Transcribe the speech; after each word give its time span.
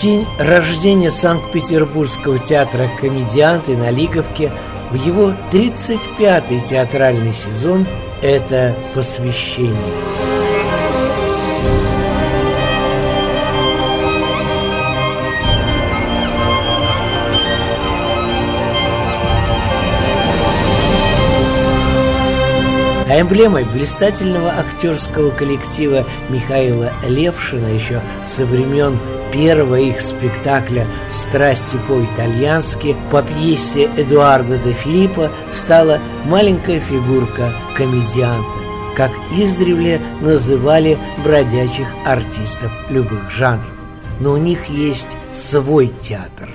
День 0.00 0.26
рождения 0.38 1.10
Санкт-Петербургского 1.10 2.38
театра 2.38 2.88
«Комедианты» 2.98 3.76
на 3.76 3.90
Лиговке 3.90 4.50
в 4.90 4.94
его 4.94 5.34
35-й 5.52 6.60
театральный 6.66 7.34
сезон 7.34 7.86
это 8.22 8.74
посвящение. 8.94 9.76
А 23.06 23.20
эмблемой 23.20 23.64
блистательного 23.64 24.50
актерского 24.50 25.30
коллектива 25.30 26.06
Михаила 26.30 26.90
Левшина 27.06 27.66
еще 27.66 28.00
со 28.24 28.46
времен 28.46 28.98
первого 29.32 29.76
их 29.76 30.00
спектакля 30.00 30.86
«Страсти 31.08 31.76
по-итальянски» 31.88 32.96
по 33.10 33.22
пьесе 33.22 33.88
Эдуарда 33.96 34.58
де 34.58 34.72
Филиппа 34.72 35.30
стала 35.52 35.98
маленькая 36.26 36.80
фигурка 36.80 37.52
комедианта, 37.76 38.58
как 38.96 39.10
издревле 39.36 40.00
называли 40.20 40.98
бродячих 41.24 41.86
артистов 42.04 42.70
любых 42.88 43.30
жанров. 43.30 43.70
Но 44.20 44.32
у 44.32 44.36
них 44.36 44.66
есть 44.68 45.16
свой 45.34 45.92
театр. 46.00 46.48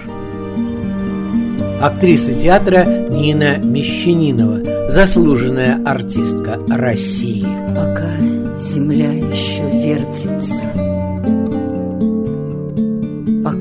Актриса 1.82 2.34
театра 2.34 2.86
Нина 2.86 3.58
Мещанинова, 3.58 4.90
заслуженная 4.90 5.82
артистка 5.86 6.60
России. 6.70 7.46
Пока 7.76 8.10
земля 8.58 9.12
еще 9.12 9.64
вертится, 9.64 10.64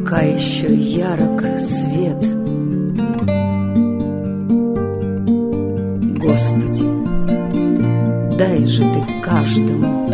пока 0.05 0.21
еще 0.21 0.75
ярок 0.75 1.43
свет. 1.59 2.23
Господи, 6.19 6.87
дай 8.37 8.65
же 8.67 8.83
ты 8.83 9.03
каждому, 9.23 10.11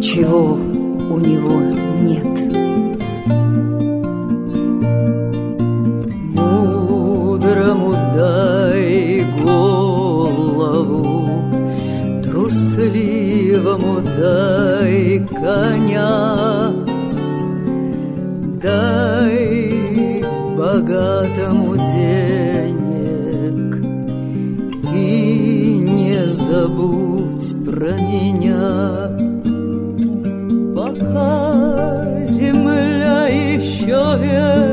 чего 0.00 0.54
у 0.54 1.18
него 1.18 1.60
нет. 1.98 2.38
Мудрому 6.36 7.92
дай 8.14 9.24
голову, 9.42 11.28
трусливому 12.22 14.00
дай 14.00 15.18
коня, 15.28 16.69
дай 18.62 20.22
богатому 20.56 21.76
денег 21.76 23.76
и 24.94 25.76
не 25.78 26.26
забудь 26.26 27.54
про 27.64 27.92
меня. 27.92 29.08
Пока 30.76 32.26
земля 32.26 33.28
еще 33.28 34.18
вертится, 34.18 34.69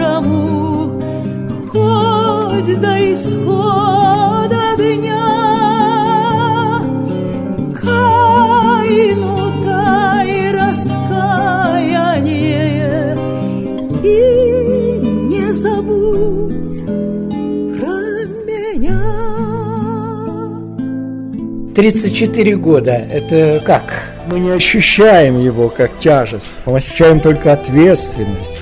хоть 1.73 2.81
до 2.81 2.95
исхода 3.15 4.65
дня. 4.77 5.29
Каину 7.83 9.39
дай 9.65 10.31
раскаяние 10.53 11.57
и 14.03 14.17
не 15.31 15.47
забудь 15.53 16.77
34 21.79 22.57
года– 22.57 22.91
это 23.09 23.63
как? 23.65 24.03
Мы 24.27 24.41
не 24.41 24.51
ощущаем 24.51 25.39
его 25.39 25.69
как 25.69 25.97
тяжесть, 25.97 26.49
мы 26.67 26.79
ощущаем 26.79 27.21
только 27.21 27.53
ответственность, 27.53 28.59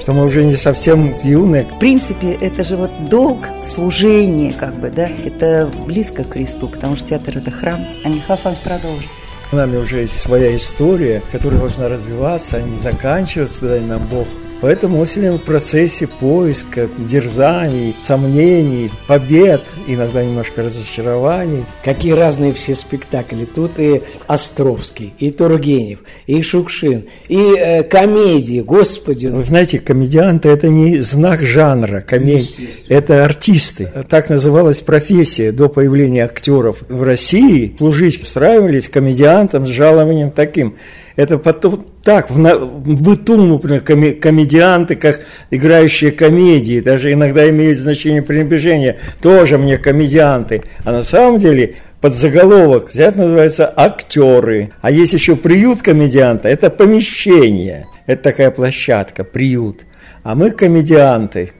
что 0.00 0.12
мы 0.12 0.24
уже 0.24 0.44
не 0.44 0.56
совсем 0.56 1.14
юные. 1.22 1.62
В 1.62 1.78
принципе, 1.78 2.32
это 2.32 2.64
же 2.64 2.76
вот 2.76 3.08
долг, 3.08 3.46
служение, 3.62 4.52
как 4.52 4.74
бы, 4.80 4.90
да, 4.90 5.08
это 5.24 5.70
близко 5.86 6.24
к 6.24 6.32
Христу, 6.32 6.66
потому 6.66 6.96
что 6.96 7.10
театр– 7.10 7.36
это 7.38 7.52
храм. 7.52 7.86
А 8.04 8.08
Михаил 8.08 8.30
Александрович 8.30 8.64
продолжит. 8.64 9.10
С 9.48 9.52
нами 9.52 9.76
уже 9.76 10.00
есть 10.00 10.18
своя 10.18 10.56
история, 10.56 11.22
которая 11.30 11.60
должна 11.60 11.88
развиваться, 11.88 12.56
а 12.56 12.62
не 12.62 12.80
заканчиваться, 12.80 13.68
дай 13.68 13.80
нам 13.80 14.08
Бог. 14.08 14.26
Поэтому 14.60 14.98
мы 14.98 15.06
все 15.06 15.20
время 15.20 15.38
в 15.38 15.42
процессе 15.42 16.06
поиска, 16.06 16.88
дерзаний, 16.98 17.94
сомнений, 18.04 18.90
побед, 19.06 19.62
иногда 19.86 20.24
немножко 20.24 20.62
разочарований. 20.62 21.64
Какие 21.84 22.12
разные 22.12 22.52
все 22.54 22.74
спектакли. 22.74 23.44
Тут 23.44 23.78
и 23.78 24.02
Островский, 24.26 25.12
и 25.18 25.30
Тургенев, 25.30 26.00
и 26.26 26.42
Шукшин, 26.42 27.04
и 27.28 27.54
э, 27.58 27.82
комедии, 27.82 28.60
господи. 28.60 29.26
Вы 29.26 29.44
знаете, 29.44 29.78
комедианты– 29.78 30.48
это 30.50 30.68
не 30.68 31.00
знак 31.00 31.42
жанра 31.42 32.00
комедии, 32.00 32.70
это 32.88 33.24
артисты. 33.24 33.90
Так 34.08 34.30
называлась 34.30 34.78
профессия 34.78 35.52
до 35.52 35.68
появления 35.68 36.24
актеров 36.24 36.78
в 36.88 37.02
России. 37.02 37.74
Служить 37.78 38.22
устраивались 38.22 38.88
комедиантам 38.88 39.66
с 39.66 39.68
жалованием 39.68 40.30
таким. 40.30 40.76
Это 41.16 41.38
потом 41.38 41.86
так, 42.04 42.30
в, 42.30 42.38
на, 42.38 42.56
в 42.56 43.02
быту, 43.02 43.42
например, 43.42 43.80
коме, 43.80 44.12
комедианты, 44.12 44.96
как 44.96 45.22
играющие 45.50 46.12
комедии, 46.12 46.80
даже 46.80 47.12
иногда 47.12 47.48
имеют 47.48 47.78
значение 47.78 48.20
пренебрежения, 48.20 48.98
тоже 49.22 49.56
мне 49.56 49.78
комедианты. 49.78 50.62
А 50.84 50.92
на 50.92 51.02
самом 51.02 51.38
деле 51.38 51.76
под 52.02 52.14
заголовок 52.14 52.90
взять 52.90 53.16
называется 53.16 53.72
актеры. 53.74 54.72
А 54.82 54.90
есть 54.90 55.14
еще 55.14 55.36
приют 55.36 55.80
комедианта, 55.80 56.48
это 56.48 56.68
помещение, 56.68 57.86
это 58.06 58.24
такая 58.24 58.50
площадка, 58.50 59.24
приют. 59.24 59.80
А 60.22 60.34
мы 60.34 60.50
комедианты. 60.50 61.52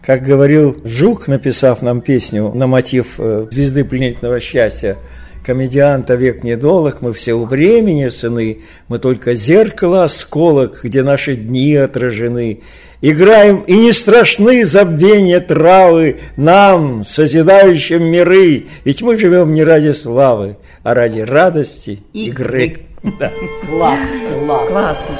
Как 0.00 0.22
говорил 0.22 0.80
Жук, 0.84 1.28
написав 1.28 1.82
нам 1.82 2.00
песню 2.00 2.50
на 2.54 2.66
мотив 2.66 3.14
э, 3.18 3.46
«Звезды 3.52 3.84
пленительного 3.84 4.40
счастья», 4.40 4.96
комедианта 5.44 6.14
век 6.14 6.44
недолог, 6.44 7.02
мы 7.02 7.12
все 7.12 7.34
у 7.34 7.44
времени 7.44 8.08
сыны, 8.08 8.62
мы 8.88 8.98
только 8.98 9.34
зеркало 9.34 10.04
осколок, 10.04 10.80
где 10.82 11.02
наши 11.02 11.36
дни 11.36 11.74
отражены. 11.74 12.60
Играем, 13.00 13.64
и 13.66 13.76
не 13.76 13.92
страшны 13.92 14.64
забвения 14.64 15.40
травы 15.40 16.20
нам, 16.36 17.04
созидающим 17.04 18.04
миры, 18.04 18.66
ведь 18.84 19.02
мы 19.02 19.16
живем 19.16 19.54
не 19.54 19.64
ради 19.64 19.92
славы, 19.92 20.56
а 20.82 20.94
ради 20.94 21.20
радости 21.20 22.00
игры. 22.12 22.80
Да. 23.18 23.32
Класс, 23.68 23.98
класс. 24.46 24.68
Классно. 24.68 25.18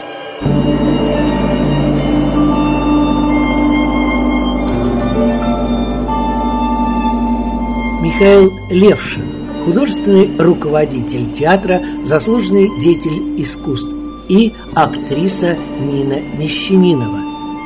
Михаил 8.03 8.53
Левшин, 8.69 9.23
художественный 9.65 10.37
руководитель 10.39 11.31
театра, 11.33 11.81
заслуженный 12.05 12.69
деятель 12.81 13.41
искусств 13.41 13.89
и 14.29 14.53
актриса 14.75 15.57
Нина 15.81 16.19
Мещанинова, 16.37 17.21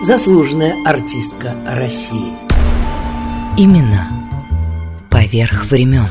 заслуженная 0.05 0.75
артистка 0.85 1.55
России. 1.67 2.33
Именно 3.59 4.09
поверх 5.11 5.67
времен. 5.71 6.07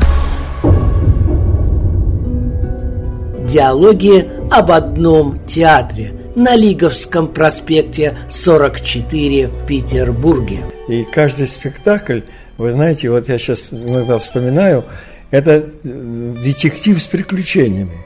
Диалоги 3.47 4.27
об 4.51 4.71
одном 4.71 5.39
театре 5.45 6.13
на 6.35 6.55
Лиговском 6.55 7.27
проспекте 7.27 8.17
44 8.29 9.47
в 9.47 9.65
Петербурге. 9.67 10.65
И 10.87 11.03
каждый 11.03 11.47
спектакль, 11.47 12.21
вы 12.57 12.71
знаете, 12.71 13.09
вот 13.09 13.29
я 13.29 13.37
сейчас 13.37 13.67
иногда 13.71 14.17
вспоминаю, 14.19 14.85
это 15.31 15.69
э, 15.83 16.33
детектив 16.41 17.01
с 17.01 17.07
приключениями. 17.07 17.97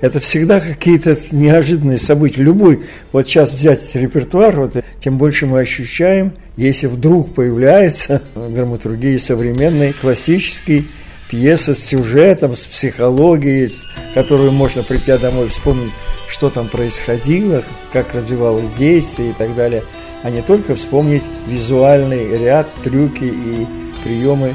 Это 0.00 0.20
всегда 0.20 0.60
какие-то 0.60 1.16
неожиданные 1.32 1.98
события. 1.98 2.42
Любой, 2.42 2.82
вот 3.12 3.26
сейчас 3.26 3.50
взять 3.50 3.94
репертуар, 3.94 4.60
вот, 4.60 4.76
тем 4.98 5.16
больше 5.16 5.46
мы 5.46 5.60
ощущаем, 5.60 6.34
если 6.56 6.88
вдруг 6.88 7.34
появляется 7.34 8.20
драматургия 8.34 9.18
современной, 9.18 9.94
классический, 9.94 10.88
пьеса 11.30 11.74
с 11.74 11.78
сюжетом, 11.78 12.54
с 12.54 12.60
психологией, 12.60 13.74
которую 14.12 14.52
можно 14.52 14.82
прийти 14.82 15.16
домой 15.16 15.48
вспомнить, 15.48 15.92
что 16.28 16.50
там 16.50 16.68
происходило, 16.68 17.62
как 17.92 18.14
развивалось 18.14 18.68
действие 18.78 19.30
и 19.30 19.32
так 19.32 19.54
далее, 19.54 19.82
а 20.22 20.30
не 20.30 20.42
только 20.42 20.74
вспомнить 20.74 21.22
визуальный 21.48 22.36
ряд, 22.38 22.68
трюки 22.82 23.24
и 23.24 23.66
приемы 24.04 24.54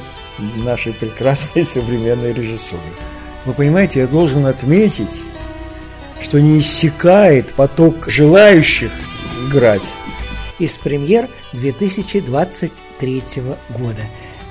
нашей 0.58 0.94
прекрасной 0.94 1.66
современной 1.74 2.34
режиссуры. 2.34 2.82
Вы 3.46 3.54
понимаете, 3.54 4.02
я 4.02 4.08
должен 4.08 4.46
отметить, 4.46 5.22
что 6.22 6.40
не 6.40 6.60
иссякает 6.60 7.54
поток 7.54 8.10
желающих 8.10 8.92
играть. 9.48 9.94
Из 10.60 10.78
премьер 10.78 11.30
2023 11.54 13.24
года. 13.70 14.02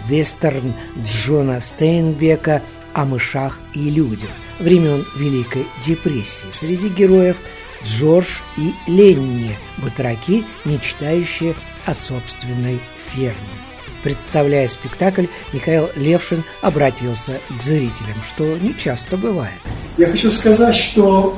Вестерн 0.09 0.73
Джона 1.05 1.61
Стейнбека 1.61 2.63
о 2.95 3.05
мышах 3.05 3.59
и 3.75 3.91
людях 3.91 4.31
времен 4.59 5.05
Великой 5.17 5.67
депрессии. 5.85 6.47
Среди 6.53 6.89
героев 6.89 7.37
Джордж 7.85 8.41
и 8.57 8.73
Ленни, 8.91 9.57
батраки, 9.79 10.45
мечтающие 10.65 11.55
о 11.85 11.95
собственной 11.95 12.81
ферме. 13.13 13.68
Представляя 14.03 14.69
спектакль, 14.69 15.27
Михаил 15.53 15.89
Левшин 15.97 16.45
обратился 16.61 17.41
к 17.49 17.63
зрителям, 17.63 18.17
что 18.27 18.57
не 18.59 18.77
часто 18.77 19.17
бывает. 19.17 19.59
Я 19.97 20.07
хочу 20.07 20.31
сказать, 20.31 20.75
что 20.75 21.37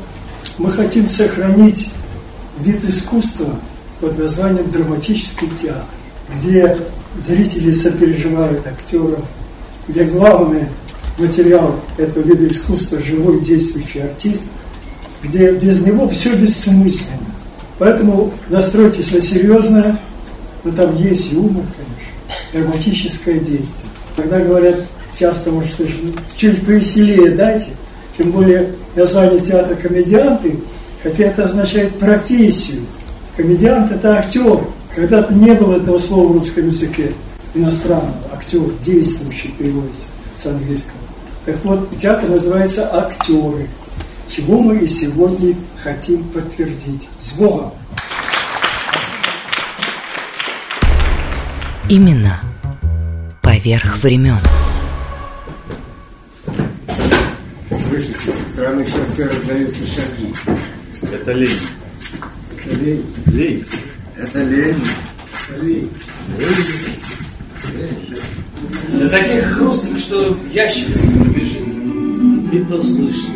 мы 0.59 0.71
хотим 0.71 1.09
сохранить 1.09 1.91
вид 2.59 2.85
искусства 2.85 3.59
под 4.01 4.19
названием 4.19 4.71
драматический 4.71 5.49
театр, 5.49 5.85
где 6.37 6.77
зрители 7.23 7.71
сопереживают 7.71 8.67
актерам, 8.67 9.25
где 9.89 10.05
главный 10.05 10.67
материал 11.19 11.81
этого 11.97 12.23
вида 12.23 12.47
искусства– 12.47 12.99
живой 13.01 13.41
действующий 13.41 14.01
артист, 14.01 14.43
где 15.23 15.53
без 15.53 15.85
него 15.85 16.09
все 16.09 16.35
бессмысленно. 16.35 17.19
Поэтому 17.79 18.33
настройтесь 18.49 19.13
на 19.13 19.21
серьезное, 19.21 19.99
но 20.65 20.71
там 20.73 20.95
есть 20.97 21.33
и 21.33 21.37
юмор, 21.37 21.65
конечно, 21.77 22.19
драматическое 22.52 23.38
действие. 23.38 23.91
Когда 24.17 24.41
говорят, 24.41 24.87
часто, 25.19 25.50
может, 25.50 25.73
чуть 26.37 26.64
повеселее 26.64 27.31
дайте, 27.31 27.69
тем 28.17 28.31
более 28.32 28.73
название 28.97 29.41
театра 29.41 29.75
комедианты, 29.75 30.58
хотя 31.02 31.25
это 31.25 31.44
означает 31.44 31.99
профессию. 31.99 32.82
Комедиант– 33.37 33.91
это 33.93 34.19
актер, 34.19 34.61
когда-то 34.94 35.32
не 35.32 35.55
было 35.55 35.76
этого 35.76 35.99
слова 35.99 36.32
в 36.32 36.38
русском 36.38 36.67
языке 36.67 37.12
иностранного. 37.55 38.14
Актер, 38.32 38.62
действующий 38.85 39.55
переводится 39.58 40.08
с 40.37 40.46
английского. 40.46 40.99
Так 41.46 41.56
вот, 41.64 41.88
театр 41.99 42.29
называется 42.29 42.88
«Актеры», 42.94 43.67
чего 44.29 44.61
мы 44.61 44.79
и 44.79 44.87
сегодня 44.87 45.56
хотим 45.76 46.25
подтвердить. 46.25 47.08
С 47.19 47.32
Богом! 47.32 47.73
Именно 51.91 52.41
поверх 53.43 54.01
времен. 54.01 54.39
Слышите, 57.69 58.31
со 58.31 58.47
стороны 58.47 58.87
шоссе 58.87 59.27
раздаются 59.27 59.85
шаги. 59.85 60.33
Это 61.13 61.33
лень. 61.33 61.59
Это 62.57 62.77
лень. 62.77 63.05
Лень. 63.27 63.67
Это 64.17 64.45
лень. 64.45 64.77
Лень. 65.61 65.91
Да 68.93 69.09
таких 69.09 69.45
хрустких, 69.47 69.99
что 69.99 70.33
в 70.33 70.49
ящерице 70.53 71.11
побежит. 71.19 71.67
И 72.53 72.59
то 72.69 72.81
слышно. 72.85 73.35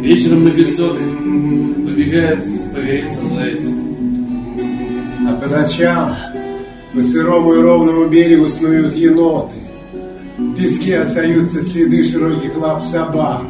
Вечером 0.00 0.42
на 0.42 0.50
песок 0.50 0.98
побегает 0.98 2.44
погореться 2.74 3.24
заяц. 3.28 3.68
А 5.28 5.36
по 5.40 5.46
ночам 5.46 6.35
по 6.96 7.02
сырому 7.02 7.52
и 7.54 7.60
ровному 7.60 8.06
берегу 8.06 8.48
снуют 8.48 8.94
еноты. 8.96 9.56
В 10.38 10.54
песке 10.56 11.00
остаются 11.00 11.60
следы 11.60 12.02
широких 12.02 12.56
лап 12.56 12.82
собак. 12.82 13.42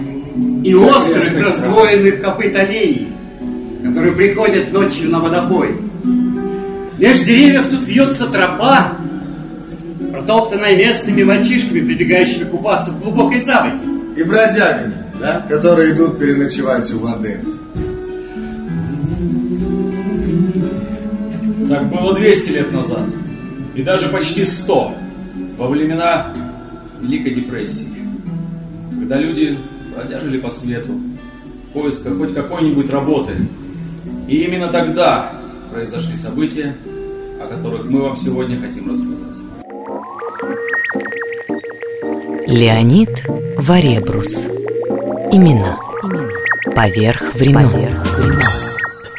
И 0.65 0.75
острых 0.75 1.41
раздвоенных 1.41 2.21
копыт 2.21 2.57
аллеи, 2.57 3.07
которые 3.85 4.15
приходят 4.15 4.73
ночью 4.73 5.11
на 5.11 5.21
водопой. 5.21 5.77
Меж 6.99 7.21
деревьев 7.21 7.69
тут 7.71 7.85
вьется 7.87 8.27
тропа, 8.27 8.95
протоптанная 10.11 10.77
местными 10.77 11.23
мальчишками, 11.23 11.81
прибегающими 11.83 12.45
купаться 12.45 12.91
в 12.91 13.01
глубокой 13.01 13.41
заводе. 13.43 13.85
И 14.17 14.25
бродягами, 14.25 14.95
Да? 15.21 15.47
которые 15.49 15.93
идут 15.93 16.19
переночевать 16.19 16.93
у 16.95 16.99
воды. 16.99 17.39
Так 21.69 21.91
было 21.91 22.13
200 22.15 22.51
лет 22.51 22.73
назад. 22.73 23.07
И 23.76 23.82
даже 23.82 24.08
почти 24.08 24.44
100. 24.44 24.94
Во 25.58 25.69
времена 25.69 26.32
Великой 27.00 27.34
депрессии. 27.34 27.93
Когда 28.99 29.18
люди 29.18 29.56
бродяжили 29.95 30.38
по 30.38 30.49
свету 30.49 30.92
в 30.92 31.73
поисках 31.75 32.16
хоть 32.16 32.33
какой-нибудь 32.33 32.90
работы. 32.90 33.35
И 34.28 34.45
именно 34.45 34.68
тогда 34.68 35.33
произошли 35.71 36.16
события, 36.16 36.75
о 37.38 37.47
которых 37.47 37.85
мы 37.85 38.00
вам 38.00 38.16
сегодня 38.16 38.59
хотим 38.59 38.90
рассказать. 38.90 39.37
Леонид 42.47 43.11
Варебрус. 43.59 44.47
Имена. 45.33 45.78
Поверх 46.75 47.35
времен. 47.35 47.90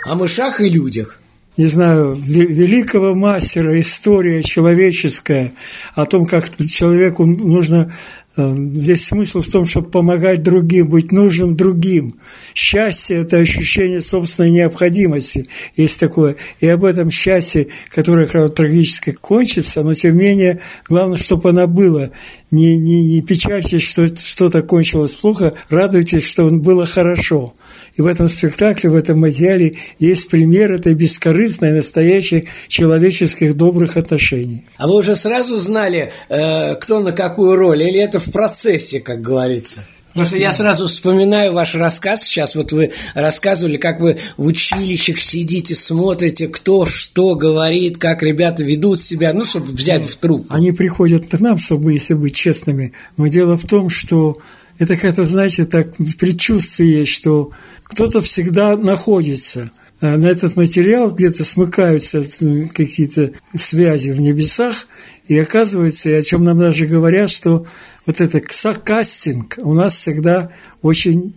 О 0.04 0.16
мышах 0.16 0.62
и 0.62 0.70
людях. 0.70 1.20
Не 1.58 1.66
знаю, 1.66 2.14
ве- 2.14 2.46
великого 2.46 3.16
мастера, 3.16 3.80
история 3.80 4.44
человеческая, 4.44 5.54
о 5.96 6.06
том, 6.06 6.26
как 6.26 6.56
человеку 6.58 7.26
нужно 7.26 7.92
э, 8.36 8.56
Весь 8.56 9.06
смысл 9.06 9.42
в 9.42 9.48
том, 9.48 9.66
чтобы 9.66 9.90
помогать 9.90 10.44
другим, 10.44 10.90
быть 10.90 11.12
нужным 11.12 11.56
другим. 11.56 12.20
Счастье– 12.54 13.18
это 13.22 13.38
ощущение 13.38 14.00
собственной 14.00 14.52
необходимости, 14.52 15.48
есть 15.76 16.00
такое. 16.00 16.36
И 16.60 16.68
об 16.68 16.86
этом 16.86 17.10
счастье, 17.10 17.68
которое 17.90 18.28
трагически 18.50 19.12
кончится, 19.12 19.82
но 19.82 19.96
тем 19.96 20.14
не 20.14 20.20
менее, 20.20 20.60
главное, 20.88 21.18
чтобы 21.18 21.50
оно 21.50 21.68
было. 21.68 22.12
Не, 22.50 22.78
не, 22.78 23.04
не 23.04 23.22
печальтесь, 23.22 23.84
что 23.84 24.08
что-то 24.08 24.62
кончилось 24.62 25.16
плохо, 25.16 25.54
радуйтесь, 25.70 26.26
что 26.26 26.50
было 26.50 26.86
хорошо. 26.86 27.54
И 27.98 28.02
в 28.02 28.06
этом 28.06 28.30
спектакле, 28.30 28.90
в 28.90 28.96
этом 28.96 29.20
материале 29.20 29.78
есть 30.00 30.30
пример 30.30 30.72
этой 30.72 30.94
бескорыстной, 30.94 31.74
настоящих 31.74 32.46
человеческих 32.68 33.58
добрых 33.58 33.98
отношений. 33.98 34.66
А 34.78 34.88
вы 34.88 34.96
уже 34.96 35.16
сразу 35.18 35.58
знали, 35.58 36.14
э, 36.30 36.76
кто 36.76 37.02
на 37.02 37.12
какую 37.12 37.58
роль, 37.58 37.84
или 37.84 38.00
это 38.02 38.20
в 38.20 38.32
процессе, 38.32 39.02
как 39.02 39.22
говорится? 39.22 39.86
Потому 40.18 40.30
что 40.30 40.38
я 40.38 40.52
сразу 40.52 40.88
вспоминаю 40.88 41.54
ваш 41.54 41.76
рассказ 41.76 42.24
сейчас. 42.24 42.56
Вот 42.56 42.72
вы 42.72 42.92
рассказывали, 43.14 43.78
как 43.78 44.00
вы 44.00 44.18
в 44.36 44.48
училищах 44.48 45.20
сидите, 45.20 45.76
смотрите, 45.76 46.48
кто 46.48 46.88
что 46.88 47.36
говорит, 47.36 48.00
как 48.00 48.24
ребята 48.24 48.64
ведут 48.64 49.00
себя, 49.00 49.32
ну, 49.34 49.46
чтобы 49.46 49.68
взять 49.68 50.08
в 50.08 50.16
труп. 50.16 50.48
Они 50.50 50.72
приходят 50.72 51.30
к 51.30 51.40
нам, 51.40 51.60
чтобы, 51.60 51.94
если 51.94 52.16
быть 52.16 52.36
честными, 52.36 52.94
но 53.16 53.28
дело 53.28 53.58
в 53.58 53.66
том, 53.66 53.92
что 53.92 54.38
это 54.80 54.98
как-то, 54.98 55.28
знаете, 55.28 55.68
так 55.68 55.96
предчувствие 56.18 57.06
что 57.06 57.52
кто-то 57.84 58.20
всегда 58.22 58.76
находится. 58.76 59.70
а, 60.02 60.18
на 60.18 60.26
этот 60.26 60.56
материал 60.56 61.12
где-то 61.12 61.44
смыкаются 61.44 62.22
э, 62.42 62.64
какие-то 62.74 63.34
связи 63.56 64.10
в 64.10 64.20
небесах, 64.20 64.88
и 65.28 65.38
оказывается, 65.38 66.10
и 66.10 66.14
о 66.14 66.24
чем 66.24 66.44
нам 66.44 66.58
даже 66.58 66.88
говорят, 66.88 67.30
что 67.30 67.68
вот 68.08 68.22
этот 68.22 68.46
кастинг 68.84 69.60
у 69.62 69.74
нас 69.74 69.96
всегда 69.96 70.52
очень 70.82 71.36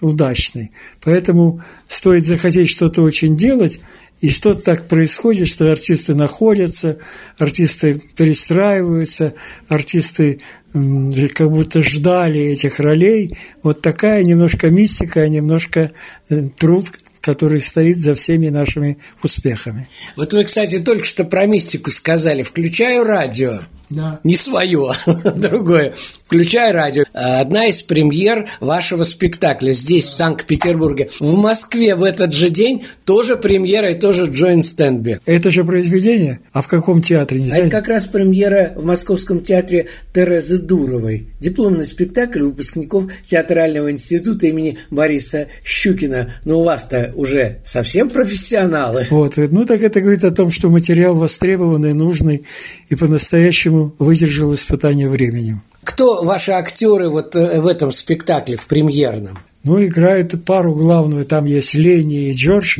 удачный. 0.00 0.72
Поэтому 1.02 1.62
стоит 1.86 2.24
захотеть 2.24 2.70
что-то 2.70 3.02
очень 3.02 3.36
делать, 3.36 3.80
и 4.20 4.28
что-то 4.28 4.60
так 4.60 4.88
происходит, 4.88 5.48
что 5.48 5.70
артисты 5.70 6.14
находятся, 6.14 6.98
артисты 7.38 8.02
перестраиваются, 8.16 9.34
артисты 9.68 10.40
как 10.72 11.50
будто 11.50 11.82
ждали 11.82 12.40
этих 12.40 12.80
ролей. 12.80 13.36
Вот 13.62 13.80
такая 13.80 14.22
немножко 14.22 14.70
мистика, 14.70 15.26
немножко 15.28 15.92
э, 16.28 16.48
труд, 16.56 16.90
который 17.20 17.60
стоит 17.60 17.98
за 17.98 18.14
всеми 18.14 18.48
нашими 18.48 18.98
успехами. 19.22 19.88
Вот 20.16 20.32
вы, 20.32 20.44
кстати, 20.44 20.78
только 20.78 21.04
что 21.04 21.24
про 21.24 21.46
мистику 21.46 21.90
сказали. 21.90 22.42
Включаю 22.42 23.04
радио. 23.04 23.60
Да. 23.90 24.20
Не 24.22 24.36
свое, 24.36 24.92
а 25.06 25.30
другое. 25.34 25.94
Включай 26.26 26.70
радио. 26.72 27.04
Одна 27.12 27.66
из 27.66 27.82
премьер 27.82 28.48
вашего 28.60 29.02
спектакля 29.02 29.72
здесь, 29.72 30.06
в 30.06 30.14
Санкт-Петербурге. 30.14 31.10
В 31.18 31.36
Москве 31.36 31.96
в 31.96 32.04
этот 32.04 32.34
же 32.34 32.50
день 32.50 32.84
тоже 33.04 33.36
премьера 33.36 33.90
и 33.90 33.98
тоже 33.98 34.26
Джоин 34.26 34.62
Стэнби. 34.62 35.20
Это 35.26 35.50
же 35.50 35.64
произведение? 35.64 36.38
А 36.52 36.62
в 36.62 36.68
каком 36.68 37.02
театре, 37.02 37.40
не 37.40 37.46
а 37.46 37.50
знаете? 37.50 37.68
это 37.68 37.76
как 37.78 37.88
раз 37.88 38.06
премьера 38.06 38.72
в 38.76 38.84
Московском 38.84 39.40
театре 39.40 39.88
Терезы 40.14 40.58
Дуровой. 40.58 41.26
Дипломный 41.40 41.86
спектакль 41.86 42.42
выпускников 42.42 43.10
Театрального 43.24 43.90
института 43.90 44.46
имени 44.46 44.78
Бориса 44.90 45.48
Щукина. 45.64 46.34
Но 46.44 46.60
у 46.60 46.64
вас-то 46.64 47.12
уже 47.16 47.58
совсем 47.64 48.08
профессионалы. 48.08 49.08
Вот, 49.10 49.36
ну 49.36 49.64
так 49.64 49.82
это 49.82 50.00
говорит 50.00 50.22
о 50.22 50.30
том, 50.30 50.50
что 50.50 50.68
материал 50.68 51.16
востребованный, 51.16 51.92
нужный 51.92 52.44
и 52.88 52.94
по-настоящему 52.94 53.79
выдержал 53.98 54.54
испытание 54.54 55.08
временем. 55.08 55.62
Кто 55.84 56.24
ваши 56.24 56.52
актеры 56.52 57.08
вот 57.08 57.36
э, 57.36 57.60
в 57.60 57.66
этом 57.66 57.90
спектакле, 57.90 58.56
в 58.56 58.66
премьерном? 58.66 59.38
Ну, 59.62 59.84
играют 59.84 60.44
пару 60.44 60.74
главную, 60.74 61.24
там 61.24 61.44
есть 61.44 61.74
Лени 61.74 62.30
и 62.30 62.32
Джордж, 62.32 62.78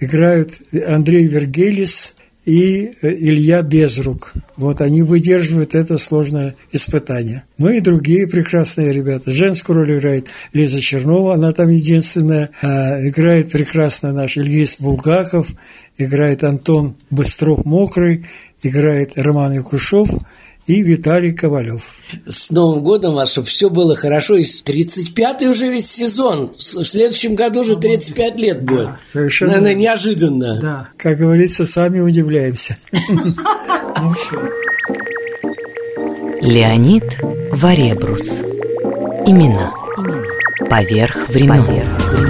играют 0.00 0.54
Андрей 0.72 1.26
Вергелис 1.26 2.14
и 2.44 2.92
э, 3.00 3.08
Илья 3.08 3.62
Безрук. 3.62 4.32
Вот 4.56 4.80
они 4.80 5.02
выдерживают 5.02 5.74
это 5.74 5.98
сложное 5.98 6.56
испытание. 6.72 7.44
Ну 7.58 7.68
и 7.68 7.80
другие 7.80 8.26
прекрасные 8.26 8.92
ребята. 8.92 9.30
Женскую 9.30 9.78
роль 9.78 9.98
играет 9.98 10.28
Лиза 10.52 10.80
Чернова, 10.80 11.34
она 11.34 11.52
там 11.52 11.68
единственная. 11.68 12.50
А, 12.62 13.06
играет 13.06 13.52
прекрасно 13.52 14.12
наш 14.12 14.36
Ильис 14.36 14.78
Булгаков, 14.80 15.48
играет 15.98 16.44
Антон 16.44 16.96
Быстров-Мокрый, 17.10 18.26
играет 18.62 19.12
Роман 19.16 19.52
Якушев– 19.52 20.08
и 20.66 20.82
Виталий 20.82 21.32
Ковалев. 21.32 21.82
С 22.26 22.50
Новым 22.50 22.82
годом 22.82 23.14
вас, 23.14 23.32
чтобы 23.32 23.48
все 23.48 23.68
было 23.68 23.94
хорошо. 23.96 24.36
И 24.36 24.42
35-й 24.42 25.46
уже 25.46 25.68
ведь 25.68 25.86
сезон. 25.86 26.52
В 26.56 26.84
следующем 26.84 27.34
году 27.34 27.60
уже 27.60 27.76
35 27.76 28.38
лет 28.38 28.62
будет. 28.62 28.86
Да, 28.86 29.00
совершенно. 29.10 29.52
Наверное, 29.52 29.74
неожиданно. 29.74 30.60
Да. 30.60 30.88
Как 30.96 31.18
говорится, 31.18 31.64
сами 31.64 32.00
удивляемся. 32.00 32.76
Леонид 36.40 37.04
Варебрус. 37.52 38.28
Имена. 39.26 39.81
Поверх 40.68 41.28
времен. 41.28 41.64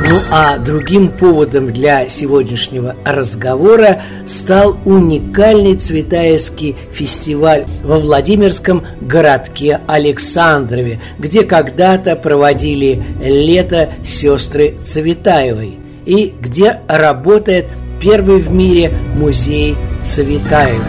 Ну 0.08 0.18
а 0.30 0.58
другим 0.58 1.08
поводом 1.08 1.72
для 1.72 2.08
сегодняшнего 2.08 2.96
разговора 3.04 4.02
стал 4.26 4.76
уникальный 4.84 5.76
Цветаевский 5.76 6.76
фестиваль 6.92 7.66
во 7.82 7.98
Владимирском 7.98 8.84
городке 9.00 9.80
Александрове, 9.86 11.00
где 11.18 11.44
когда-то 11.44 12.16
проводили 12.16 13.02
лето 13.20 13.90
сестры 14.04 14.76
Цветаевой 14.80 15.78
и 16.04 16.34
где 16.40 16.80
работает 16.88 17.66
первый 18.00 18.40
в 18.40 18.50
мире 18.50 18.92
музей 19.14 19.76
Цветаевой. 20.02 20.80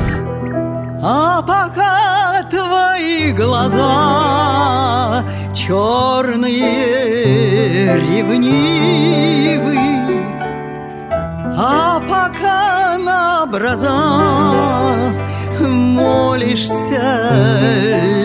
А 1.01 1.41
пока 1.41 2.22
глаза 3.31 5.23
черные, 5.53 6.63
ревнивы, 7.97 9.77
А 11.55 11.99
пока 11.99 12.97
на 12.97 13.43
образа 13.43 13.91
молишься 15.59 17.31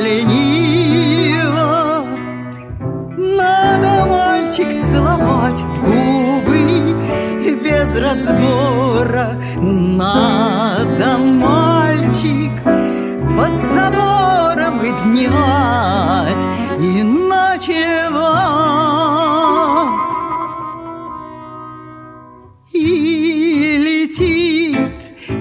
лениво, 0.04 1.59
Надо, 3.16 4.07
мальчик, 4.07 4.68
целовать 4.90 5.61
в 5.61 5.83
губы 5.83 6.97
без 7.62 7.95
разбора, 7.99 9.28
Надо, 9.61 11.18
мальчик, 11.18 12.52
забором 15.26 16.44
и 16.78 17.02
дневать, 17.02 17.16
и 22.72 23.78
летит 23.78 24.78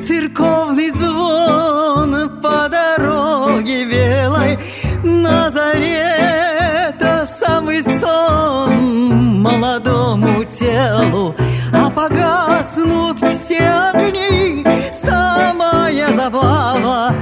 церковный 0.07 0.89
звон 0.91 2.41
по 2.41 2.69
дороге 2.69 3.86
белой. 3.86 4.60
На 5.03 5.51
заре 5.51 6.96
то 7.00 7.25
самый 7.25 7.84
сон 7.84 9.41
молодому 9.41 10.43
телу, 10.46 11.36
а 11.72 11.89
погаснут 11.89 13.19
все 13.19 13.60
огни, 13.93 14.65
самая 14.91 16.13
забава, 16.13 17.15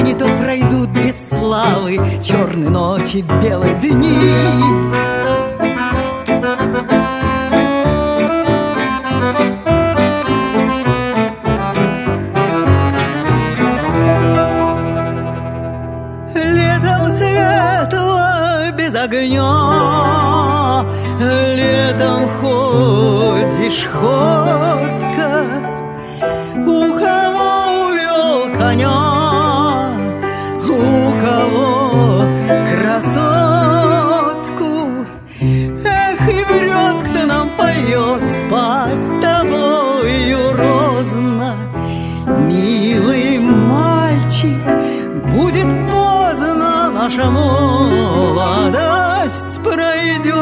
не 0.00 0.14
то 0.14 0.28
пройдут 0.40 0.87
славы 1.48 1.98
черные 2.22 2.68
ночи, 2.68 3.24
белые 3.40 3.74
дни. 3.76 5.17
Наша 47.18 47.30
молодость 47.30 48.82
пройдет. 49.62 50.34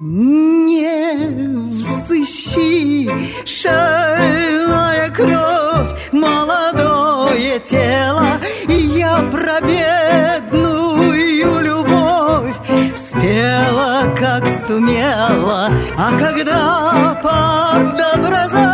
Не 0.00 1.28
взыщи, 1.70 3.10
шальная 3.46 5.08
кровь, 5.10 6.10
молодое 6.12 7.58
тело, 7.60 8.40
я 8.66 9.22
про 9.30 9.60
бедную 9.60 11.60
любовь 11.60 12.56
спела, 12.96 14.12
как 14.18 14.48
сумела, 14.66 15.70
а 15.96 16.10
когда 16.18 17.14
под 17.22 18.00
образа 18.16 18.72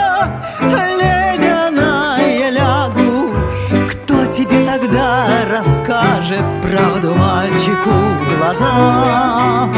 глаза? 8.54 9.68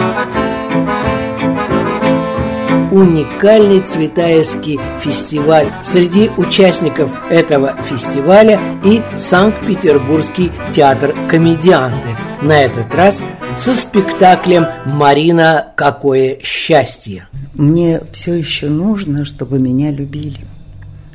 уникальный 2.92 3.80
Цветаевский 3.80 4.80
фестиваль. 5.00 5.68
Среди 5.84 6.28
участников 6.36 7.08
этого 7.30 7.76
фестиваля 7.84 8.60
и 8.84 9.00
Санкт-Петербургский 9.16 10.50
театр 10.72 11.14
комедианты. 11.28 12.08
На 12.42 12.60
этот 12.60 12.92
раз 12.92 13.22
со 13.56 13.74
спектаклем 13.76 14.66
«Марина, 14.86 15.68
какое 15.76 16.40
счастье!» 16.42 17.28
Мне 17.54 18.00
все 18.12 18.34
еще 18.34 18.68
нужно, 18.68 19.24
чтобы 19.24 19.60
меня 19.60 19.92
любили. 19.92 20.40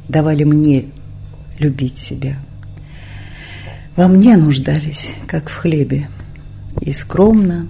Давали 0.08 0.46
мне 0.46 0.86
любить 1.60 1.98
себя. 1.98 2.38
Во 3.98 4.08
мне 4.08 4.38
нуждались, 4.38 5.14
как 5.28 5.50
в 5.50 5.56
хлебе, 5.56 6.08
и 6.82 6.94
скромно, 6.94 7.68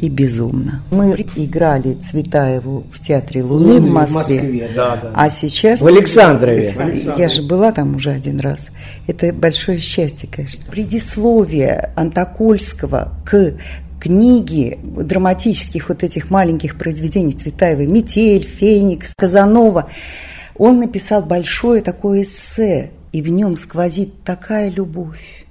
и 0.00 0.08
безумно. 0.08 0.82
Мы 0.90 1.12
играли 1.36 1.94
Цветаеву 1.94 2.84
в 2.92 3.00
Театре 3.00 3.42
Луны, 3.42 3.74
Луны 3.74 3.80
в 3.80 3.92
Москве, 3.92 4.20
в 4.20 4.42
Москве, 4.42 4.68
да, 4.74 4.96
да. 4.96 5.12
а 5.14 5.30
сейчас... 5.30 5.80
В 5.80 5.86
Александрове. 5.86 6.72
Я 7.16 7.28
же 7.28 7.42
была 7.42 7.72
там 7.72 7.96
уже 7.96 8.10
один 8.10 8.40
раз. 8.40 8.68
Это 9.06 9.32
большое 9.32 9.78
счастье, 9.78 10.28
конечно. 10.30 10.70
Предисловие 10.70 11.92
Антокольского 11.96 13.14
к 13.24 13.54
книги 14.00 14.78
драматических 14.82 15.88
вот 15.88 16.02
этих 16.02 16.30
маленьких 16.30 16.76
произведений 16.76 17.32
Цветаевой 17.32 17.86
«Метель», 17.86 18.44
«Феникс», 18.44 19.14
«Казанова», 19.16 19.88
он 20.56 20.78
написал 20.78 21.22
большое 21.22 21.82
такое 21.82 22.22
эссе, 22.22 22.90
и 23.12 23.22
в 23.22 23.28
нем 23.28 23.56
сквозит 23.56 24.22
такая 24.24 24.70
любовь, 24.70 25.43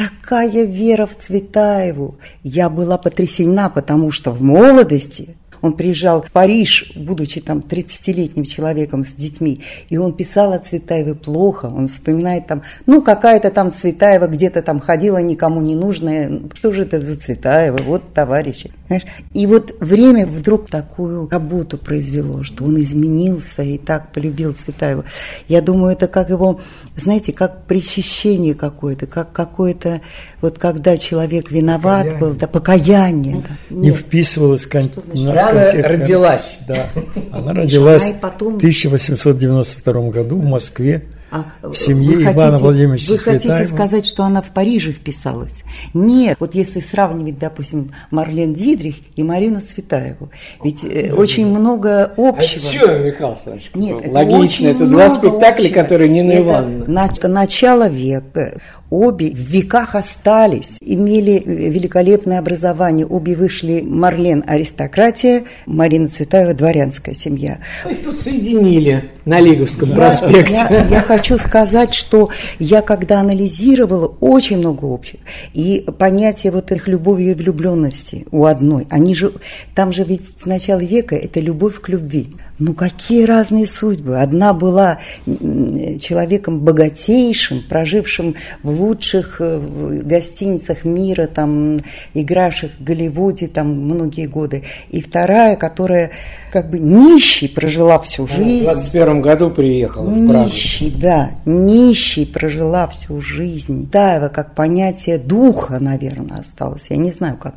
такая 0.00 0.64
вера 0.64 1.04
в 1.06 1.16
Цветаеву. 1.16 2.18
Я 2.42 2.70
была 2.70 2.96
потрясена, 2.96 3.68
потому 3.68 4.10
что 4.10 4.30
в 4.30 4.42
молодости 4.42 5.36
он 5.62 5.74
приезжал 5.74 6.22
в 6.22 6.30
Париж, 6.30 6.92
будучи 6.96 7.40
там 7.40 7.58
30-летним 7.58 8.44
человеком 8.44 9.04
с 9.04 9.12
детьми, 9.12 9.60
и 9.88 9.96
он 9.96 10.12
писал 10.14 10.52
о 10.52 10.58
Цветаевой 10.58 11.14
плохо, 11.14 11.66
он 11.66 11.86
вспоминает 11.86 12.46
там, 12.46 12.62
ну, 12.86 13.02
какая-то 13.02 13.50
там 13.50 13.72
Цветаева 13.72 14.26
где-то 14.26 14.62
там 14.62 14.80
ходила, 14.80 15.18
никому 15.18 15.60
не 15.60 15.74
нужная, 15.74 16.40
что 16.54 16.72
же 16.72 16.82
это 16.82 17.00
за 17.00 17.16
Цветаева, 17.16 17.78
вот 17.78 18.12
товарищи. 18.14 18.70
Понимаешь? 18.88 19.06
И 19.32 19.46
вот 19.46 19.74
время 19.80 20.26
вдруг 20.26 20.68
такую 20.68 21.28
работу 21.28 21.78
произвело, 21.78 22.42
что 22.42 22.64
он 22.64 22.80
изменился 22.80 23.62
и 23.62 23.78
так 23.78 24.12
полюбил 24.12 24.52
Цветаеву. 24.52 25.04
Я 25.48 25.60
думаю, 25.62 25.92
это 25.92 26.08
как 26.08 26.30
его, 26.30 26.60
знаете, 26.96 27.32
как 27.32 27.64
причащение 27.64 28.54
какое-то, 28.54 29.06
как 29.06 29.32
какое-то, 29.32 30.00
вот 30.40 30.58
когда 30.58 30.96
человек 30.96 31.50
виноват 31.50 32.04
Покаяние. 32.04 32.20
был, 32.20 32.34
да, 32.34 32.46
покаяние. 32.46 33.36
да. 33.70 33.74
Не 33.76 33.88
Нет. 33.88 33.96
вписывалась 33.96 34.64
в 34.64 34.70
кон- 34.70 34.90
на- 35.14 35.32
контекст. 35.52 35.90
родилась. 35.90 36.58
Да. 36.66 36.86
Она 37.32 37.52
родилась 37.52 38.12
в 38.20 38.24
1892 38.24 40.10
году 40.10 40.38
в 40.38 40.44
Москве. 40.44 41.02
А 41.30 41.44
в 41.62 41.74
семье 41.76 42.16
вы 42.16 42.22
Ивана 42.22 42.42
хотите- 42.52 42.62
Владимировича 42.64 43.12
Вы 43.12 43.18
хотите 43.18 43.48
Цветаева. 43.48 43.66
сказать, 43.74 44.06
что 44.06 44.24
она 44.24 44.42
в 44.42 44.50
Париже 44.50 44.92
вписалась? 44.92 45.54
Нет. 45.94 46.36
Вот 46.40 46.54
если 46.54 46.80
сравнивать, 46.80 47.38
допустим, 47.38 47.92
Марлен 48.10 48.52
Дидрих 48.54 48.96
и 49.16 49.22
Марину 49.22 49.60
Цветаеву, 49.60 50.30
ведь 50.64 50.82
э, 50.84 51.12
очень 51.12 51.46
много 51.46 52.12
общего. 52.16 52.68
А 52.68 52.72
что, 52.72 52.98
Михаил 52.98 53.28
Александрович? 53.32 53.70
Нет, 53.74 53.98
это 54.02 54.10
Логично, 54.12 54.66
это 54.68 54.84
два 54.86 55.08
спектакля, 55.08 55.66
общего. 55.66 55.74
которые 55.82 56.08
Нина 56.08 56.32
Это 56.32 56.42
Ивановна. 56.42 56.84
на- 56.88 57.04
это 57.06 57.28
начало 57.28 57.88
века. 57.88 58.54
Обе 58.90 59.30
в 59.30 59.36
веках 59.38 59.94
остались, 59.94 60.78
имели 60.80 61.40
великолепное 61.46 62.40
образование. 62.40 63.06
Обе 63.06 63.36
вышли 63.36 63.82
Марлен 63.86 64.42
аристократия, 64.48 65.44
Марина 65.66 66.08
Цветаева 66.08 66.54
дворянская 66.54 67.14
семья. 67.14 67.58
Их 67.88 68.02
тут 68.02 68.18
соединили 68.18 69.12
на 69.24 69.38
Лиговском 69.38 69.92
проспекте. 69.92 70.54
Я, 70.68 70.86
я 70.90 71.02
хочу 71.20 71.36
сказать, 71.36 71.92
что 71.92 72.30
я 72.58 72.80
когда 72.80 73.20
анализировала, 73.20 74.06
очень 74.20 74.56
много 74.56 74.92
общего. 74.92 75.20
И 75.52 75.84
понятие 75.98 76.50
вот 76.50 76.72
их 76.72 76.88
любови 76.88 77.24
и 77.24 77.34
влюбленности 77.34 78.26
у 78.30 78.46
одной, 78.46 78.86
они 78.88 79.14
же, 79.14 79.34
там 79.74 79.92
же 79.92 80.04
ведь 80.04 80.22
в 80.38 80.46
начале 80.46 80.86
века 80.86 81.14
это 81.14 81.38
любовь 81.40 81.78
к 81.78 81.90
любви. 81.90 82.28
Ну 82.60 82.74
какие 82.74 83.24
разные 83.24 83.66
судьбы. 83.66 84.18
Одна 84.18 84.52
была 84.52 84.98
человеком 85.24 86.60
богатейшим, 86.60 87.62
прожившим 87.66 88.34
в 88.62 88.70
лучших 88.82 89.40
э, 89.40 89.56
в 89.56 90.06
гостиницах 90.06 90.84
мира, 90.84 91.26
там, 91.26 91.78
игравших 92.12 92.72
в 92.78 92.84
Голливуде 92.84 93.48
там 93.48 93.68
многие 93.68 94.26
годы. 94.26 94.64
И 94.90 95.00
вторая, 95.00 95.56
которая 95.56 96.10
как 96.52 96.70
бы 96.70 96.78
нищей 96.78 97.48
прожила 97.48 97.98
всю 98.00 98.26
В 98.26 98.30
жизнь. 98.30 98.64
21 98.64 99.22
году 99.22 99.50
приехала 99.50 100.10
в 100.10 100.28
Прагу. 100.28 100.44
Нищий, 100.44 100.90
да, 100.90 101.09
нищий 101.44 102.26
прожила 102.26 102.86
всю 102.88 103.20
жизнь. 103.20 103.90
Таева 103.90 104.28
как 104.28 104.54
понятие 104.54 105.18
духа, 105.18 105.78
наверное, 105.80 106.38
осталось. 106.38 106.88
Я 106.90 106.96
не 106.96 107.10
знаю, 107.10 107.36
как 107.36 107.54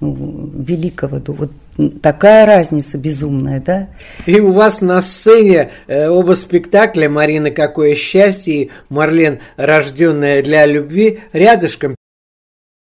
ну, 0.00 0.50
великого 0.54 1.18
духа. 1.18 1.50
Вот 1.76 2.00
такая 2.02 2.46
разница 2.46 2.98
безумная, 2.98 3.60
да? 3.60 3.88
И 4.26 4.40
у 4.40 4.52
вас 4.52 4.80
на 4.80 5.00
сцене 5.00 5.70
э, 5.86 6.08
оба 6.08 6.34
спектакля 6.34 7.08
«Марина, 7.08 7.50
какое 7.50 7.94
счастье» 7.94 8.54
и 8.54 8.70
«Марлен, 8.88 9.40
рожденная 9.56 10.42
для 10.42 10.66
любви» 10.66 11.20
рядышком. 11.32 11.94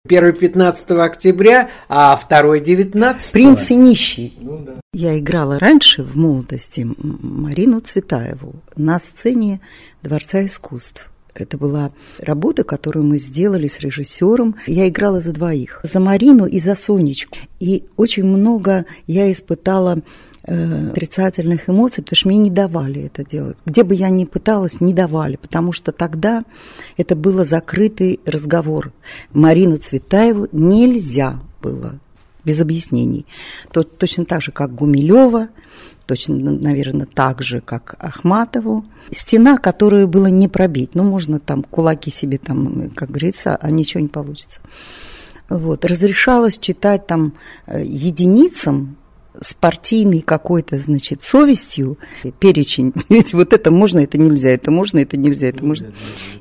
Первый 0.08 0.34
15 0.34 0.92
октября, 0.92 1.70
а 1.90 2.16
второй 2.16 2.62
19 2.62 3.32
Принц 3.34 3.70
и 3.72 3.76
нищий. 3.76 4.38
Я 4.94 5.20
играла 5.20 5.60
раньше 5.60 6.04
в 6.04 6.18
молодости 6.18 6.88
Марину 6.98 7.82
Цветаеву 7.82 8.56
на 8.76 9.00
сцене 9.00 9.60
Дворца 10.02 10.46
искусств. 10.46 11.12
Это 11.34 11.58
была 11.58 11.92
работа, 12.20 12.64
которую 12.64 13.06
мы 13.06 13.18
сделали 13.18 13.68
с 13.68 13.80
режиссером. 13.80 14.56
Я 14.66 14.88
играла 14.88 15.20
за 15.20 15.34
двоих. 15.34 15.80
За 15.84 16.00
Марину 16.00 16.46
и 16.48 16.60
за 16.60 16.74
Сонечку. 16.74 17.38
И 17.60 17.84
очень 17.96 18.24
много 18.24 18.86
я 19.06 19.32
испытала 19.32 20.02
э, 20.48 20.90
отрицательных 20.90 21.70
эмоций, 21.70 22.04
потому 22.04 22.18
что 22.18 22.28
мне 22.30 22.38
не 22.38 22.50
давали 22.50 23.04
это 23.04 23.24
делать. 23.24 23.58
Где 23.66 23.84
бы 23.84 23.94
я 23.94 24.10
ни 24.10 24.26
пыталась, 24.26 24.82
не 24.82 24.94
давали, 24.94 25.36
потому 25.36 25.72
что 25.72 25.92
тогда 25.92 26.44
это 26.98 27.16
был 27.16 27.46
закрытый 27.46 28.20
разговор. 28.26 28.92
Марину 29.32 29.78
Цветаеву 29.78 30.48
нельзя 30.52 31.40
было 31.62 32.00
без 32.44 32.62
объяснений. 32.62 33.26
То, 33.72 33.84
точно 33.84 34.26
так 34.26 34.42
же, 34.42 34.52
как 34.52 34.74
Гумилева, 34.74 35.50
точно, 36.06 36.36
наверное, 36.36 37.06
так 37.06 37.44
же, 37.44 37.60
как 37.62 37.96
Ахматову. 38.00 38.86
Стена, 39.12 39.58
которую 39.58 40.08
было 40.08 40.28
не 40.28 40.48
пробить. 40.48 40.96
Ну, 40.96 41.04
можно 41.04 41.40
там 41.40 41.64
кулаки 41.64 42.10
себе, 42.10 42.38
там, 42.38 42.90
как 42.96 43.10
говорится, 43.10 43.58
а 43.58 43.70
ничего 43.70 44.02
не 44.02 44.08
получится. 44.08 44.62
Вот. 45.50 45.86
Разрешалось 45.86 46.58
читать 46.58 47.06
там 47.06 47.34
э, 47.68 47.84
единицам 47.84 48.98
с 49.42 49.54
партийной 49.54 50.22
какой-то, 50.22 50.78
значит, 50.78 51.24
совестью 51.24 51.98
перечень. 52.40 52.94
Ведь 53.10 53.34
вот 53.34 53.54
это 53.54 53.72
можно, 53.72 54.00
это 54.00 54.18
нельзя, 54.18 54.52
это 54.52 54.72
можно, 54.72 55.00
это 55.00 55.18
нельзя, 55.18 55.48
это 55.48 55.66
можно. 55.66 55.92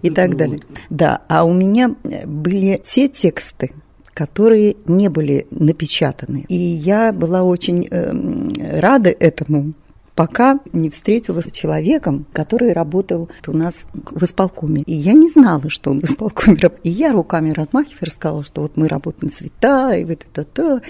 И 0.02 0.10
так 0.10 0.36
далее. 0.36 0.60
Да, 0.90 1.22
а 1.28 1.44
у 1.44 1.52
меня 1.52 1.94
были 2.24 2.80
те 2.84 3.08
тексты, 3.08 3.72
которые 4.14 4.76
не 4.86 5.08
были 5.08 5.46
напечатаны. 5.50 6.44
И 6.48 6.56
я 6.56 7.12
была 7.12 7.42
очень 7.42 7.86
э, 7.90 8.80
рада 8.80 9.10
этому, 9.10 9.74
пока 10.16 10.58
не 10.72 10.90
встретилась 10.90 11.46
с 11.46 11.52
человеком, 11.52 12.26
который 12.32 12.72
работал 12.72 13.28
у 13.46 13.52
нас 13.52 13.86
в 13.92 14.24
исполкоме. 14.24 14.82
И 14.82 14.94
я 14.94 15.12
не 15.12 15.28
знала, 15.28 15.68
что 15.68 15.90
он 15.90 16.00
в 16.00 16.04
исполкоме. 16.04 16.56
И 16.82 16.90
я 16.90 17.12
руками 17.12 17.50
размахивая 17.50 18.06
рассказала, 18.06 18.42
что 18.42 18.62
вот 18.62 18.76
мы 18.76 18.88
работаем 18.88 19.30
цвета, 19.30 19.94
и 19.94 20.04
вот 20.04 20.24
это 20.32 20.44
то. 20.44 20.80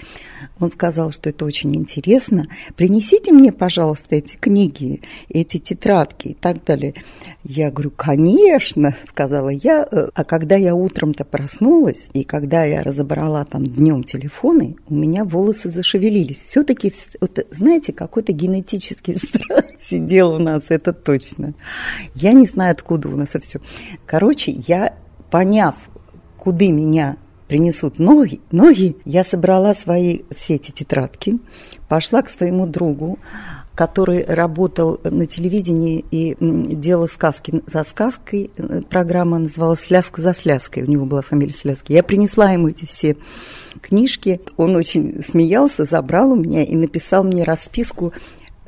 Он 0.59 0.71
сказал, 0.71 1.11
что 1.11 1.29
это 1.29 1.45
очень 1.45 1.75
интересно. 1.75 2.47
Принесите 2.75 3.31
мне, 3.33 3.51
пожалуйста, 3.51 4.15
эти 4.15 4.37
книги, 4.37 5.01
эти 5.29 5.57
тетрадки 5.57 6.29
и 6.29 6.33
так 6.33 6.63
далее. 6.63 6.95
Я 7.43 7.69
говорю, 7.69 7.91
конечно, 7.91 8.95
сказала 9.07 9.49
я. 9.49 9.83
А 9.83 10.23
когда 10.23 10.55
я 10.55 10.73
утром-то 10.73 11.25
проснулась, 11.25 12.09
и 12.13 12.23
когда 12.23 12.63
я 12.63 12.81
разобрала 12.81 13.43
там 13.43 13.65
днем 13.65 14.03
телефоны, 14.03 14.77
у 14.87 14.95
меня 14.95 15.25
волосы 15.25 15.69
зашевелились. 15.69 16.39
Все-таки, 16.39 16.93
вот, 17.19 17.45
знаете, 17.51 17.91
какой-то 17.91 18.31
генетический 18.31 19.16
страх 19.17 19.65
сидел 19.79 20.33
у 20.33 20.39
нас, 20.39 20.65
это 20.69 20.93
точно. 20.93 21.53
Я 22.15 22.33
не 22.33 22.47
знаю, 22.47 22.71
откуда 22.71 23.09
у 23.09 23.15
нас 23.15 23.29
это 23.29 23.41
все. 23.41 23.59
Короче, 24.05 24.51
я, 24.51 24.95
поняв, 25.29 25.75
куда 26.37 26.65
меня 26.67 27.17
принесут 27.47 27.97
ноги, 27.99 28.41
ноги, 28.51 28.97
я 29.05 29.23
собрала 29.23 29.73
свои 29.73 30.21
все 30.35 30.55
эти 30.55 30.71
тетрадки, 30.71 31.39
пошла 31.87 32.21
к 32.21 32.29
своему 32.29 32.67
другу, 32.67 33.19
который 33.77 34.25
работал 34.25 34.99
на 35.03 35.27
телевидении 35.27 36.03
и 36.09 36.35
делал 36.39 37.07
сказки 37.07 37.61
за 37.67 37.83
сказкой. 37.83 38.49
Программа 38.89 39.37
называлась 39.37 39.81
«Сляска 39.81 40.19
за 40.19 40.33
сляской». 40.33 40.81
У 40.81 40.87
него 40.87 41.05
была 41.05 41.21
фамилия 41.21 41.53
Сляски. 41.53 41.93
Я 41.93 42.01
принесла 42.01 42.49
ему 42.49 42.69
эти 42.69 42.85
все 42.85 43.17
книжки. 43.79 44.41
Он 44.57 44.75
очень 44.75 45.21
смеялся, 45.21 45.85
забрал 45.85 46.31
у 46.31 46.35
меня 46.35 46.63
и 46.63 46.75
написал 46.75 47.23
мне 47.23 47.43
расписку 47.43 48.13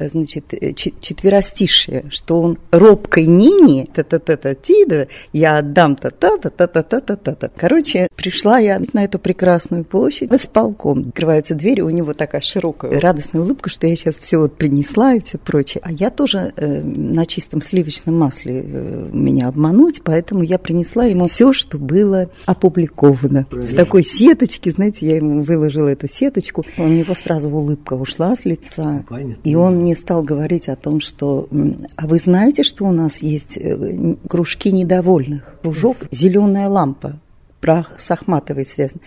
значит, 0.07 0.53
э, 0.53 0.73
четверостишие, 0.73 2.05
что 2.09 2.41
он 2.41 2.57
робкой 2.71 3.25
Нине, 3.25 3.88
та-та-та-та, 3.93 4.53
тида, 4.53 5.07
я 5.33 5.57
отдам 5.57 5.95
та-та-та-та-та-та-та. 5.95 7.49
Короче, 7.57 8.07
пришла 8.15 8.59
я 8.59 8.81
на 8.93 9.03
эту 9.03 9.19
прекрасную 9.19 9.83
площадь 9.83 10.29
в 10.29 10.35
исполком. 10.35 11.09
Открываются 11.09 11.55
двери, 11.55 11.81
у 11.81 11.89
него 11.89 12.13
такая 12.13 12.41
широкая 12.41 12.99
радостная 12.99 13.41
улыбка, 13.41 13.69
что 13.69 13.88
я 13.88 13.95
сейчас 13.95 14.19
все 14.19 14.38
вот 14.38 14.55
принесла 14.55 15.13
и 15.13 15.21
все 15.21 15.38
прочее. 15.38 15.81
А 15.83 15.91
я 15.91 16.09
тоже 16.09 16.53
э, 16.55 16.81
на 16.81 17.25
чистом 17.25 17.62
сливочном 17.62 18.17
масле 18.17 18.63
э, 18.65 19.09
меня 19.12 19.47
обмануть, 19.47 20.01
поэтому 20.03 20.43
я 20.43 20.59
принесла 20.59 21.05
ему 21.05 21.25
все, 21.25 21.53
что 21.53 21.77
было 21.77 22.29
опубликовано. 22.45 23.45
Правильно. 23.49 23.73
В 23.73 23.75
такой 23.75 24.03
сеточке, 24.03 24.71
знаете, 24.71 25.07
я 25.07 25.15
ему 25.17 25.41
выложила 25.41 25.88
эту 25.88 26.07
сеточку, 26.07 26.65
у 26.77 26.88
него 26.88 27.13
сразу 27.15 27.49
улыбка 27.49 27.93
ушла 27.93 28.35
с 28.35 28.45
лица, 28.45 29.03
Понятно. 29.09 29.41
и 29.43 29.55
он 29.55 29.83
мне 29.89 29.95
стал 29.95 30.21
говорить 30.21 30.69
о 30.69 30.75
том, 30.75 30.99
что, 30.99 31.49
а 31.95 32.06
вы 32.06 32.19
знаете, 32.19 32.62
что 32.62 32.86
у 32.86 32.91
нас 32.91 33.23
есть 33.23 33.58
э, 33.58 34.15
кружки 34.30 34.71
недовольных? 34.71 35.56
Кружок 35.63 35.97
«Зеленая 36.12 36.67
лампа» 36.69 37.19
прах 37.60 37.95
с 37.97 38.12
Ахматовой 38.12 38.65
связан 38.65 39.02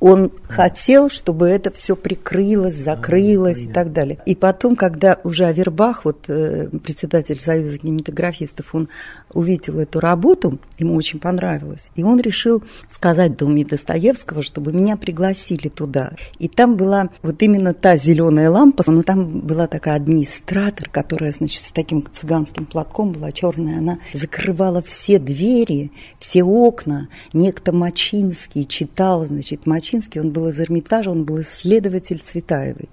он 0.00 0.30
хотел, 0.48 1.10
чтобы 1.10 1.48
это 1.48 1.72
все 1.72 1.96
прикрылось, 1.96 2.74
закрылось 2.74 3.62
а, 3.62 3.64
и 3.64 3.72
так 3.72 3.92
далее. 3.92 4.18
И 4.26 4.36
потом, 4.36 4.76
когда 4.76 5.18
уже 5.24 5.44
Авербах, 5.44 6.04
вот 6.04 6.26
э, 6.28 6.68
председатель 6.84 7.40
Союза 7.40 7.78
кинематографистов, 7.78 8.74
он 8.74 8.88
увидел 9.32 9.78
эту 9.80 9.98
работу, 10.00 10.58
ему 10.78 10.94
очень 10.94 11.18
понравилось, 11.18 11.90
и 11.96 12.04
он 12.04 12.20
решил 12.20 12.62
сказать 12.88 13.36
Доме 13.36 13.64
Достоевского, 13.64 14.42
чтобы 14.42 14.72
меня 14.72 14.96
пригласили 14.96 15.68
туда. 15.68 16.12
И 16.38 16.48
там 16.48 16.76
была 16.76 17.10
вот 17.22 17.42
именно 17.42 17.74
та 17.74 17.96
зеленая 17.96 18.50
лампа, 18.50 18.84
но 18.86 19.02
там 19.02 19.40
была 19.40 19.66
такая 19.66 19.96
администратор, 19.96 20.88
которая, 20.88 21.32
значит, 21.32 21.64
с 21.64 21.70
таким 21.70 22.04
цыганским 22.12 22.66
платком 22.66 23.12
была 23.12 23.32
черная, 23.32 23.78
она 23.78 23.98
закрывала 24.12 24.80
все 24.80 25.18
двери, 25.18 25.90
все 26.18 26.44
окна. 26.44 27.08
Некто 27.32 27.72
Мачинский 27.72 28.64
читал, 28.64 29.24
значит, 29.24 29.66
Мачинский 29.66 29.87
Лачинский, 29.88 30.20
он 30.20 30.30
был 30.30 30.48
из 30.48 30.60
Эрмитажа, 30.60 31.10
он 31.10 31.24
был 31.24 31.40
исследователь 31.40 32.20
Цветаевой. 32.20 32.88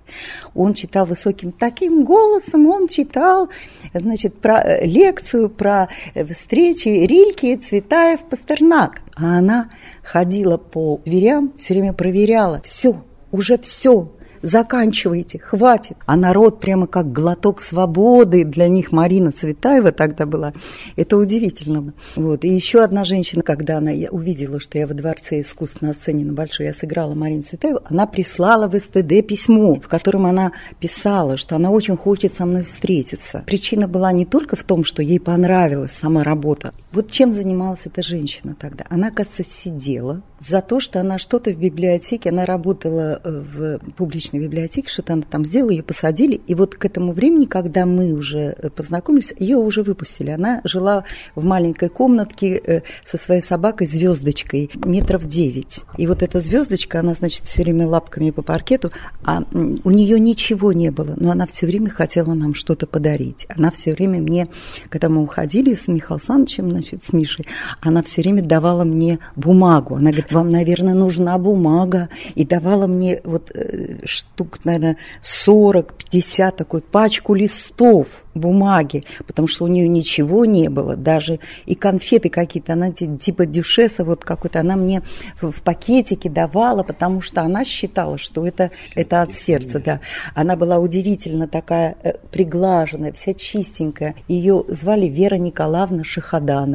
Он 0.53 0.73
читал 0.73 1.05
высоким 1.05 1.51
таким 1.51 2.05
голосом, 2.05 2.67
он 2.67 2.87
читал, 2.87 3.49
значит, 3.93 4.35
про 4.35 4.61
э, 4.61 4.85
лекцию 4.85 5.49
про 5.49 5.89
э, 6.13 6.25
встречи 6.25 6.87
Рильки, 6.87 7.55
Цветаев, 7.57 8.21
Пастернак. 8.21 9.01
А 9.15 9.39
она 9.39 9.71
ходила 10.03 10.57
по 10.57 11.01
дверям, 11.05 11.53
все 11.57 11.73
время 11.73 11.93
проверяла, 11.93 12.61
все, 12.63 13.03
уже 13.31 13.57
все, 13.57 14.11
заканчивайте, 14.41 15.39
хватит. 15.39 15.97
А 16.05 16.15
народ 16.15 16.59
прямо 16.59 16.87
как 16.87 17.11
глоток 17.11 17.61
свободы 17.61 18.43
для 18.43 18.67
них 18.67 18.91
Марина 18.91 19.31
Цветаева 19.31 19.91
тогда 19.91 20.25
была. 20.25 20.53
Это 20.95 21.17
удивительно. 21.17 21.93
Вот. 22.15 22.45
И 22.45 22.49
еще 22.49 22.83
одна 22.83 23.05
женщина, 23.05 23.41
когда 23.41 23.77
она 23.77 23.91
увидела, 24.11 24.59
что 24.59 24.77
я 24.77 24.87
во 24.87 24.93
Дворце 24.93 25.41
искусств 25.41 25.81
на 25.81 25.93
сцене 25.93 26.25
на 26.25 26.33
Большой, 26.33 26.67
я 26.67 26.73
сыграла 26.73 27.13
Марину 27.13 27.43
Цветаеву, 27.43 27.79
она 27.85 28.05
прислала 28.05 28.67
в 28.67 28.77
СТД 28.77 29.25
письмо, 29.27 29.75
в 29.75 29.87
котором 29.87 30.25
она 30.25 30.51
писала, 30.79 31.37
что 31.37 31.55
она 31.55 31.71
очень 31.71 31.97
хочет 31.97 32.35
со 32.35 32.45
мной 32.45 32.63
встретиться. 32.63 33.43
Причина 33.45 33.87
была 33.87 34.11
не 34.11 34.25
только 34.25 34.55
в 34.55 34.63
том, 34.63 34.83
что 34.83 35.01
ей 35.01 35.19
понравилась 35.19 35.91
сама 35.91 36.23
работа. 36.23 36.73
Вот 36.95 37.11
чем 37.11 37.29
занималась 37.29 37.87
эта 37.87 38.01
женщина 38.01 38.55
тогда? 38.57 38.85
Она, 38.89 39.11
кажется, 39.11 39.43
сидела 39.43 40.21
за 40.39 40.61
то, 40.61 40.79
что 40.79 41.01
она 41.01 41.17
что-то 41.17 41.51
в 41.51 41.57
библиотеке, 41.57 42.29
она 42.29 42.45
работала 42.45 43.19
э, 43.21 43.29
в 43.29 43.79
публичной 43.93 44.39
библиотеке, 44.39 44.87
что-то 44.89 45.13
она 45.13 45.23
там 45.23 45.43
сделала, 45.43 45.71
ее 45.71 45.83
посадили. 45.83 46.35
И 46.47 46.55
вот 46.55 46.75
к 46.75 46.85
этому 46.85 47.11
времени, 47.11 47.47
когда 47.47 47.85
мы 47.85 48.13
уже 48.13 48.55
э, 48.57 48.69
познакомились, 48.69 49.33
ее 49.37 49.57
уже 49.57 49.83
выпустили. 49.83 50.29
Она 50.29 50.61
жила 50.63 51.03
в 51.35 51.43
маленькой 51.43 51.89
комнатке 51.89 52.61
э, 52.65 52.81
со 53.03 53.17
своей 53.17 53.41
собакой 53.41 53.87
звездочкой 53.87 54.69
метров 54.75 55.25
девять. 55.25 55.83
И 55.97 56.07
вот 56.07 56.23
эта 56.23 56.39
звездочка, 56.39 57.01
она, 57.01 57.13
значит, 57.13 57.43
все 57.43 57.63
время 57.63 57.87
лапками 57.87 58.31
по 58.31 58.41
паркету, 58.41 58.91
а 59.25 59.43
у 59.51 59.89
нее 59.89 60.17
ничего 60.17 60.71
не 60.71 60.91
было, 60.91 61.15
но 61.17 61.31
она 61.31 61.45
все 61.45 61.65
время 61.65 61.89
хотела 61.89 62.33
нам 62.33 62.53
что-то 62.53 62.87
подарить. 62.87 63.47
Она 63.49 63.69
все 63.69 63.93
время 63.93 64.21
мне, 64.21 64.47
когда 64.89 65.09
мы 65.09 65.21
уходили 65.21 65.73
с 65.73 65.89
Михаилом 65.89 66.15
Александровичем, 66.15 66.69
значит, 66.85 67.05
с 67.05 67.13
Мишей, 67.13 67.45
она 67.81 68.03
все 68.03 68.21
время 68.21 68.41
давала 68.41 68.83
мне 68.83 69.19
бумагу. 69.35 69.95
Она 69.95 70.11
говорит, 70.11 70.31
вам, 70.31 70.49
наверное, 70.49 70.93
нужна 70.93 71.37
бумага. 71.37 72.09
И 72.35 72.45
давала 72.45 72.87
мне 72.87 73.21
вот 73.23 73.51
э, 73.55 74.05
штук, 74.05 74.59
наверное, 74.63 74.97
40-50 75.21 76.55
такой 76.55 76.81
пачку 76.81 77.33
листов 77.33 78.25
бумаги, 78.35 79.03
потому 79.25 79.47
что 79.47 79.63
у 79.63 79.67
нее 79.67 79.87
ничего 79.87 80.45
не 80.45 80.69
было, 80.69 80.95
даже 80.95 81.39
и 81.65 81.73
конфеты 81.73 82.29
какие-то, 82.29 82.73
она 82.73 82.91
типа 82.91 83.45
дюшеса 83.45 84.03
вот 84.03 84.23
какой-то, 84.23 84.59
она 84.59 84.75
мне 84.75 85.01
в, 85.41 85.61
пакетике 85.61 86.29
давала, 86.29 86.83
потому 86.83 87.21
что 87.21 87.41
она 87.41 87.63
считала, 87.63 88.17
что 88.17 88.45
это, 88.45 88.71
это 88.93 89.21
от 89.21 89.33
сердца, 89.33 89.79
да. 89.79 90.01
Она 90.35 90.55
была 90.55 90.77
удивительно 90.79 91.47
такая 91.47 91.95
э, 92.03 92.13
приглаженная, 92.31 93.13
вся 93.13 93.33
чистенькая. 93.33 94.15
Ее 94.27 94.65
звали 94.67 95.07
Вера 95.07 95.35
Николаевна 95.35 96.03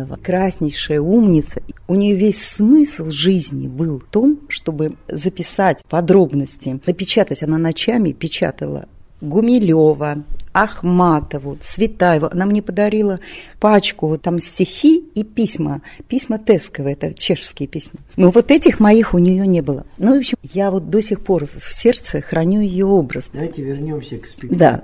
Шахаданова, 0.00 0.18
краснейшая 0.22 1.00
умница. 1.00 1.62
У 1.88 1.94
нее 1.94 2.16
весь 2.16 2.42
смысл 2.42 3.10
жизни 3.10 3.68
был 3.68 4.00
в 4.00 4.04
том, 4.04 4.40
чтобы 4.48 4.94
записать 5.08 5.82
подробности, 5.88 6.80
напечатать. 6.86 7.42
Она 7.42 7.58
ночами 7.58 8.12
печатала 8.12 8.86
Гумилева, 9.20 10.24
Ахматову, 10.52 11.58
Цветаеву. 11.60 12.28
Она 12.30 12.46
мне 12.46 12.62
подарила 12.62 13.20
пачку, 13.60 14.08
вот 14.08 14.22
там 14.22 14.40
стихи 14.40 15.04
и 15.14 15.22
письма. 15.22 15.82
Письма 16.08 16.38
Тесковые, 16.38 16.94
это 16.94 17.14
чешские 17.14 17.68
письма. 17.68 18.00
Но 18.16 18.30
вот 18.30 18.50
этих 18.50 18.80
моих 18.80 19.14
у 19.14 19.18
нее 19.18 19.46
не 19.46 19.60
было. 19.60 19.86
Ну, 19.98 20.16
в 20.16 20.18
общем, 20.18 20.36
я 20.42 20.70
вот 20.70 20.90
до 20.90 21.02
сих 21.02 21.20
пор 21.20 21.46
в 21.46 21.74
сердце 21.74 22.20
храню 22.20 22.60
ее 22.60 22.86
образ. 22.86 23.30
Давайте 23.32 23.62
вернемся 23.62 24.18
к 24.18 24.26
спектаклю. 24.26 24.58
Да. 24.58 24.82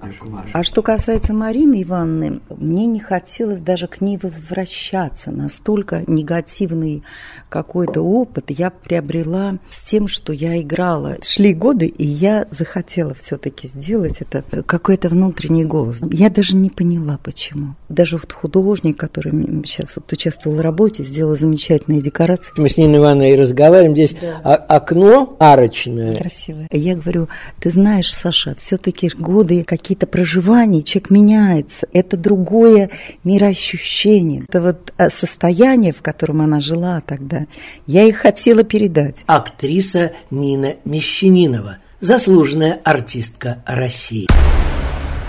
А 0.53 0.63
что 0.63 0.83
касается 0.83 1.35
Марины 1.35 1.83
Ивановны, 1.83 2.41
мне 2.51 2.87
не 2.87 3.01
хотелось 3.01 3.61
даже 3.61 3.89
к 3.89 4.01
ней 4.01 4.19
возвращаться. 4.23 5.31
Настолько 5.31 6.05
негативный 6.07 7.03
какой-то 7.49 8.03
опыт 8.03 8.47
я 8.49 8.71
приобрела 8.71 9.59
с 9.69 9.79
тем, 9.85 10.09
что 10.09 10.33
я 10.33 10.61
играла. 10.61 11.17
Шли 11.23 11.55
годы, 11.55 11.87
и 11.87 12.05
я 12.05 12.47
захотела 12.51 13.15
все-таки 13.15 13.69
сделать 13.69 14.21
это. 14.21 14.43
Какой-то 14.63 15.09
внутренний 15.57 15.65
голос. 15.65 16.01
Я 16.11 16.31
даже 16.31 16.57
не 16.57 16.71
поняла, 16.71 17.19
почему. 17.23 17.75
Даже 17.89 18.19
вот 18.19 18.33
художник, 18.33 18.97
который 18.97 19.33
сейчас 19.65 19.97
вот 19.97 20.11
участвовал 20.13 20.57
в 20.57 20.61
работе, 20.61 21.05
сделал 21.05 21.37
замечательные 21.37 22.01
декорации. 22.01 22.53
Мы 22.57 22.69
с 22.69 22.77
Ниной 22.77 22.99
Ивановной 22.99 23.33
и 23.33 23.37
разговариваем. 23.37 23.95
Здесь 23.95 24.17
да. 24.21 24.55
окно 24.55 25.37
арочное. 25.39 26.15
Красивое. 26.17 26.69
Я 26.73 26.97
говорю, 26.97 27.29
ты 27.61 27.71
знаешь, 27.71 28.13
Саша, 28.13 28.55
все-таки 28.57 29.11
годы 29.17 29.63
какие-то 29.65 30.07
проживания, 30.07 30.83
человек 30.83 31.11
меняется. 31.11 31.87
Это 31.93 32.17
другое 32.17 32.91
мироощущение. 33.25 34.45
Это 34.49 34.61
вот 34.61 34.93
а, 34.97 35.11
состояние, 35.11 35.93
в 35.93 36.03
котором 36.03 36.41
она 36.43 36.61
жила 36.61 37.03
тогда. 37.07 37.47
Я 37.87 38.05
их 38.05 38.17
хотела 38.17 38.63
передать. 38.63 39.25
Актриса 39.27 40.13
Нина 40.31 40.77
Мещанинова, 40.85 41.79
заслуженная 42.01 42.81
артистка 42.85 43.63
России. 43.67 44.27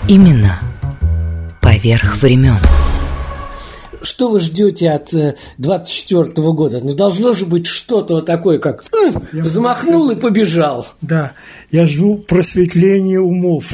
Именно 0.08 0.58
поверх 1.60 2.22
времен. 2.22 2.56
Что 4.00 4.30
вы 4.30 4.40
ждете 4.40 4.90
от 4.90 5.12
24 5.58 6.22
-го 6.32 6.54
года? 6.54 6.80
Ну, 6.82 6.94
должно 6.94 7.32
же 7.32 7.44
быть 7.44 7.66
что-то 7.66 8.22
такое, 8.22 8.58
как 8.58 8.82
я 9.34 9.42
взмахнул 9.42 10.10
и 10.10 10.16
побежал. 10.16 10.86
Да, 11.02 11.32
я 11.70 11.86
жду 11.86 12.16
просветления 12.16 13.20
умов. 13.20 13.66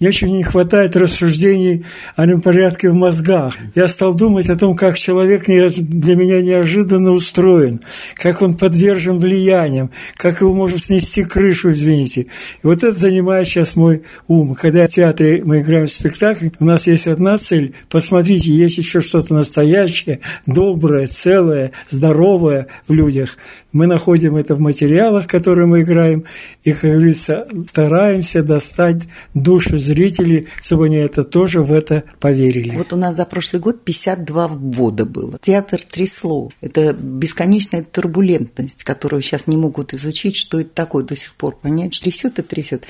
Мне 0.00 0.08
очень 0.08 0.34
не 0.34 0.42
хватает 0.42 0.96
рассуждений 0.96 1.84
о 2.16 2.24
непорядке 2.24 2.88
в 2.88 2.94
мозгах. 2.94 3.54
Я 3.74 3.86
стал 3.86 4.14
думать 4.14 4.48
о 4.48 4.56
том, 4.56 4.74
как 4.74 4.98
человек 4.98 5.44
для 5.44 6.16
меня 6.16 6.40
неожиданно 6.40 7.10
устроен, 7.10 7.82
как 8.14 8.40
он 8.40 8.56
подвержен 8.56 9.18
влияниям, 9.18 9.90
как 10.16 10.40
его 10.40 10.54
может 10.54 10.84
снести 10.84 11.22
крышу, 11.22 11.72
извините. 11.72 12.22
И 12.22 12.26
вот 12.62 12.82
это 12.82 12.94
занимает 12.98 13.46
сейчас 13.46 13.76
мой 13.76 14.02
ум. 14.26 14.54
Когда 14.54 14.86
в 14.86 14.88
театре 14.88 15.42
мы 15.44 15.60
играем 15.60 15.84
в 15.84 15.90
спектакль, 15.90 16.48
у 16.58 16.64
нас 16.64 16.86
есть 16.86 17.06
одна 17.06 17.36
цель. 17.36 17.74
Посмотрите, 17.90 18.52
есть 18.52 18.78
еще 18.78 19.02
что-то 19.02 19.34
настоящее, 19.34 20.20
доброе, 20.46 21.08
целое, 21.08 21.72
здоровое 21.90 22.68
в 22.88 22.94
людях. 22.94 23.36
Мы 23.72 23.86
находим 23.86 24.36
это 24.36 24.54
в 24.54 24.60
материалах, 24.60 25.26
которые 25.26 25.66
мы 25.66 25.82
играем, 25.82 26.24
и, 26.64 26.72
как 26.72 26.90
говорится, 26.90 27.46
стараемся 27.66 28.42
достать 28.42 29.02
души 29.34 29.78
зрители, 29.78 30.48
чтобы 30.62 30.86
они 30.86 30.96
это 30.96 31.24
тоже 31.24 31.62
в 31.62 31.72
это 31.72 32.04
поверили. 32.18 32.76
Вот 32.76 32.92
у 32.92 32.96
нас 32.96 33.16
за 33.16 33.24
прошлый 33.24 33.60
год 33.60 33.84
52 33.84 34.48
ввода 34.48 35.04
было. 35.04 35.38
Театр 35.42 35.80
трясло. 35.80 36.50
Это 36.60 36.92
бесконечная 36.92 37.84
турбулентность, 37.84 38.84
которую 38.84 39.22
сейчас 39.22 39.46
не 39.46 39.56
могут 39.56 39.94
изучить, 39.94 40.36
что 40.36 40.60
это 40.60 40.70
такое 40.70 41.04
до 41.04 41.16
сих 41.16 41.34
пор 41.34 41.56
понять. 41.56 42.00
Трясет 42.00 42.38
и 42.38 42.42
трясет. 42.42 42.86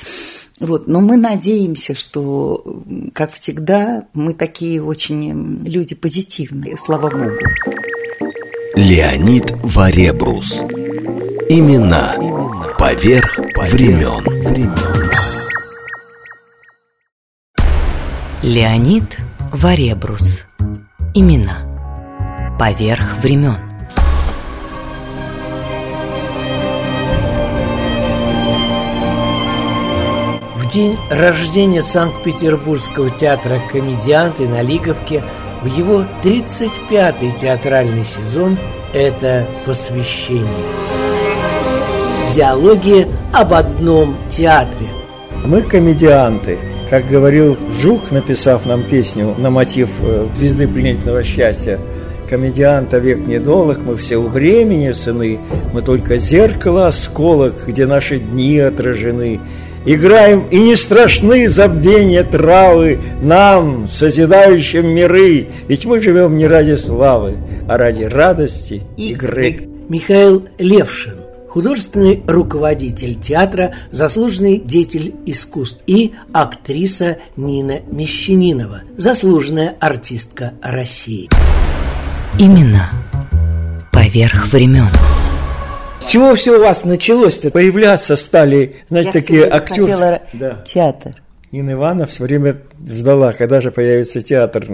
Вот. 0.60 0.86
Но 0.86 1.00
мы 1.00 1.16
надеемся, 1.16 1.94
что, 1.94 2.82
как 3.14 3.32
всегда, 3.32 4.06
мы 4.12 4.34
такие 4.34 4.82
очень 4.82 5.64
люди 5.66 5.94
позитивные, 5.94 6.76
слава 6.76 7.10
богу. 7.10 7.79
Леонид 8.76 9.52
Варебрус. 9.64 10.60
Имена. 11.48 12.14
Поверх 12.78 13.36
времен. 13.56 14.24
Леонид 18.42 19.18
Варебрус. 19.52 20.46
Имена. 21.14 22.56
Поверх 22.60 23.16
времен. 23.20 23.56
В 30.54 30.68
день 30.68 30.96
рождения 31.10 31.82
Санкт-Петербургского 31.82 33.10
театра 33.10 33.60
«Комедианты» 33.72 34.46
на 34.46 34.62
Лиговке 34.62 35.24
в 35.62 35.66
его 35.66 36.04
35-й 36.22 37.32
театральный 37.38 38.04
сезон 38.04 38.58
это 38.92 39.46
посвящение. 39.66 40.46
Диалоги 42.34 43.06
об 43.32 43.52
одном 43.52 44.16
театре. 44.28 44.88
Мы 45.44 45.62
комедианты. 45.62 46.58
Как 46.88 47.06
говорил 47.06 47.56
Жук, 47.80 48.10
написав 48.10 48.66
нам 48.66 48.82
песню 48.82 49.34
на 49.38 49.50
мотив 49.50 49.90
э, 50.00 50.26
«Звезды 50.36 50.66
пленительного 50.66 51.22
счастья», 51.22 51.78
комедианта 52.28 52.98
век 52.98 53.26
недолг, 53.26 53.78
мы 53.84 53.96
все 53.96 54.16
у 54.16 54.28
времени 54.28 54.92
сыны, 54.92 55.40
мы 55.72 55.82
только 55.82 56.16
зеркало 56.16 56.86
осколок, 56.86 57.54
где 57.66 57.86
наши 57.86 58.18
дни 58.18 58.58
отражены. 58.58 59.40
Играем, 59.86 60.46
и 60.50 60.58
не 60.58 60.76
страшны 60.76 61.48
забвения 61.48 62.22
травы 62.22 63.00
нам, 63.22 63.88
созидающим 63.88 64.86
миры, 64.86 65.48
ведь 65.68 65.86
мы 65.86 66.00
живем 66.00 66.36
не 66.36 66.46
ради 66.46 66.74
славы, 66.74 67.38
а 67.66 67.78
ради 67.78 68.02
радости 68.02 68.82
игры. 68.98 69.68
Михаил 69.88 70.46
Левшин, 70.58 71.16
художественный 71.48 72.22
руководитель 72.26 73.18
театра, 73.18 73.74
заслуженный 73.90 74.58
деятель 74.58 75.14
искусств 75.24 75.80
и 75.86 76.12
актриса 76.32 77.18
Нина 77.36 77.80
Мещанинова, 77.90 78.82
заслуженная 78.98 79.76
артистка 79.80 80.52
России. 80.62 81.30
Имена. 82.38 82.90
Поверх 83.90 84.52
времен. 84.52 84.88
Чего 86.10 86.34
все 86.34 86.58
у 86.58 86.60
вас 86.60 86.84
началось-то? 86.84 87.50
Появляться 87.52 88.16
стали, 88.16 88.74
знаете, 88.88 89.10
Я 89.10 89.12
такие 89.12 89.44
актеры. 89.44 89.92
хотела 89.92 90.22
Да. 90.32 90.64
театр. 90.66 91.12
Нина 91.52 91.72
Ивановна 91.72 92.06
все 92.06 92.24
время 92.24 92.56
ждала, 92.88 93.32
когда 93.32 93.60
же 93.60 93.70
появится 93.70 94.20
театр 94.20 94.66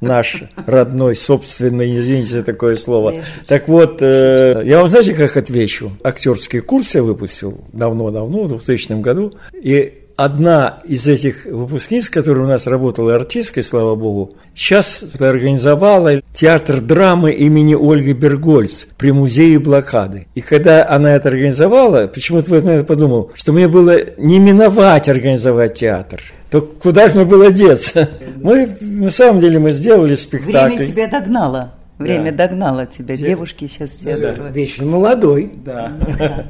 наш 0.00 0.42
родной, 0.66 1.14
собственный, 1.14 1.96
извините 1.96 2.28
за 2.30 2.42
такое 2.42 2.74
слово. 2.74 3.22
Так 3.46 3.68
вот, 3.68 3.98
э, 4.00 4.62
я 4.64 4.78
вам 4.80 4.88
знаете, 4.88 5.14
как 5.14 5.36
отвечу? 5.36 5.92
Актерский 6.02 6.58
курс 6.60 6.92
я 6.96 7.04
выпустил 7.04 7.60
давно-давно, 7.72 8.44
в 8.44 8.48
2000 8.48 9.00
году, 9.00 9.32
и 9.62 9.94
одна 10.24 10.80
из 10.84 11.08
этих 11.08 11.46
выпускниц, 11.46 12.10
которая 12.10 12.44
у 12.44 12.48
нас 12.48 12.66
работала 12.66 13.14
артисткой, 13.14 13.62
слава 13.62 13.94
богу, 13.94 14.34
сейчас 14.54 15.02
организовала 15.18 16.20
театр 16.34 16.80
драмы 16.80 17.32
имени 17.32 17.74
Ольги 17.74 18.12
Бергольц 18.12 18.86
при 18.98 19.12
музее 19.12 19.58
блокады. 19.58 20.26
И 20.34 20.42
когда 20.42 20.86
она 20.86 21.14
это 21.14 21.30
организовала, 21.30 22.06
почему-то 22.06 22.54
я 22.54 22.84
подумал, 22.84 23.30
что 23.34 23.52
мне 23.52 23.66
было 23.66 23.96
не 24.18 24.38
миновать 24.38 25.08
организовать 25.08 25.74
театр. 25.74 26.20
То 26.50 26.60
куда 26.60 27.08
же 27.08 27.14
мне 27.14 27.24
было 27.24 27.50
деться? 27.50 28.10
Мы, 28.36 28.68
на 28.80 29.10
самом 29.10 29.40
деле, 29.40 29.58
мы 29.58 29.72
сделали 29.72 30.16
спектакль. 30.16 30.74
Время 30.74 30.86
тебя 30.86 31.06
догнало. 31.06 31.72
Время 32.00 32.32
Да. 32.32 32.46
догнало 32.48 32.86
тебя. 32.86 33.16
Девушки 33.16 33.68
сейчас 33.68 33.90
все 33.90 34.16
здорово. 34.16 34.48
Вечно 34.48 34.86
молодой. 34.86 35.52
Да. 35.64 35.92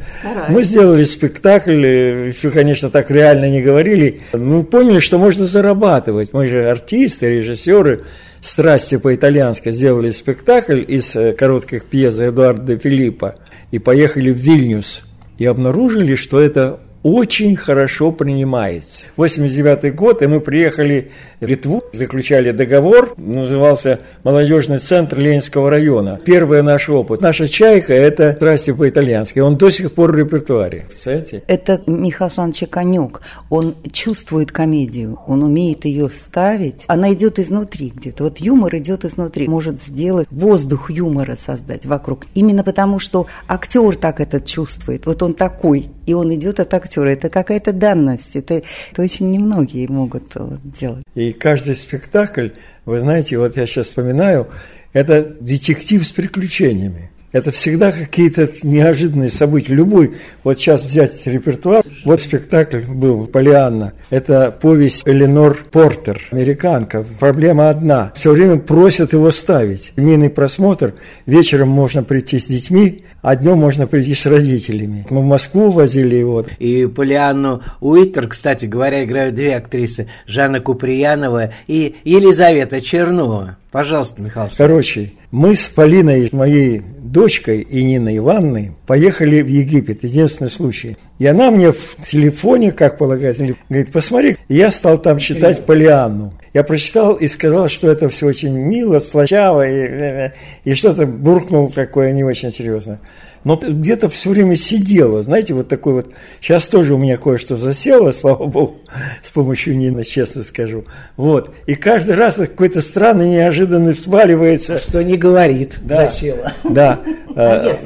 стараюсь. 0.09 0.49
Мы 0.51 0.63
сделали 0.63 1.05
спектакль, 1.05 1.85
еще, 2.29 2.51
конечно, 2.51 2.89
так 2.89 3.11
реально 3.11 3.51
не 3.51 3.61
говорили. 3.61 4.21
Мы 4.33 4.63
поняли, 4.65 5.01
что 5.01 5.19
можно 5.19 5.47
зарабатывать. 5.47 6.33
Мы 6.33 6.47
же 6.47 6.71
артисты, 6.71 7.29
режиссеры. 7.37 8.05
Страсти 8.41 8.97
по-итальянски 8.97 9.71
сделали 9.71 10.11
спектакль 10.11 10.83
из 10.87 11.15
э, 11.15 11.33
коротких 11.33 11.85
пьес 11.85 12.19
Эдуарда 12.19 12.79
Филиппа 12.79 13.35
и 13.71 13.79
поехали 13.79 14.31
в 14.31 14.37
Вильнюс. 14.39 15.03
И 15.37 15.45
обнаружили, 15.47 16.15
что 16.15 16.41
это 16.41 16.81
очень 17.03 17.57
хорошо 17.57 18.13
принимается. 18.13 19.07
89 19.17 19.95
год, 19.95 20.23
и 20.23 20.27
мы 20.27 20.41
приехали 20.41 21.13
в 21.41 21.47
Литву, 21.47 21.83
заключали 21.93 22.53
договор, 22.53 23.15
назывался 23.17 24.01
«Молодежный 24.23 24.79
центр 24.79 25.19
Ленинского 25.19 25.71
района». 25.71 26.21
Первый 26.25 26.63
наш 26.63 26.89
опыт. 26.91 27.23
Наша 27.23 27.49
«Чайка»– 27.49 27.95
это 27.95 28.35
«Страсти 28.37 28.73
по-итальянски». 28.73 29.39
Он 29.39 29.57
до 29.57 29.71
сих 29.71 29.93
пор 29.93 30.13
в 30.13 30.17
репертуаре. 30.17 30.85
Представляете? 30.89 31.43
Это 31.47 31.81
Михаил 31.87 32.27
Александрович 32.27 32.69
Конек. 32.69 33.23
Он 33.49 33.75
чувствует 33.93 34.53
комедию, 34.53 35.19
он 35.27 35.43
умеет 35.43 35.87
ее 35.87 36.11
ставить. 36.11 36.85
Она 36.87 37.13
идет 37.15 37.39
изнутри 37.39 37.93
где-то. 37.95 38.25
Вот 38.25 38.39
юмор 38.39 38.77
идет 38.77 39.05
изнутри. 39.05 39.49
Может 39.49 39.81
сделать 39.81 40.29
воздух 40.31 40.91
юмора 40.91 41.35
создать 41.35 41.87
вокруг. 41.87 42.27
Именно 42.35 42.63
потому, 42.63 42.99
что 42.99 43.27
актер 43.49 43.97
так 43.97 44.21
это 44.21 44.41
чувствует. 44.41 45.07
Вот 45.07 45.23
он 45.23 45.35
такой, 45.35 45.91
и 46.07 46.13
он 46.13 46.35
идет 46.35 46.61
от 46.61 46.75
актера. 46.75 46.90
Это 46.97 47.29
какая-то 47.29 47.73
данность. 47.73 48.37
Это, 48.37 48.63
это 48.93 49.03
очень 49.03 49.31
немногие 49.31 49.89
могут 49.89 50.35
вот, 50.35 50.61
делать. 50.63 51.05
И 51.15 51.33
каждый 51.33 51.75
спектакль, 51.75 52.51
вы 52.85 53.01
знаете, 53.01 53.39
вот 53.39 53.57
я 53.57 53.67
сейчас 53.67 53.89
вспоминаю, 53.89 54.49
это 54.93 55.23
детектив 55.41 56.07
с 56.07 56.11
приключениями. 56.11 57.11
Это 57.33 57.53
всегда 57.53 57.93
какие-то 57.93 58.49
неожиданные 58.65 59.31
события. 59.31 59.75
Любой, 59.75 60.17
вот 60.43 60.59
сейчас 60.59 60.83
взять 60.83 61.27
репертуар, 61.27 61.85
вот 62.05 62.21
спектакль 62.21 62.81
был 62.81 63.27
«Полианна». 63.27 63.93
Это 64.11 64.51
повесть 64.51 65.07
Эленор 65.07 65.65
Портер, 65.71 66.21
американка. 66.33 67.05
Проблема 67.21 67.71
одна. 67.71 68.13
Все 68.17 68.33
время 68.33 68.59
просят 68.59 69.13
его 69.13 69.31
ставить. 69.31 69.93
Семейный 69.97 70.29
просмотр. 70.29 70.95
Вечером 71.27 71.69
можно 71.69 72.03
прийти 72.03 72.41
с 72.41 72.47
детьми, 72.47 73.05
а 73.23 73.37
днем 73.37 73.59
можно 73.59 73.87
прийти 73.87 74.15
с 74.15 74.27
родителями. 74.27 75.07
Мы 75.09 75.21
в 75.21 75.25
Москву 75.25 75.71
возили 75.71 76.17
его. 76.17 76.45
И 76.59 76.87
Полианну 76.87 77.63
Уиттер, 77.81 78.27
кстати 78.27 78.67
говоря, 78.67 79.05
играют 79.05 79.37
две 79.37 79.55
актрисы. 79.55 80.09
Жанна 80.27 80.61
Куприянова 80.61 81.53
и 81.69 81.95
Елизавета 82.05 82.81
Чернова. 82.81 83.57
Пожалуйста, 83.71 84.21
Михаил. 84.21 84.51
Короче, 84.57 85.13
мы 85.31 85.55
с 85.55 85.69
Полиной, 85.69 86.29
моей 86.33 86.81
дочкой 86.81 87.61
и 87.61 87.85
Ниной 87.85 88.19
Ивановной, 88.19 88.73
поехали 88.87 89.43
в 89.43 89.47
Египет. 89.47 90.03
Единственный 90.03 90.51
случай. 90.51 90.97
И 91.21 91.27
она 91.27 91.51
мне 91.51 91.71
в 91.73 91.97
телефоне, 92.05 92.73
как 92.73 92.99
полагается, 92.99 93.47
говорит, 93.69 93.93
посмотри, 93.93 94.37
я 94.49 94.71
стал 94.73 94.99
там 94.99 95.19
читать 95.19 95.67
Полианну. 95.67 96.35
Я 96.53 96.65
прочитал 96.65 97.15
и 97.15 97.29
сказал, 97.29 97.69
что 97.69 97.89
это 97.89 98.09
все 98.09 98.27
очень 98.27 98.59
мило, 98.59 98.99
слащаво, 98.99 99.69
и, 99.69 100.33
и 100.65 100.75
что-то 100.75 101.07
буркнул 101.07 101.71
такое 101.71 102.13
не 102.13 102.25
очень 102.25 102.51
серьезно. 102.51 102.99
Но 103.43 103.57
где-то 103.57 104.09
все 104.11 104.31
время 104.31 104.55
сидела, 104.55 105.23
знаете, 105.23 105.55
вот 105.55 105.69
такой 105.69 105.95
вот. 105.95 106.13
Сейчас 106.41 106.67
тоже 106.67 106.95
у 106.95 106.99
меня 106.99 107.17
кое-что 107.17 107.57
засело, 107.57 108.13
слава 108.13 108.47
богу, 108.47 108.77
с 109.23 109.31
помощью 109.31 109.77
Нины, 109.77 110.05
честно 110.05 110.43
скажу. 110.43 110.85
Вот. 111.17 111.51
И 111.67 111.75
каждый 111.75 112.17
раз 112.17 112.37
какой-то 112.37 112.81
странный, 112.83 113.31
неожиданный 113.31 113.95
сваливается. 113.95 114.79
Что 114.79 115.03
не 115.03 115.17
говорит, 115.17 115.79
Да. 115.83 116.07
засела. 116.07 116.53
Да. 116.65 117.01
Э, 117.37 117.77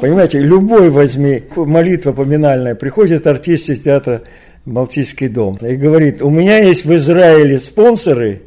Понимаете, 0.00 0.40
любой 0.40 0.90
возьми, 0.90 1.42
молитва 1.54 2.12
поминальная, 2.12 2.74
приходит 2.74 3.26
артист 3.26 3.68
из 3.70 3.82
театра 3.82 4.22
«Балтийский 4.64 5.28
дом» 5.28 5.58
и 5.60 5.76
говорит, 5.76 6.22
у 6.22 6.30
меня 6.30 6.58
есть 6.58 6.84
в 6.86 6.94
Израиле 6.94 7.58
спонсоры, 7.58 8.42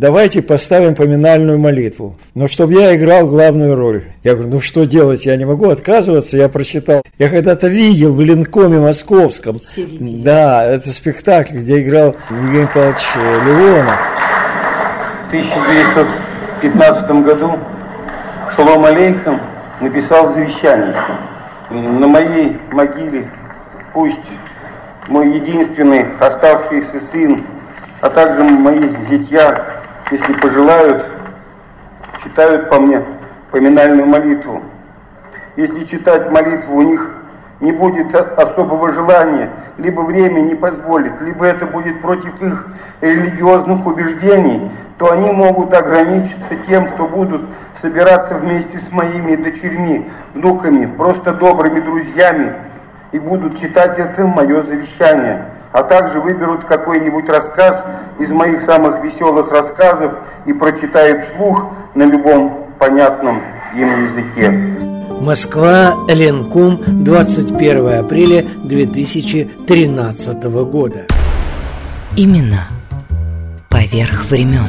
давайте 0.00 0.40
поставим 0.40 0.94
поминальную 0.94 1.58
молитву. 1.58 2.16
Но 2.34 2.48
чтобы 2.48 2.72
я 2.72 2.96
играл 2.96 3.26
главную 3.26 3.76
роль. 3.76 4.04
Я 4.24 4.34
говорю, 4.34 4.54
ну 4.54 4.60
что 4.60 4.86
делать, 4.86 5.26
я 5.26 5.36
не 5.36 5.44
могу 5.44 5.68
отказываться, 5.68 6.38
я 6.38 6.48
прочитал. 6.48 7.02
Я 7.18 7.28
когда-то 7.28 7.68
видел 7.68 8.14
в 8.14 8.20
Ленкоме 8.20 8.78
московском. 8.78 9.60
Да, 10.00 10.64
это 10.64 10.88
спектакль, 10.88 11.58
где 11.58 11.82
играл 11.82 12.16
Евгений 12.30 12.68
Павлович 12.72 13.02
э, 13.14 13.40
Леонов. 13.44 13.98
В 15.26 15.28
1915 15.28 17.10
году 17.22 17.58
Шолом 18.56 18.84
Алейхам 18.86 19.40
написал 19.80 20.32
завещание. 20.32 20.96
На 21.68 22.06
моей 22.06 22.56
могиле 22.72 23.30
пусть 23.92 24.16
мой 25.08 25.30
единственный 25.30 26.06
оставшийся 26.18 27.02
сын, 27.12 27.44
а 28.00 28.08
также 28.08 28.42
мои 28.42 28.80
зятья, 29.10 29.79
если 30.10 30.32
пожелают, 30.34 31.06
читают 32.24 32.68
по 32.68 32.80
мне 32.80 33.02
поминальную 33.50 34.06
молитву. 34.06 34.62
Если 35.56 35.84
читать 35.84 36.30
молитву 36.30 36.76
у 36.76 36.82
них 36.82 37.10
не 37.60 37.72
будет 37.72 38.14
особого 38.14 38.90
желания, 38.92 39.50
либо 39.76 40.00
время 40.00 40.40
не 40.40 40.54
позволит, 40.54 41.20
либо 41.20 41.44
это 41.44 41.66
будет 41.66 42.00
против 42.00 42.40
их 42.42 42.66
религиозных 43.00 43.86
убеждений, 43.86 44.70
то 44.98 45.12
они 45.12 45.30
могут 45.30 45.72
ограничиться 45.74 46.56
тем, 46.66 46.88
что 46.88 47.06
будут 47.06 47.42
собираться 47.80 48.34
вместе 48.34 48.78
с 48.78 48.92
моими 48.92 49.36
дочерьми, 49.36 50.10
внуками, 50.34 50.86
просто 50.86 51.32
добрыми 51.34 51.80
друзьями, 51.80 52.54
и 53.12 53.18
будут 53.18 53.60
читать 53.60 53.98
это 53.98 54.26
мое 54.26 54.62
завещание, 54.62 55.46
а 55.72 55.82
также 55.82 56.20
выберут 56.20 56.64
какой-нибудь 56.64 57.28
рассказ 57.28 57.84
из 58.18 58.30
моих 58.30 58.62
самых 58.64 59.02
веселых 59.04 59.50
рассказов 59.50 60.12
и 60.46 60.52
прочитают 60.52 61.28
вслух 61.28 61.64
на 61.94 62.04
любом 62.04 62.66
понятном 62.78 63.42
им 63.74 63.88
языке. 64.06 64.50
Москва, 65.20 65.94
Ленкум, 66.08 66.80
21 66.86 68.00
апреля 68.00 68.46
2013 68.64 70.44
года. 70.64 71.06
Именно 72.16 72.60
поверх 73.68 74.24
времен. 74.30 74.66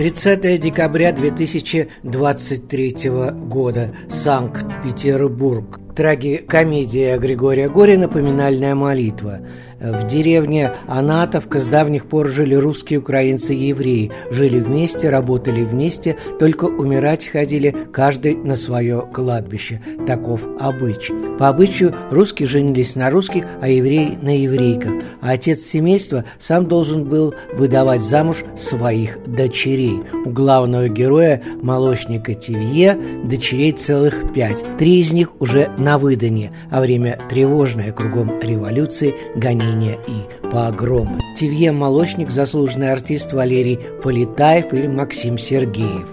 30 0.00 0.58
декабря 0.58 1.12
2023 1.12 3.10
года. 3.34 3.94
Санкт-Петербург. 4.08 5.78
Трагикомедия 5.94 7.18
Григория 7.18 7.68
Горина 7.68 8.08
«Поминальная 8.08 8.74
молитва». 8.74 9.40
В 9.80 10.06
деревне 10.06 10.72
Анатовка 10.86 11.58
с 11.58 11.66
давних 11.66 12.04
пор 12.04 12.28
жили 12.28 12.54
русские, 12.54 12.98
украинцы 12.98 13.54
и 13.54 13.68
евреи. 13.68 14.12
Жили 14.30 14.60
вместе, 14.60 15.08
работали 15.08 15.64
вместе, 15.64 16.16
только 16.38 16.66
умирать 16.66 17.26
ходили 17.26 17.74
каждый 17.90 18.36
на 18.36 18.56
свое 18.56 19.08
кладбище. 19.10 19.80
Таков 20.06 20.42
обычай. 20.58 21.14
По 21.38 21.48
обычаю 21.48 21.94
русские 22.10 22.46
женились 22.46 22.94
на 22.94 23.08
русских, 23.08 23.46
а 23.62 23.68
евреи 23.68 24.18
на 24.20 24.36
еврейках. 24.36 24.92
А 25.22 25.30
отец 25.30 25.60
семейства 25.60 26.24
сам 26.38 26.66
должен 26.66 27.04
был 27.04 27.34
выдавать 27.54 28.02
замуж 28.02 28.44
своих 28.58 29.18
дочерей. 29.24 30.00
У 30.26 30.28
главного 30.28 30.88
героя, 30.88 31.42
молочника 31.62 32.34
Тивье, 32.34 32.98
дочерей 33.24 33.72
целых 33.72 34.34
пять. 34.34 34.62
Три 34.76 35.00
из 35.00 35.14
них 35.14 35.40
уже 35.40 35.70
на 35.78 35.96
выданье, 35.96 36.52
а 36.70 36.82
время 36.82 37.18
тревожное 37.30 37.92
кругом 37.92 38.38
революции 38.42 39.14
гонение 39.34 39.69
гонения 39.70 39.98
и 40.06 40.48
погромы. 40.50 41.20
Тивье 41.36 41.72
Молочник, 41.72 42.30
заслуженный 42.30 42.92
артист 42.92 43.32
Валерий 43.32 43.78
Полетаев 44.02 44.72
или 44.72 44.86
Максим 44.86 45.38
Сергеев. 45.38 46.06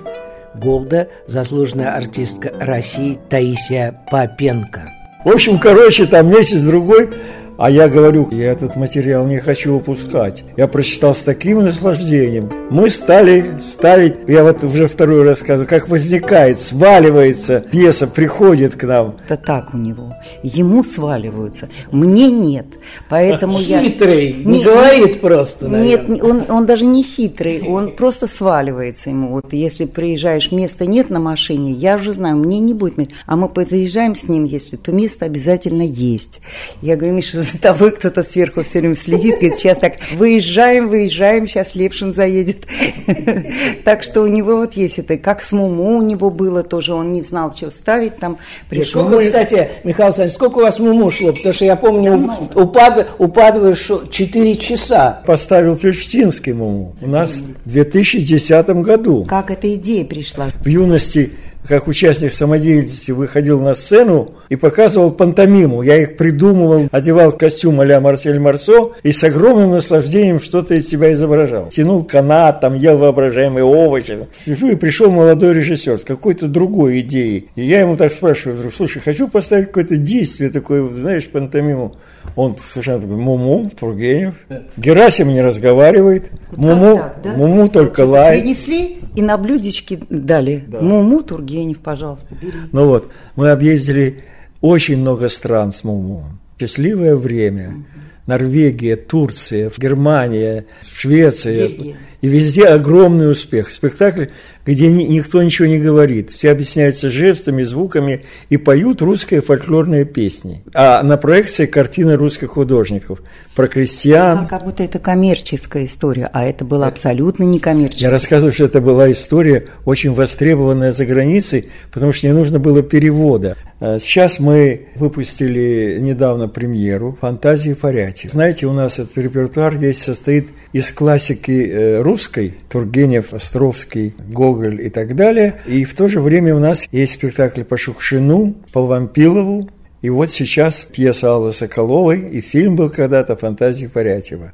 Голда, 0.56 1.08
заслуженная 1.28 1.96
артистка 1.96 2.52
России 2.60 3.18
Таисия 3.30 4.00
Попенко. 4.10 4.90
В 5.24 5.30
общем, 5.30 5.60
короче, 5.60 6.06
там 6.06 6.30
месяц-другой 6.30 7.10
а 7.58 7.72
я 7.72 7.90
говорю, 7.90 8.28
я 8.32 8.52
этот 8.52 8.76
материал 8.76 9.26
не 9.26 9.40
хочу 9.40 9.74
выпускать. 9.74 10.44
Я 10.56 10.68
прочитал 10.68 11.16
с 11.16 11.20
таким 11.20 11.64
наслаждением. 11.64 12.52
Мы 12.70 12.90
стали 12.90 13.58
ставить, 13.60 14.16
я 14.28 14.44
вот 14.44 14.64
уже 14.64 14.88
второй 14.88 15.24
рассказываю, 15.24 15.68
как 15.68 15.90
возникает, 15.90 16.60
сваливается 16.60 17.62
пьеса, 17.62 18.08
приходит 18.08 18.76
к 18.76 18.84
нам. 18.84 19.18
Это 19.28 19.38
так 19.38 19.74
у 19.74 19.78
него. 19.78 20.16
Ему 20.44 20.84
сваливаются, 20.84 21.70
мне 21.92 22.30
нет. 22.30 22.66
Поэтому 23.10 23.58
хитрый, 23.58 23.72
я... 23.72 23.82
Хитрый, 23.82 24.34
не, 24.34 24.58
не 24.60 24.64
говорит 24.64 25.22
просто, 25.22 25.68
наверное. 25.68 26.16
Нет, 26.16 26.24
он, 26.24 26.44
он 26.50 26.66
даже 26.66 26.86
не 26.86 27.04
хитрый, 27.04 27.62
он 27.62 27.96
просто 27.96 28.28
сваливается 28.28 29.10
ему. 29.10 29.30
Вот 29.30 29.54
если 29.54 29.86
приезжаешь, 29.86 30.52
места 30.52 30.86
нет 30.86 31.10
на 31.10 31.20
машине, 31.20 31.72
я 31.72 31.96
уже 31.96 32.14
знаю, 32.14 32.38
мне 32.38 32.60
не 32.60 32.74
будет 32.74 32.98
места. 32.98 33.14
А 33.26 33.36
мы 33.36 33.50
подъезжаем 33.50 34.16
с 34.16 34.28
ним, 34.28 34.44
если, 34.44 34.76
то 34.76 34.92
место 34.92 35.26
обязательно 35.26 35.82
есть. 35.82 36.42
Я 36.82 36.96
говорю, 36.96 37.16
Миша, 37.16 37.40
за 37.52 37.60
тобой 37.60 37.92
кто-то 37.92 38.24
сверху 38.24 38.64
все 38.64 38.80
время 38.80 38.96
следит, 38.96 39.36
говорит, 39.36 39.56
сейчас 39.56 39.78
так 39.78 39.94
выезжаем, 40.14 40.90
выезжаем, 40.90 41.48
сейчас 41.48 41.76
Левшин 41.76 42.14
заедет. 42.14 42.66
Так 43.84 44.04
что 44.04 44.22
у 44.22 44.28
него 44.28 44.58
вот 44.58 44.74
есть 44.74 45.00
это, 45.00 45.18
как 45.18 45.42
с 45.42 45.54
Муму 45.54 45.98
у 45.98 46.02
него 46.02 46.30
было 46.30 46.64
тоже, 46.64 46.94
он 46.94 47.14
не 47.14 47.22
знал, 47.22 47.54
что 47.54 47.72
ставить, 47.72 48.18
там 48.18 48.38
пришел. 48.70 49.08
Сколько, 49.08 49.24
кстати, 49.24 49.70
Михаил 49.84 50.08
Александрович, 50.08 50.34
сколько 50.34 50.58
у 50.58 50.62
вас 50.62 50.80
Муму 50.80 51.10
шло? 51.10 51.32
Потому 51.32 51.54
что 51.54 51.66
я 51.66 51.76
помню, 51.76 52.32
упад, 52.54 53.08
упадываешь 53.18 53.90
4 54.12 54.56
часа. 54.58 55.22
Поставил 55.26 55.76
Фельштинский 55.76 56.54
Муму 56.54 56.96
у 57.02 57.08
нас 57.08 57.40
в 57.66 57.70
2010 57.70 58.68
году. 58.82 59.26
Как 59.26 59.52
эта 59.52 59.74
идея 59.76 60.06
пришла? 60.06 60.48
В 60.60 60.68
юности 60.68 61.32
как 61.68 61.88
участник 61.88 62.34
самодеятельности 62.34 63.12
выходил 63.12 63.60
на 63.60 63.74
сцену 63.74 64.36
и 64.50 64.56
показывал 64.56 65.12
пантомиму. 65.12 65.82
Я 65.82 66.02
их 66.02 66.18
придумывал, 66.18 66.88
одевал 66.92 67.32
костюм 67.32 67.82
а-ля 67.82 68.00
Марсель 68.00 68.40
Марсо 68.40 68.92
и 69.04 69.12
с 69.12 69.24
огромным 69.24 69.72
наслаждением 69.72 70.40
что-то 70.40 70.76
из 70.76 70.88
себя 70.88 71.12
изображал. 71.14 71.70
Тянул 71.70 72.04
канат, 72.04 72.62
там 72.62 72.76
ел 72.76 72.98
воображаемые 72.98 73.64
овощи. 73.64 74.28
Сижу 74.46 74.70
и 74.70 74.76
пришел 74.76 75.12
молодой 75.12 75.54
режиссер 75.54 76.00
с 76.00 76.04
какой-то 76.04 76.48
другой 76.48 77.02
идеей. 77.02 77.50
И 77.56 77.66
я 77.66 77.82
ему 77.82 77.96
так 77.96 78.14
спрашиваю, 78.14 78.58
вдруг, 78.58 78.74
слушай, 78.74 79.00
хочу 79.00 79.28
поставить 79.28 79.68
какое-то 79.68 79.98
действие 79.98 80.50
такое, 80.50 80.88
знаешь, 80.90 81.28
пантомиму. 81.28 81.96
Он 82.36 82.56
совершенно 82.58 83.02
такой, 83.02 83.16
Муму, 83.16 83.70
Тургенев. 83.78 84.36
Герасим 84.78 85.30
не 85.30 85.42
разговаривает. 85.42 86.32
Муму, 86.56 86.98
так, 86.98 87.20
да? 87.24 87.34
Муму 87.34 87.68
только 87.68 88.02
лает. 88.02 88.42
Принесли 88.42 89.00
и 89.16 89.22
на 89.22 89.38
блюдечке 89.38 90.00
дали. 90.10 90.64
Да. 90.68 90.80
Муму, 90.80 91.24
Тургенев. 91.24 91.57
Евгений, 91.58 91.76
пожалуйста, 91.76 92.36
бери. 92.40 92.54
Ну 92.72 92.88
вот, 92.88 93.12
мы 93.36 93.50
объездили 93.50 94.24
очень 94.62 94.98
много 94.98 95.28
стран 95.28 95.72
с 95.72 95.84
Муму. 95.84 96.26
Счастливое 96.60 97.16
время. 97.16 97.84
Норвегия, 98.28 98.96
Турция, 98.96 99.72
Германия, 99.78 100.66
Швеция. 100.88 101.68
Бельгия. 101.68 101.98
И 102.22 102.28
везде 102.28 102.66
огромный 102.66 103.32
успех. 103.32 103.72
Спектакль, 103.72 104.26
где 104.66 104.88
ни, 104.88 105.04
никто 105.04 105.42
ничего 105.42 105.68
не 105.68 105.78
говорит. 105.78 106.32
Все 106.32 106.52
объясняются 106.52 107.10
жестами, 107.10 107.64
звуками 107.64 108.26
и 108.50 108.58
поют 108.58 109.02
русские 109.02 109.42
фольклорные 109.42 110.04
песни. 110.06 110.64
А 110.74 111.04
на 111.04 111.18
проекции 111.18 111.68
картины 111.68 112.16
русских 112.16 112.50
художников 112.50 113.22
про 113.56 113.68
крестьян. 113.68 114.40
А 114.40 114.46
как 114.46 114.66
будто 114.66 114.84
это 114.84 115.00
коммерческая 115.00 115.86
история, 115.86 116.30
а 116.34 116.44
это 116.44 116.66
было 116.66 116.88
абсолютно 116.88 117.44
не 117.44 117.60
коммерческая. 117.60 118.10
Я 118.10 118.12
рассказываю, 118.12 118.52
что 118.52 118.66
это 118.66 118.82
была 118.82 119.12
история 119.12 119.68
очень 119.86 120.14
востребованная 120.14 120.92
за 120.92 121.06
границей, 121.06 121.70
потому 121.92 122.12
что 122.12 122.28
не 122.28 122.34
нужно 122.34 122.60
было 122.60 122.82
перевода. 122.82 123.58
А 123.80 124.00
сейчас 124.00 124.40
мы 124.40 124.88
выпустили 124.96 125.98
недавно 126.00 126.48
премьеру 126.48 127.18
«Фантазии 127.22 127.74
Фаряти». 127.74 128.28
Знаете, 128.28 128.66
у 128.66 128.74
нас 128.74 128.98
этот 128.98 129.18
репертуар 129.18 129.76
весь 129.76 130.02
состоит 130.02 130.50
из 130.74 130.92
классики 130.92 131.70
э, 131.72 132.02
русской, 132.08 132.56
Тургенев, 132.70 133.34
Островский, 133.34 134.16
Гоголь 134.30 134.82
и 134.82 134.90
так 134.90 135.16
далее. 135.16 135.62
И 135.68 135.84
в 135.84 135.94
то 135.94 136.08
же 136.08 136.22
время 136.22 136.56
у 136.56 136.60
нас 136.60 136.88
есть 136.92 137.14
спектакль 137.14 137.64
по 137.64 137.78
Шукшину, 137.78 138.56
по 138.72 138.86
Вампилову, 138.86 139.70
и 140.02 140.10
вот 140.10 140.30
сейчас 140.30 140.84
пьеса 140.84 141.34
Аллы 141.34 141.52
Соколовой, 141.52 142.30
и 142.30 142.40
фильм 142.40 142.76
был 142.76 142.90
когда-то 142.90 143.36
«Фантазии 143.36 143.88
Порятьева». 143.88 144.54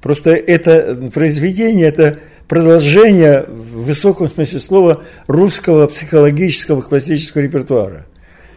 Просто 0.00 0.30
это 0.30 1.10
произведение, 1.12 1.88
это 1.88 2.18
продолжение 2.46 3.46
в 3.48 3.84
высоком 3.84 4.28
смысле 4.28 4.60
слова 4.60 5.02
русского 5.26 5.86
психологического 5.86 6.82
классического 6.82 7.42
репертуара. 7.42 8.06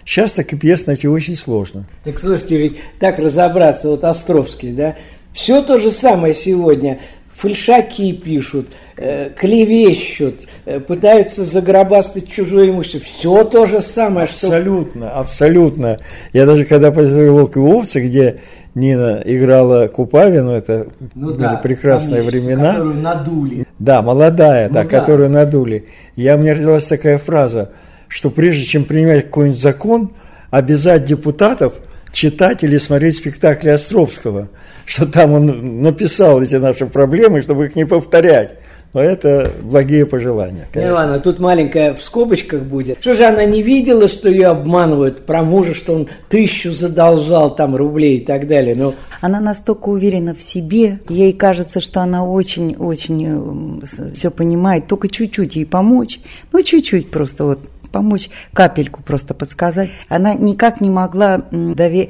Сейчас 0.05 0.31
такие 0.31 0.57
пьес 0.59 0.85
найти 0.85 1.07
очень 1.07 1.35
сложно. 1.35 1.87
Так 2.03 2.19
слушайте, 2.19 2.57
ведь 2.57 2.75
так 2.99 3.17
разобраться, 3.17 3.89
вот 3.89 4.03
Островский, 4.03 4.71
да, 4.71 4.95
все 5.33 5.61
то 5.61 5.77
же 5.77 5.91
самое 5.91 6.33
сегодня. 6.33 6.99
Фальшаки 7.37 8.13
пишут, 8.13 8.67
э, 8.97 9.29
клевещут, 9.37 10.47
э, 10.65 10.79
пытаются 10.79 11.43
загробастать 11.43 12.31
чужое 12.31 12.69
имущество. 12.69 13.01
Все 13.01 13.43
то 13.43 13.65
же 13.65 13.81
самое. 13.81 14.23
Абсолютно, 14.23 15.09
что... 15.09 15.19
абсолютно. 15.19 15.97
Я 16.31 16.45
даже 16.45 16.63
когда 16.63 16.91
посмотрел 16.91 17.33
«Волк 17.33 17.57
и 17.57 17.59
овцы», 17.59 17.99
где 18.07 18.39
Нина 18.73 19.21
играла 19.25 19.87
Купавину, 19.87 20.51
это 20.51 20.87
ну, 21.13 21.27
были 21.27 21.37
да, 21.39 21.55
прекрасные 21.57 22.21
конечно, 22.21 22.39
времена. 22.39 22.71
Которую 22.71 22.95
надули. 22.95 23.67
Да, 23.79 24.01
молодая, 24.01 24.69
ну, 24.69 24.73
да, 24.73 24.83
да, 24.83 24.89
которую 24.89 25.29
надули. 25.29 25.87
Я, 26.15 26.37
мне 26.37 26.53
родилась 26.53 26.87
такая 26.87 27.17
фраза, 27.17 27.71
что 28.07 28.29
прежде 28.29 28.63
чем 28.63 28.85
принимать 28.85 29.25
какой-нибудь 29.25 29.59
закон, 29.59 30.11
обязать 30.51 31.03
депутатов– 31.03 31.73
читать 32.15 32.63
или 32.63 32.77
смотреть 32.77 33.17
спектакли 33.17 33.69
Островского, 33.69 34.47
что 34.85 35.05
там 35.05 35.33
он 35.33 35.81
написал 35.81 36.41
эти 36.41 36.55
наши 36.55 36.85
проблемы, 36.87 37.41
чтобы 37.41 37.65
их 37.65 37.75
не 37.75 37.85
повторять. 37.85 38.55
это 38.93 39.51
благие 39.61 40.05
пожелания. 40.05 40.69
Конечно. 40.71 40.93
Ивана, 40.93 41.19
тут 41.19 41.39
маленькая 41.39 41.93
в 41.93 41.97
скобочках 41.97 42.61
будет. 42.61 42.99
Что 43.01 43.13
же 43.13 43.25
она 43.25 43.43
не 43.43 43.61
видела, 43.61 44.07
что 44.07 44.29
ее 44.29 44.47
обманывают 44.47 45.25
про 45.25 45.43
мужа, 45.43 45.73
что 45.73 45.93
он 45.93 46.07
тысячу 46.29 46.71
задолжал 46.71 47.53
там 47.53 47.75
рублей 47.75 48.19
и 48.19 48.25
так 48.25 48.47
далее? 48.47 48.75
Но... 48.75 48.95
Она 49.19 49.41
настолько 49.41 49.89
уверена 49.89 50.33
в 50.33 50.41
себе, 50.41 50.99
ей 51.09 51.33
кажется, 51.33 51.81
что 51.81 51.99
она 51.99 52.25
очень-очень 52.25 53.81
э, 53.83 54.11
все 54.13 54.31
понимает, 54.31 54.87
только 54.87 55.09
чуть-чуть 55.09 55.55
ей 55.55 55.65
помочь, 55.65 56.19
ну 56.53 56.61
чуть-чуть 56.61 57.11
просто 57.11 57.43
вот 57.43 57.59
помочь, 57.95 58.29
капельку 58.51 59.01
просто 59.01 59.33
подсказать. 59.33 59.89
Она 60.09 60.33
никак 60.33 60.81
не 60.81 60.89
могла 60.89 61.37
доверить 61.51 62.09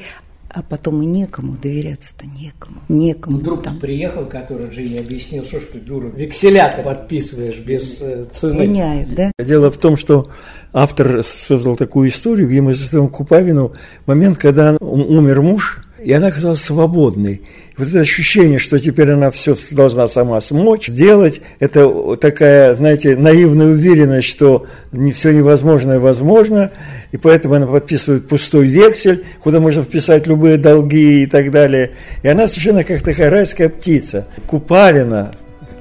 а 0.49 0.61
потом 0.61 1.01
и 1.01 1.05
некому 1.05 1.57
доверяться-то 1.61 2.27
некому, 2.27 2.77
некому. 2.87 3.39
Ну, 3.39 3.43
друг 3.43 3.63
там. 3.63 3.77
приехал, 3.77 4.25
который 4.25 4.71
же 4.71 4.83
ей 4.83 5.01
объяснил, 5.01 5.43
что 5.43 5.59
ж 5.59 5.63
ты, 5.73 5.79
дура, 5.79 6.07
векселя 6.07 6.73
ты 6.73 6.81
подписываешь 6.81 7.59
без 7.59 8.01
э, 8.01 8.23
цены. 8.31 8.65
Меняет, 8.65 9.13
да? 9.13 9.31
Дело 9.37 9.69
в 9.69 9.77
том, 9.77 9.97
что 9.97 10.29
автор 10.71 11.25
создал 11.25 11.75
такую 11.75 12.07
историю, 12.07 12.47
где 12.47 12.61
мы 12.61 12.73
заставим 12.73 13.09
Купавину 13.09 13.73
момент, 14.05 14.37
когда 14.37 14.77
умер 14.79 15.41
муж, 15.41 15.84
и 16.05 16.13
она 16.13 16.27
оказалась 16.27 16.61
свободной. 16.61 17.41
Вот 17.77 17.87
это 17.87 17.99
ощущение, 17.99 18.59
что 18.59 18.77
теперь 18.77 19.11
она 19.11 19.31
все 19.31 19.55
должна 19.71 20.07
сама 20.07 20.39
смочь, 20.39 20.87
сделать, 20.87 21.41
это 21.59 22.15
такая, 22.17 22.75
знаете, 22.75 23.17
наивная 23.17 23.67
уверенность, 23.67 24.27
что 24.27 24.67
не 24.91 25.11
все 25.11 25.31
невозможное 25.31 25.99
возможно, 25.99 26.71
и 27.11 27.17
поэтому 27.17 27.55
она 27.55 27.65
подписывает 27.65 28.27
пустой 28.27 28.67
вексель, 28.67 29.25
куда 29.41 29.59
можно 29.59 29.81
вписать 29.81 30.27
любые 30.27 30.57
долги 30.57 31.23
и 31.23 31.25
так 31.25 31.49
далее. 31.49 31.93
И 32.21 32.27
она 32.27 32.47
совершенно 32.47 32.83
как 32.83 33.01
такая 33.01 33.31
райская 33.31 33.67
птица. 33.67 34.27
Купавина, 34.45 35.33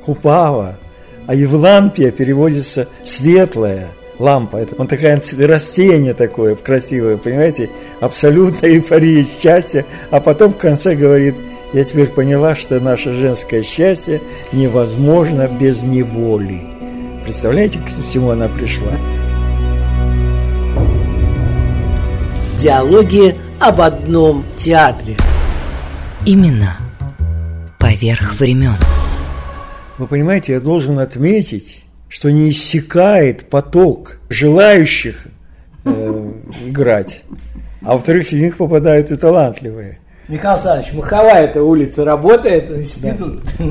Купава, 0.04 0.78
а 1.26 1.34
Евлампия 1.34 2.10
переводится 2.10 2.88
«светлая», 3.04 3.88
лампа. 4.18 4.58
Это 4.58 4.74
он 4.76 4.86
такая 4.86 5.20
растение 5.38 6.14
такое 6.14 6.54
красивое, 6.54 7.16
понимаете? 7.16 7.70
Абсолютная 8.00 8.70
эйфория 8.70 9.26
счастья. 9.40 9.84
А 10.10 10.20
потом 10.20 10.52
в 10.52 10.56
конце 10.56 10.94
говорит, 10.94 11.34
я 11.72 11.84
теперь 11.84 12.06
поняла, 12.06 12.54
что 12.54 12.78
наше 12.80 13.12
женское 13.12 13.62
счастье 13.62 14.20
невозможно 14.52 15.48
без 15.48 15.82
неволи. 15.82 16.62
Представляете, 17.24 17.80
к 17.80 18.12
чему 18.12 18.30
она 18.30 18.48
пришла? 18.48 18.92
Диалоги 22.58 23.36
об 23.60 23.80
одном 23.80 24.44
театре. 24.56 25.16
Именно 26.26 26.76
поверх 27.78 28.38
времен. 28.38 28.76
Вы 29.98 30.06
понимаете, 30.06 30.54
я 30.54 30.60
должен 30.60 30.98
отметить, 30.98 31.83
что 32.14 32.30
не 32.30 32.50
иссякает 32.50 33.48
поток 33.50 34.18
желающих 34.28 35.26
э, 35.84 36.32
играть, 36.64 37.22
а 37.82 37.94
во-вторых, 37.94 38.28
среди 38.28 38.44
них 38.44 38.56
попадают 38.56 39.10
и 39.10 39.16
талантливые. 39.16 39.98
Михаил 40.28 40.54
Александрович, 40.54 40.92
маховая 40.92 41.44
эта 41.46 41.60
улица 41.60 42.04
работает, 42.04 42.70
да. 43.02 43.16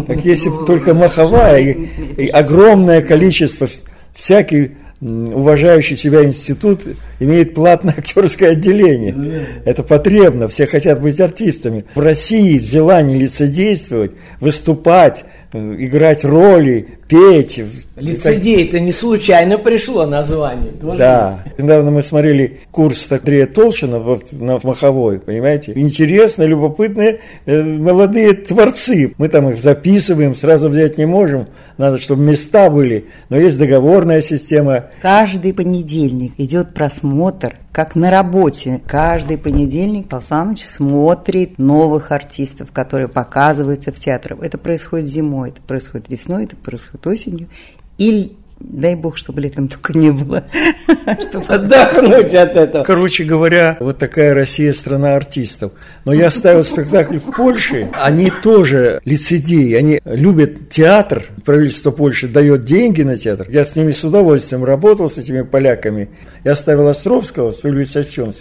Так 0.07 0.25
если 0.25 0.49
бы 0.49 0.65
только 0.65 0.93
маховая, 0.93 1.61
и, 1.61 1.87
и 2.17 2.27
огромное 2.27 3.01
количество 3.01 3.69
всяких 4.13 4.71
уважающий 5.03 5.97
себя 5.97 6.23
институт 6.23 6.81
имеет 7.19 7.53
платное 7.53 7.93
актерское 7.97 8.51
отделение. 8.51 9.47
Это 9.65 9.83
потребно, 9.83 10.47
все 10.47 10.65
хотят 10.65 11.01
быть 11.01 11.19
артистами. 11.19 11.85
В 11.95 11.99
России 11.99 12.59
желание 12.59 13.17
лицедействовать, 13.17 14.11
выступать, 14.39 15.25
играть 15.53 16.25
роли, 16.25 16.87
петь. 17.07 17.61
Лицедей, 17.95 18.67
это 18.67 18.79
не 18.79 18.91
случайно 18.91 19.57
пришло 19.57 20.05
название. 20.05 20.71
Тоже 20.71 20.97
да. 20.97 21.43
Недавно 21.57 21.91
мы 21.91 22.03
смотрели 22.03 22.59
курс 22.71 23.11
Андрея 23.11 23.45
Толшина 23.45 23.99
в, 23.99 24.19
на 24.31 24.59
Маховой, 24.63 25.19
понимаете? 25.19 25.73
Интересно, 25.75 26.43
любопытные 26.43 27.19
э, 27.45 27.61
молодые 27.61 28.33
творцы. 28.33 29.13
Мы 29.17 29.29
там 29.29 29.49
их 29.49 29.59
записываем, 29.59 30.35
сразу 30.35 30.69
взять 30.69 30.97
не 30.97 31.05
можем. 31.05 31.47
Надо, 31.77 31.99
чтобы 31.99 32.23
места 32.23 32.69
были. 32.69 33.05
Но 33.29 33.37
есть 33.37 33.57
договорная 33.57 34.21
система. 34.21 34.85
Каждый 35.01 35.53
понедельник 35.53 36.33
идет 36.37 36.73
просмотр 36.73 37.55
как 37.73 37.95
на 37.95 38.11
работе. 38.11 38.81
Каждый 38.87 39.37
понедельник 39.37 40.07
Павел 40.07 40.23
Саныч 40.23 40.63
смотрит 40.63 41.57
новых 41.57 42.11
артистов, 42.11 42.71
которые 42.71 43.07
показываются 43.09 43.91
в 43.91 43.99
театрах. 43.99 44.39
Это 44.41 44.57
происходит 44.59 45.07
зимой, 45.07 45.49
это 45.49 45.61
происходит 45.61 46.07
весной, 46.07 46.45
это 46.45 46.55
происходит 46.55 47.07
осенью. 47.07 47.49
И 47.97 48.37
Дай 48.63 48.95
бог, 48.95 49.17
чтобы 49.17 49.41
летом 49.41 49.67
только 49.67 49.97
не 49.97 50.11
было, 50.11 50.45
чтобы 51.21 51.45
отдохнуть 51.47 52.33
от 52.33 52.55
этого. 52.55 52.83
Короче 52.83 53.25
говоря, 53.25 53.77
вот 53.79 53.97
такая 53.97 54.33
Россия 54.33 54.71
страна 54.71 55.15
артистов. 55.15 55.73
Но 56.05 56.13
я 56.13 56.31
ставил 56.31 56.63
спектакль 56.63 57.17
в 57.17 57.31
Польше, 57.35 57.89
они 58.01 58.31
тоже 58.41 59.01
лицедеи, 59.03 59.73
они 59.73 60.01
любят 60.05 60.69
театр, 60.69 61.25
правительство 61.43 61.91
Польши 61.91 62.27
дает 62.27 62.63
деньги 62.63 63.01
на 63.01 63.17
театр. 63.17 63.47
Я 63.49 63.65
с 63.65 63.75
ними 63.75 63.91
с 63.91 64.03
удовольствием 64.03 64.63
работал, 64.63 65.09
с 65.09 65.17
этими 65.17 65.41
поляками. 65.41 66.09
Я 66.43 66.55
ставил 66.55 66.87
Островского, 66.87 67.51
с 67.51 67.63
Ильичем 67.65 68.33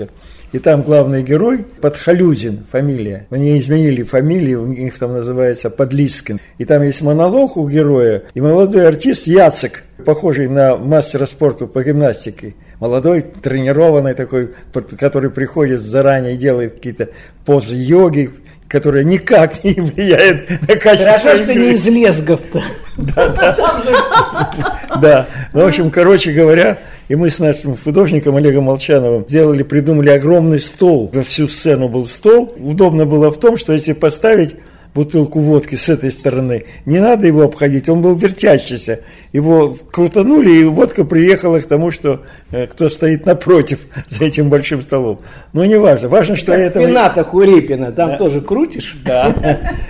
и 0.53 0.59
там 0.59 0.83
главный 0.83 1.23
герой 1.23 1.65
Подхалюзин, 1.81 2.67
фамилия. 2.71 3.27
Они 3.31 3.57
изменили 3.57 4.03
фамилию, 4.03 4.63
у 4.63 4.67
них 4.67 4.99
там 4.99 5.13
называется 5.13 5.71
Подлискин. 5.71 6.41
И 6.59 6.65
там 6.65 6.83
есть 6.83 7.03
монолог 7.03 7.57
у 7.57 7.69
героя, 7.69 8.23
и 8.35 8.41
молодой 8.41 8.87
артист 8.87 9.27
Яцек, 9.27 9.85
похожий 10.05 10.49
на 10.49 10.77
мастера 10.77 11.27
спорта 11.27 11.67
по 11.67 11.83
гимнастике. 11.83 12.55
Молодой, 12.83 13.21
тренированный 13.23 14.13
такой, 14.13 14.51
который 14.99 15.31
приходит 15.31 15.79
заранее 15.79 16.35
и 16.35 16.37
делает 16.37 16.75
какие-то 16.75 17.11
позы 17.45 17.77
йоги, 17.77 18.33
которая 18.67 19.05
никак 19.05 19.63
не 19.63 19.75
влияет 19.75 20.51
на 20.51 20.75
качество 20.75 21.13
Хорошо, 21.13 21.45
что 21.45 21.55
не 21.55 21.75
из 21.75 21.87
лесгов-то. 21.87 22.61
Да, 22.97 23.29
да. 23.29 24.81
да. 25.01 25.27
Ну, 25.53 25.63
в 25.63 25.69
общем, 25.69 25.93
короче 25.93 26.33
говоря, 26.33 26.77
и 27.07 27.15
мы 27.15 27.31
с 27.31 27.39
нашим 27.39 27.77
художником 27.77 28.35
Олегом 28.35 28.65
Молчановым 28.65 29.27
сделали, 29.29 29.63
придумали 29.63 30.11
огромный 30.11 30.59
стол. 30.59 31.09
Во 31.15 31.23
всю 31.23 31.47
сцену 31.47 31.89
был 31.89 32.05
стол. 32.05 32.53
Удобно 32.59 33.07
было 33.07 33.31
в 33.31 33.39
том, 33.39 33.57
что 33.57 33.73
если 33.73 33.93
поставить 33.93 34.57
бутылку 34.95 35.41
водки 35.41 35.75
с 35.75 35.89
этой 35.89 36.11
стороны, 36.11 36.65
не 36.85 36.99
надо 36.99 37.27
его 37.27 37.43
обходить, 37.43 37.89
он 37.89 38.03
был 38.03 38.15
вертящийся. 38.15 39.01
Его 39.33 39.75
крутанули, 39.91 40.51
и 40.51 40.65
водка 40.65 41.05
приехала 41.05 41.59
к 41.59 41.65
тому, 41.65 41.91
что 41.91 42.23
э, 42.51 42.67
кто 42.67 42.89
стоит 42.89 43.27
напротив 43.27 43.81
за 44.09 44.25
этим 44.25 44.51
большим 44.51 44.83
столом. 44.83 45.21
Но 45.53 45.65
не 45.65 45.79
важно, 45.79 46.09
важно, 46.09 46.37
что 46.37 46.53
я 46.53 46.67
этого... 46.67 46.87
Пината 46.87 47.25
Хурипина, 47.25 47.93
там 47.93 48.11
да. 48.11 48.17
тоже 48.17 48.41
крутишь? 48.41 48.97
Да, 49.05 49.35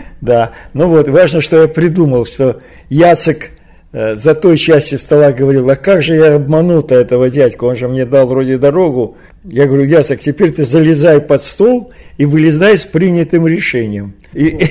да. 0.20 0.52
Ну 0.72 0.88
вот, 0.88 1.08
важно, 1.08 1.40
что 1.40 1.62
я 1.62 1.68
придумал, 1.68 2.24
что 2.24 2.60
Яцек 2.88 3.50
Э, 3.50 3.61
за 3.92 4.34
той 4.34 4.56
части 4.56 4.94
стола 4.94 5.32
говорил, 5.32 5.68
а 5.68 5.76
как 5.76 6.02
же 6.02 6.14
я 6.14 6.34
обману-то 6.34 6.94
этого 6.94 7.28
дядьку, 7.28 7.66
он 7.66 7.76
же 7.76 7.88
мне 7.88 8.06
дал 8.06 8.26
вроде 8.26 8.56
дорогу. 8.56 9.16
Я 9.44 9.66
говорю, 9.66 9.84
Ясок, 9.84 10.20
теперь 10.20 10.50
ты 10.52 10.64
залезай 10.64 11.20
под 11.20 11.42
стол 11.42 11.92
и 12.16 12.24
вылезай 12.24 12.78
с 12.78 12.86
принятым 12.86 13.46
решением. 13.46 14.14
И, 14.32 14.46
и, 14.46 14.70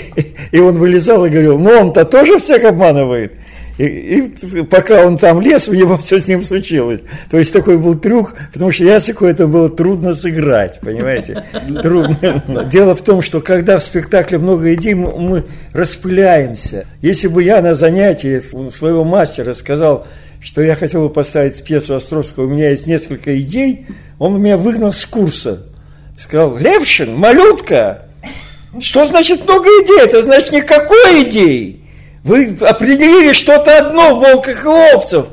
и 0.57 0.59
он 0.59 0.75
вылезал 0.75 1.23
и 1.25 1.29
говорил, 1.29 1.59
ну 1.59 1.69
он-то 1.69 2.03
тоже 2.03 2.39
всех 2.39 2.63
обманывает. 2.63 3.33
И, 3.81 4.25
и 4.25 4.61
пока 4.63 5.05
он 5.05 5.17
там 5.17 5.41
лез, 5.41 5.67
у 5.67 5.73
него 5.73 5.97
все 6.01 6.19
с 6.19 6.27
ним 6.27 6.43
случилось. 6.43 7.01
То 7.29 7.37
есть 7.37 7.51
такой 7.51 7.77
был 7.77 7.95
трюк, 7.95 8.35
потому 8.53 8.71
что 8.71 8.83
Ясику 8.83 9.25
это 9.25 9.47
было 9.47 9.69
трудно 9.69 10.13
сыграть, 10.13 10.79
понимаете? 10.81 11.43
Трудно. 11.81 12.67
Дело 12.71 12.95
в 12.95 13.01
том, 13.01 13.21
что 13.21 13.41
когда 13.41 13.79
в 13.79 13.83
спектакле 13.83 14.37
много 14.37 14.73
идей, 14.73 14.93
мы, 14.93 15.45
распыляемся. 15.73 16.85
Если 17.01 17.27
бы 17.27 17.43
я 17.43 17.61
на 17.61 17.73
занятии 17.73 18.41
своего 18.69 19.03
мастера 19.03 19.53
сказал, 19.53 20.07
что 20.41 20.61
я 20.61 20.75
хотел 20.75 21.07
бы 21.07 21.09
поставить 21.09 21.63
пьесу 21.63 21.95
Островского, 21.95 22.45
у 22.45 22.49
меня 22.49 22.69
есть 22.69 22.87
несколько 22.87 23.39
идей, 23.39 23.87
он 24.19 24.39
меня 24.41 24.57
выгнал 24.57 24.91
с 24.91 25.05
курса. 25.05 25.65
Сказал, 26.17 26.57
Левшин, 26.57 27.15
малютка, 27.15 28.05
что 28.79 29.05
значит 29.05 29.43
много 29.45 29.67
идей? 29.67 30.01
Это 30.03 30.21
значит 30.21 30.51
никакой 30.51 31.23
идеи. 31.23 31.80
Вы 32.23 32.55
определили 32.61 33.33
что-то 33.33 33.77
одно 33.77 34.15
в 34.15 34.19
волках 34.19 34.65
и 34.65 34.93
овцев. 34.93 35.27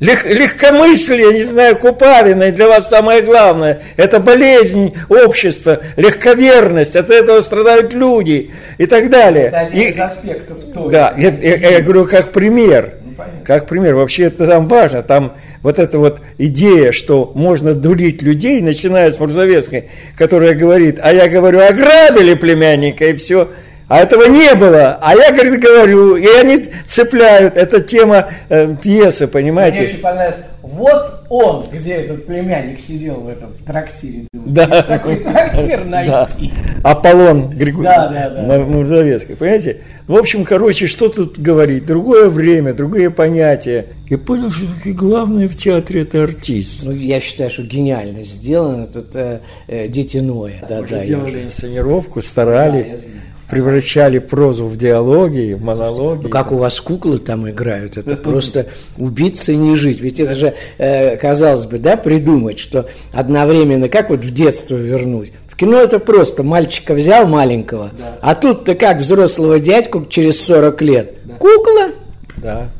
Лег, 0.00 0.24
легкомыслие, 0.24 1.34
не 1.34 1.44
знаю, 1.44 1.76
Купавиной 1.76 2.52
для 2.52 2.68
вас 2.68 2.88
самое 2.88 3.20
главное. 3.20 3.82
Это 3.98 4.18
болезнь 4.18 4.94
общества, 5.10 5.80
легковерность, 5.96 6.96
от 6.96 7.10
этого 7.10 7.42
страдают 7.42 7.92
люди 7.92 8.50
и 8.78 8.86
так 8.86 9.10
далее. 9.10 9.48
Это 9.48 9.60
один 9.60 9.78
и, 9.78 9.90
из 9.90 9.98
аспектов 9.98 10.58
тоже. 10.72 10.90
Да, 10.90 11.14
я, 11.18 11.28
я, 11.28 11.70
я 11.72 11.80
говорю 11.82 12.06
как 12.06 12.32
пример. 12.32 12.94
Ну, 13.04 13.14
как 13.44 13.66
пример, 13.66 13.94
вообще 13.94 14.24
это 14.24 14.46
там 14.46 14.68
важно, 14.68 15.02
там 15.02 15.36
вот 15.62 15.78
эта 15.78 15.98
вот 15.98 16.20
идея, 16.38 16.92
что 16.92 17.30
можно 17.34 17.74
дурить 17.74 18.22
людей, 18.22 18.62
начиная 18.62 19.12
с 19.12 19.18
Мурзовецкой, 19.18 19.90
которая 20.16 20.54
говорит, 20.54 20.98
а 21.02 21.12
я 21.12 21.28
говорю, 21.28 21.60
ограбили 21.60 22.32
племянника, 22.32 23.04
и 23.04 23.12
все, 23.14 23.50
А 23.90 23.98
этого 23.98 24.26
не 24.26 24.54
было. 24.54 25.00
А 25.02 25.16
я, 25.16 25.32
говорит, 25.32 25.60
говорю, 25.60 26.14
и 26.14 26.24
они 26.24 26.64
цепляют. 26.84 27.56
Это 27.56 27.80
тема 27.80 28.30
э, 28.48 28.76
пьесы, 28.80 29.26
понимаете? 29.26 29.78
Мне 29.78 29.86
очень 29.88 29.98
понравилось. 29.98 30.44
Вот 30.62 31.24
он, 31.28 31.66
где 31.72 31.94
этот 31.94 32.24
племянник 32.24 32.78
сидел 32.78 33.14
в 33.16 33.28
этом 33.28 33.52
в 33.52 33.64
трактире. 33.64 34.28
Да. 34.32 34.82
Такой 34.82 35.16
трактир 35.16 35.84
найти. 35.86 36.52
Да. 36.84 36.90
Аполлон 36.90 37.48
Григорий 37.50 37.88
Да, 37.88 38.06
да, 38.06 38.30
да. 38.30 38.58
Мурзовецкий, 38.60 39.34
понимаете? 39.34 39.78
В 40.06 40.14
общем, 40.14 40.44
короче, 40.44 40.86
что 40.86 41.08
тут 41.08 41.40
говорить? 41.40 41.84
Другое 41.84 42.28
время, 42.28 42.72
другие 42.72 43.10
понятия. 43.10 43.86
И 44.08 44.14
понял, 44.14 44.52
что 44.52 44.66
главное 44.84 45.48
в 45.48 45.56
театре 45.56 46.02
это 46.02 46.22
артист. 46.22 46.86
Ну, 46.86 46.92
я 46.92 47.18
считаю, 47.18 47.50
что 47.50 47.62
гениально 47.64 48.22
сделано 48.22 48.82
этот 48.82 49.16
э, 49.16 49.40
э, 49.66 49.88
«Дети 49.88 50.18
Ноя». 50.18 50.64
Да, 50.68 50.80
да, 50.82 51.04
делали 51.04 51.42
инсценировку, 51.42 52.22
старались, 52.22 52.86
Да, 52.86 52.92
я 52.92 52.98
знаю. 52.98 53.20
Превращали 53.50 54.18
прозу 54.18 54.66
в 54.66 54.76
диалоги, 54.76 55.54
в 55.54 55.62
монологи. 55.62 56.24
Ну, 56.24 56.28
как 56.28 56.52
у 56.52 56.56
вас 56.56 56.80
куклы 56.80 57.18
там 57.18 57.48
играют, 57.48 57.96
это 57.96 58.16
просто 58.16 58.66
убиться 58.96 59.52
и 59.52 59.56
не 59.56 59.76
жить. 59.76 60.00
Ведь 60.00 60.20
это 60.20 60.34
же, 60.34 60.54
э, 60.78 61.16
казалось 61.16 61.66
бы, 61.66 61.78
да, 61.78 61.96
придумать, 61.96 62.58
что 62.58 62.86
одновременно, 63.12 63.88
как 63.88 64.10
вот 64.10 64.24
в 64.24 64.32
детство 64.32 64.76
вернуть. 64.76 65.32
В 65.48 65.56
кино 65.56 65.78
это 65.78 65.98
просто, 65.98 66.42
мальчика 66.42 66.94
взял 66.94 67.26
маленького, 67.26 67.92
а 68.20 68.34
тут-то 68.34 68.74
как 68.74 68.98
взрослого 68.98 69.58
дядьку 69.58 70.06
через 70.06 70.40
40 70.44 70.82
лет. 70.82 71.14
Кукла? 71.38 71.90
Да. 72.36 72.70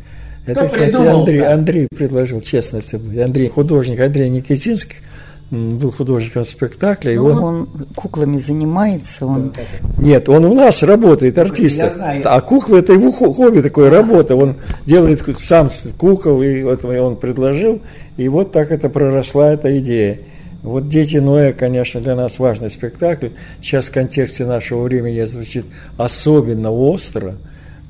Кто 0.43 0.53
Это, 0.53 0.66
кстати, 0.66 0.85
придумал-то? 0.85 1.18
Андрей, 1.18 1.47
Андрей 1.47 1.89
предложил, 1.95 2.41
честно, 2.41 2.81
Андрей, 3.23 3.49
художник 3.49 4.01
Андрей 4.01 4.29
Никитинский, 4.31 4.97
был 5.51 5.90
художником 5.90 6.44
спектакля, 6.44 7.12
и 7.12 7.16
Ну, 7.16 7.24
он... 7.26 7.44
он 7.44 7.68
куклами 7.96 8.38
занимается, 8.38 9.26
он... 9.26 9.53
Нет, 9.98 10.28
он 10.28 10.44
у 10.44 10.55
нас 10.55 10.82
работает, 10.82 11.38
артистом. 11.38 11.88
Я 11.88 11.94
знаю. 11.94 12.22
А 12.24 12.40
куклы 12.40 12.78
это 12.78 12.92
его 12.92 13.11
хо- 13.11 13.32
хобби, 13.32 13.61
такое 13.61 13.90
работа. 13.90 14.36
Он 14.36 14.57
делает 14.86 15.22
сам 15.38 15.70
кукол, 15.98 16.42
и 16.42 16.62
вот 16.62 16.84
он 16.84 17.16
предложил, 17.16 17.80
и 18.16 18.28
вот 18.28 18.53
так 18.53 18.70
это 18.70 18.88
проросла 18.88 19.53
эта 19.53 19.76
идея. 19.78 20.20
Вот 20.62 20.88
«Дети 20.88 21.16
Ноя», 21.16 21.53
конечно, 21.53 22.01
для 22.01 22.14
нас 22.14 22.38
важный 22.38 22.68
спектакль. 22.68 23.28
Сейчас 23.62 23.86
в 23.86 23.92
контексте 23.92 24.44
нашего 24.44 24.82
времени 24.82 25.24
звучит 25.24 25.64
особенно 25.96 26.70
остро, 26.70 27.36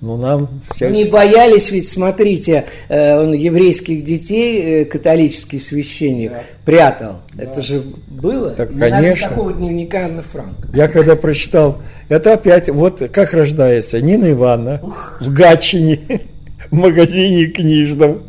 но 0.01 0.16
нам... 0.16 0.48
сейчас- 0.74 0.90
Они 0.90 1.05
боялись 1.05 1.70
ведь, 1.70 1.88
смотрите, 1.88 2.64
э, 2.88 3.18
он 3.18 3.32
еврейских 3.32 4.03
детей, 4.03 4.82
э, 4.82 4.84
католический 4.86 5.61
священник, 5.61 6.32
прятал. 6.64 7.20
Это 7.36 7.61
же 7.62 7.82
было? 8.09 8.51
Так, 8.51 8.70
Не 8.70 8.76
надо 8.80 8.90
конечно. 8.96 9.28
такого 9.28 9.53
дневника 9.53 10.07
Анны 10.07 10.22
Франк. 10.22 10.57
Я 10.74 10.88
когда 10.88 11.16
прочитал, 11.16 11.78
это 12.09 12.32
опять, 12.34 12.68
вот 12.68 13.03
как 13.12 13.32
рождается 13.34 14.01
Нина 14.01 14.30
Ивановна 14.30 14.80
в 15.20 15.32
Гатчине, 15.32 16.22
в 16.70 16.74
магазине 16.76 17.46
книжном, 17.46 18.22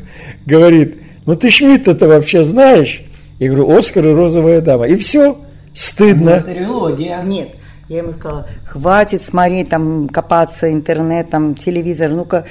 говорит, 0.46 0.98
ну 1.26 1.36
ты 1.36 1.50
Шмидта-то 1.50 2.08
вообще 2.08 2.44
знаешь? 2.44 3.04
Я 3.40 3.48
говорю, 3.50 3.76
Оскар 3.78 4.06
и 4.08 4.14
розовая 4.14 4.62
дама. 4.62 4.88
И 4.88 4.96
все, 4.98 5.38
стыдно. 5.74 6.42
трилогия. 6.42 7.22
Нет, 7.24 7.50
я 7.92 7.98
ему 7.98 8.14
сказала, 8.14 8.48
хватит 8.66 9.24
смотреть, 9.24 9.70
там, 9.70 10.08
копаться 10.08 10.72
интернетом, 10.72 11.56
телевизор, 11.56 12.12
ну-ка, 12.12 12.46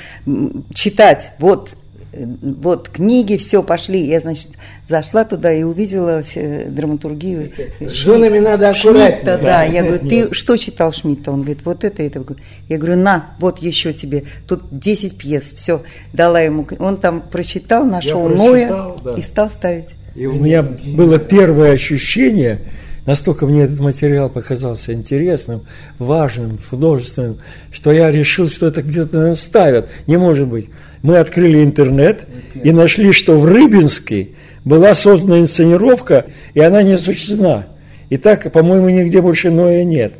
читать, 0.74 1.32
вот, 1.38 1.70
э, 2.12 2.26
вот 2.41 2.91
книги, 2.91 3.38
все, 3.38 3.62
пошли. 3.62 4.01
Я, 4.01 4.20
значит, 4.20 4.51
зашла 4.86 5.24
туда 5.24 5.51
и 5.51 5.62
увидела 5.62 6.22
все, 6.22 6.66
драматургию. 6.68 7.53
С 7.80 7.91
женами 7.91 8.38
надо 8.38 8.74
Шмидта, 8.74 9.36
аккуратнее. 9.36 9.38
да. 9.38 9.62
Я 9.62 9.82
говорю, 9.86 10.09
ты 10.09 10.34
что 10.34 10.59
читал 10.59 10.93
Шмидта? 10.93 11.32
Он 11.32 11.41
говорит, 11.41 11.64
вот 11.64 11.84
это, 11.84 12.03
это. 12.03 12.22
Я 12.68 12.76
говорю, 12.76 12.97
на, 12.97 13.34
вот 13.38 13.61
еще 13.61 13.95
тебе. 13.95 14.24
Тут 14.47 14.64
10 14.70 15.16
пьес, 15.16 15.55
все. 15.55 15.82
Дала 16.12 16.41
ему. 16.41 16.68
Он 16.78 16.99
там 16.99 17.22
прочитал, 17.22 17.86
нашел 17.86 18.28
Ноя 18.28 18.95
да. 19.03 19.14
и 19.14 19.22
стал 19.22 19.49
ставить. 19.49 19.97
И 20.14 20.26
у 20.26 20.34
меня 20.34 20.62
было 20.62 21.18
первое 21.18 21.72
ощущение, 21.72 22.61
настолько 23.07 23.47
мне 23.47 23.63
этот 23.63 23.81
материал 23.81 24.29
показался 24.29 24.93
интересным, 24.93 25.63
важным, 25.99 26.59
художественным, 26.59 27.39
что 27.71 27.93
я 27.93 28.11
решил, 28.11 28.49
что 28.49 28.67
это 28.67 28.83
где-то 28.83 29.15
наверное, 29.15 29.35
ставят. 29.35 29.89
Не 30.07 30.17
может 30.17 30.49
быть. 30.49 30.69
Мы 31.03 31.19
открыли 31.19 31.63
интернет 31.65 32.27
и 32.55 32.73
нашли, 32.73 33.13
что 33.13 33.39
в 33.39 33.47
Рыбинске 33.47 34.31
была 34.65 34.95
создана 34.95 35.41
инсценировка, 35.41 36.27
и 36.55 36.61
она 36.61 36.83
не 36.83 36.93
осуществлена. 36.93 37.67
И 38.11 38.17
так, 38.17 38.51
по-моему, 38.53 38.89
нигде 38.89 39.23
больше 39.23 39.51
Ноя 39.51 39.85
нет. 39.85 40.15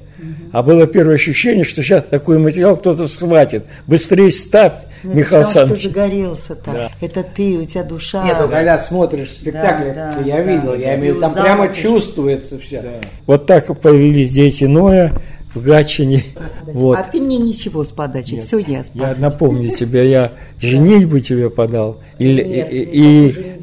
А 0.53 0.63
было 0.63 0.87
первое 0.87 1.15
ощущение, 1.15 1.65
что 1.65 1.83
сейчас 1.83 2.05
такой 2.11 2.39
материал 2.39 2.77
кто-то 2.77 3.07
схватит. 3.09 3.65
Быстрее 3.87 4.31
ставь, 4.31 4.73
Ну, 5.05 5.15
Михаил 5.15 5.43
Александрович. 5.43 5.83
ты 5.83 5.89
загорелся 5.89 6.55
так. 6.57 6.91
Это 7.01 7.23
ты, 7.23 7.59
у 7.59 7.65
тебя 7.65 7.85
душа. 7.85 8.25
Нет, 8.25 8.37
ну, 8.41 8.49
когда 8.49 8.79
смотришь 8.79 9.31
спектакль, 9.33 9.95
Да, 9.95 10.11
да, 10.13 10.21
я 10.25 10.37
да. 10.37 10.43
видел, 10.43 10.75
я 10.75 10.97
имею 10.97 11.15
в 11.15 11.17
виду, 11.17 11.21
там 11.21 11.35
Зал 11.35 11.43
прямо 11.45 11.75
чувствуется 11.75 12.59
все. 12.59 13.01
Вот 13.27 13.47
так 13.47 13.79
появились 13.81 14.33
дети 14.33 14.65
Ноя 14.65 15.13
в 15.55 15.63
Гатчине. 15.63 16.25
Вот. 16.67 16.99
А 16.99 17.03
ты 17.03 17.21
мне 17.21 17.37
ничего 17.39 17.85
с 17.85 17.91
подачи, 17.91 18.39
все 18.41 18.59
я 18.59 18.85
с 18.85 18.91
Я 18.95 19.03
подачи. 19.03 19.21
напомню 19.21 19.69
тебе, 19.77 20.09
я 20.11 20.33
женитьбу 20.61 21.19
тебе 21.19 21.51
подал, 21.51 22.01
или, 22.19 22.43
Нет, 22.45 22.73
и, 22.73 22.79
нет, 22.79 22.89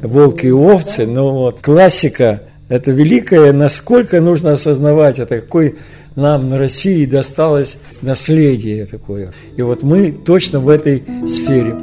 и 0.02 0.06
волки 0.06 0.46
и 0.46 0.50
овцы, 0.50 1.06
ну 1.06 1.30
вот, 1.32 1.60
классика, 1.60 2.42
это 2.68 2.90
великое, 2.90 3.52
насколько 3.52 4.20
нужно 4.20 4.52
осознавать, 4.52 5.18
это 5.18 5.40
какой 5.40 5.76
нам 6.16 6.48
на 6.48 6.58
России 6.58 7.06
досталось 7.06 7.78
наследие 8.02 8.86
такое. 8.86 9.32
И 9.56 9.62
вот 9.62 9.82
мы 9.82 10.12
точно 10.12 10.60
в 10.60 10.68
этой 10.68 11.02
сфере. 11.26 11.74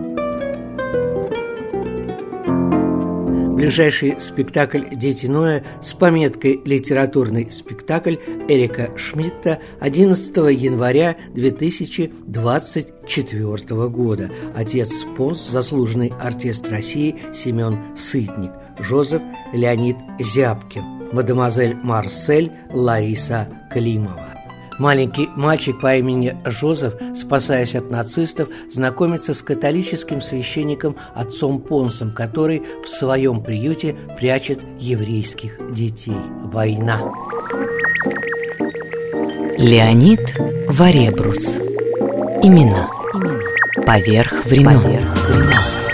Ближайший 3.55 4.19
спектакль 4.19 4.83
«Дети 4.91 5.25
Ноя» 5.25 5.63
с 5.81 5.93
пометкой 5.93 6.61
«Литературный 6.65 7.49
спектакль» 7.49 8.17
Эрика 8.47 8.91
Шмидта 8.95 9.59
11 9.79 10.37
января 10.51 11.15
2024 11.33 13.89
года. 13.89 14.29
Отец 14.55 14.89
спонс, 14.89 15.49
заслуженный 15.49 16.13
артист 16.21 16.69
России 16.69 17.15
Семен 17.33 17.79
Сытник, 17.97 18.51
Жозеф 18.79 19.21
Леонид 19.53 19.97
Зябкин, 20.19 21.09
мадемуазель 21.11 21.75
Марсель 21.81 22.51
Лариса 22.71 23.47
Климова. 23.71 24.35
Маленький 24.77 25.29
мальчик 25.35 25.79
по 25.79 25.95
имени 25.95 26.35
Жозеф, 26.45 26.93
спасаясь 27.15 27.75
от 27.75 27.89
нацистов, 27.89 28.49
знакомится 28.71 29.33
с 29.33 29.41
католическим 29.41 30.21
священником 30.21 30.97
отцом 31.13 31.59
Понсом, 31.59 32.13
который 32.13 32.61
в 32.83 32.89
своем 32.89 33.41
приюте 33.41 33.95
прячет 34.17 34.59
еврейских 34.77 35.59
детей. 35.73 36.17
Война. 36.43 36.99
Леонид 39.57 40.37
Варебрус. 40.67 41.57
Имена. 42.43 42.89
Поверх 43.85 44.45
времен. 44.45 45.84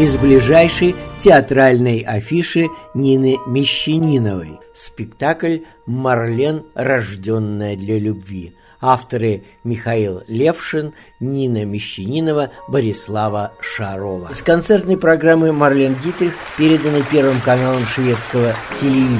Из 0.00 0.16
ближайшей 0.16 0.96
театральной 1.18 1.98
афиши 1.98 2.70
Нины 2.94 3.36
Мещаниновой. 3.46 4.58
Спектакль 4.74 5.58
«Марлен, 5.84 6.64
рожденная 6.74 7.76
для 7.76 7.98
любви». 7.98 8.56
Авторы 8.80 9.42
Михаил 9.62 10.22
Левшин, 10.26 10.94
Нина 11.20 11.66
Мещанинова, 11.66 12.48
Борислава 12.66 13.52
Шарова. 13.60 14.30
Из 14.30 14.40
концертной 14.40 14.96
программы 14.96 15.52
«Марлен 15.52 15.94
Дитрих», 16.02 16.32
переданной 16.56 17.04
Первым 17.12 17.38
каналом 17.42 17.84
шведского 17.84 18.54
телевидения. 18.80 19.18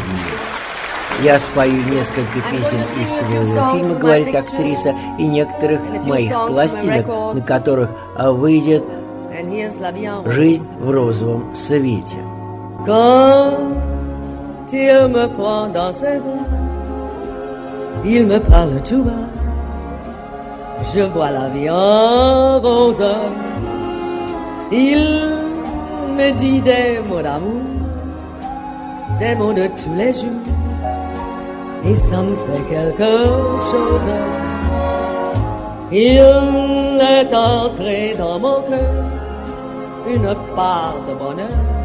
Я 1.22 1.38
спою 1.38 1.74
несколько 1.90 2.40
песен 2.50 2.80
из 3.02 3.10
своего 3.18 3.76
фильма, 3.76 3.98
говорит 3.98 4.34
актриса, 4.34 4.94
и 5.18 5.24
некоторых 5.24 5.82
моих 6.06 6.30
пластинок, 6.30 7.34
на 7.34 7.42
которых 7.42 7.90
выйдет 8.16 8.82
Жизнь 10.25 10.67
в 10.79 10.91
розовом 10.91 11.55
свете. 11.55 12.17
Quand 12.85 13.57
il 14.71 15.07
me 15.09 15.27
prend 15.27 15.67
dans 15.69 15.91
ses 15.93 16.19
bras, 16.19 16.45
il 18.05 18.25
me 18.27 18.39
parle 18.39 18.81
tout 18.83 19.03
bas. 19.03 19.27
Je 20.93 21.01
vois 21.01 21.31
la 21.31 21.49
vie 21.49 21.69
en 21.69 22.59
rose. 22.59 23.03
Il 24.71 25.03
me 26.17 26.31
dit 26.31 26.61
des 26.61 26.99
mots 27.07 27.21
d'amour, 27.21 27.61
des 29.19 29.35
mots 29.35 29.53
de 29.53 29.67
tous 29.67 29.95
les 29.97 30.13
jours. 30.13 30.45
Et 31.85 31.95
ça 31.95 32.21
me 32.21 32.35
fait 32.35 32.63
quelque 32.69 33.13
chose. 33.69 34.09
Il 35.91 36.17
est 36.99 37.35
entré 37.35 38.15
dans 38.17 38.39
mon 38.39 38.61
cœur 38.61 39.08
Une 40.06 40.34
part 40.56 40.94
de 41.08 41.14
bonheur. 41.14 41.80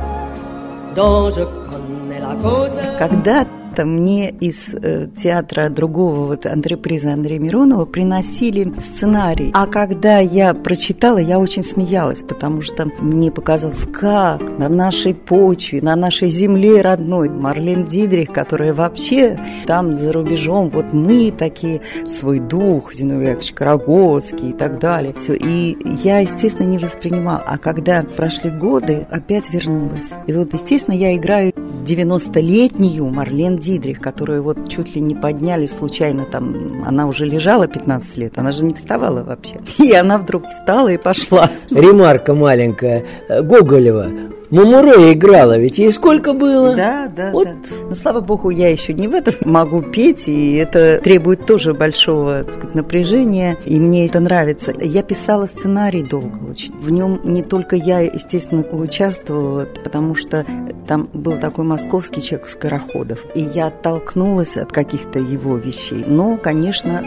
dont 0.95 1.30
je 1.30 1.43
connais 1.43 2.20
la 2.20 2.36
cause. 2.36 2.80
Когда 2.97 3.43
лето 3.76 3.86
мне 3.86 4.30
из 4.30 4.74
э, 4.74 5.08
театра 5.16 5.70
другого 5.70 6.28
вот 6.28 6.46
антреприза 6.46 7.14
Андрея 7.14 7.40
Миронова 7.40 7.86
приносили 7.86 8.74
сценарий. 8.80 9.52
А 9.54 9.68
когда 9.68 10.20
я 10.20 10.54
прочитала, 10.54 11.18
я 11.18 11.40
очень 11.40 11.64
смеялась, 11.64 12.24
потому 12.24 12.62
что 12.62 12.90
мне 13.00 13.32
показалось, 13.32 13.86
как 13.92 14.42
на 14.58 14.70
нашей 14.70 15.14
почве, 15.14 15.82
на 15.82 15.96
нашей 15.96 16.30
земле 16.30 16.82
родной 16.82 17.30
Марлен 17.30 17.84
Дидрих, 17.84 18.32
которая 18.32 18.74
вообще 18.74 19.38
там 19.66 19.94
за 19.94 20.14
рубежом, 20.14 20.70
вот 20.70 20.94
мы 20.94 21.32
такие, 21.38 21.82
свой 22.06 22.40
дух, 22.40 22.94
Зиновий 22.94 23.28
Яковлевич 23.28 23.54
Карагодский 23.54 24.50
и 24.52 24.54
так 24.54 24.80
далее. 24.80 25.14
Все. 25.18 25.34
И 25.34 25.78
я, 26.04 26.20
естественно, 26.20 26.68
не 26.68 26.78
воспринимала. 26.78 27.44
А 27.46 27.58
когда 27.58 28.04
прошли 28.04 28.50
годы, 28.50 29.06
опять 29.10 29.52
вернулась. 29.52 30.14
И 30.28 30.34
вот, 30.34 30.54
естественно, 30.54 30.96
я 30.96 31.16
играю 31.16 31.54
90-летнюю 31.86 33.06
Марлен 33.06 33.58
Дидрих, 33.66 33.99
которую 33.99 34.43
вот 34.43 34.70
чуть 34.70 34.95
ли 34.95 35.01
не 35.01 35.16
подняли 35.16 35.66
случайно, 35.66 36.26
там, 36.26 36.84
она 36.86 37.07
уже 37.07 37.26
лежала 37.26 37.68
15 37.68 38.18
лет, 38.18 38.38
она 38.38 38.51
же 38.51 38.63
не 38.63 38.76
вставала 38.76 39.24
вообще. 39.24 39.59
И 39.80 39.91
она 39.91 40.20
вдруг 40.20 40.47
встала 40.47 40.89
и 40.89 40.97
пошла. 40.97 41.49
Ремарка 41.72 42.36
маленькая. 42.36 43.05
Гоголева 43.28 44.11
Мумуре 44.51 45.13
играла, 45.13 45.57
ведь 45.57 45.78
ей 45.78 45.91
сколько 45.91 46.34
было? 46.34 46.76
Да, 46.76 47.07
да, 47.07 47.32
вот. 47.32 47.47
да. 47.47 47.53
Но, 47.89 47.95
слава 47.95 48.22
богу, 48.22 48.49
я 48.51 48.70
еще 48.70 48.93
не 48.93 49.07
в 49.07 49.13
этом 49.13 49.34
могу 49.45 49.82
петь, 49.82 50.28
и 50.28 50.55
это 50.55 50.99
требует 51.03 51.45
тоже 51.45 51.74
большого 51.74 52.43
так 52.43 52.53
сказать, 52.53 52.76
напряжения, 52.76 53.57
и 53.66 53.80
мне 53.80 54.05
это 54.05 54.20
нравится. 54.20 54.74
Я 54.80 55.03
писала 55.03 55.47
сценарий 55.47 56.03
долго 56.03 56.38
очень. 56.49 56.74
В 56.78 56.91
нем 56.91 57.20
не 57.24 57.41
только 57.41 57.76
я, 57.76 57.99
естественно, 57.99 58.63
участвовала, 58.72 59.68
потому 59.84 60.16
что 60.16 60.45
там 60.88 61.10
был 61.14 61.38
такой 61.38 61.66
московский 61.66 62.22
человек 62.22 62.48
Скороходов, 62.48 63.20
и 63.36 63.42
я 63.42 63.68
оттолкнулась 63.68 64.56
от 64.56 64.72
каких-то 64.72 65.20
его 65.20 65.58
вещей, 65.58 66.06
но, 66.08 66.38
конечно, 66.38 67.04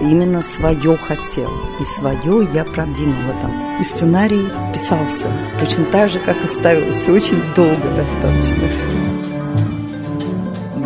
именно 0.00 0.42
свое 0.42 0.96
хотела, 0.96 1.52
и 1.80 1.84
свое 1.84 2.48
я 2.52 2.64
продвинула 2.64 3.34
там. 3.40 3.80
И 3.80 3.84
сценарий 3.84 4.48
писался 4.72 5.28
точно 5.58 5.84
так 5.86 6.10
же, 6.10 6.20
как 6.20 6.42
и 6.44 6.46
ставил 6.46 6.92
длилось 6.92 7.08
очень 7.08 7.42
долго 7.54 7.88
достаточно. 7.96 8.68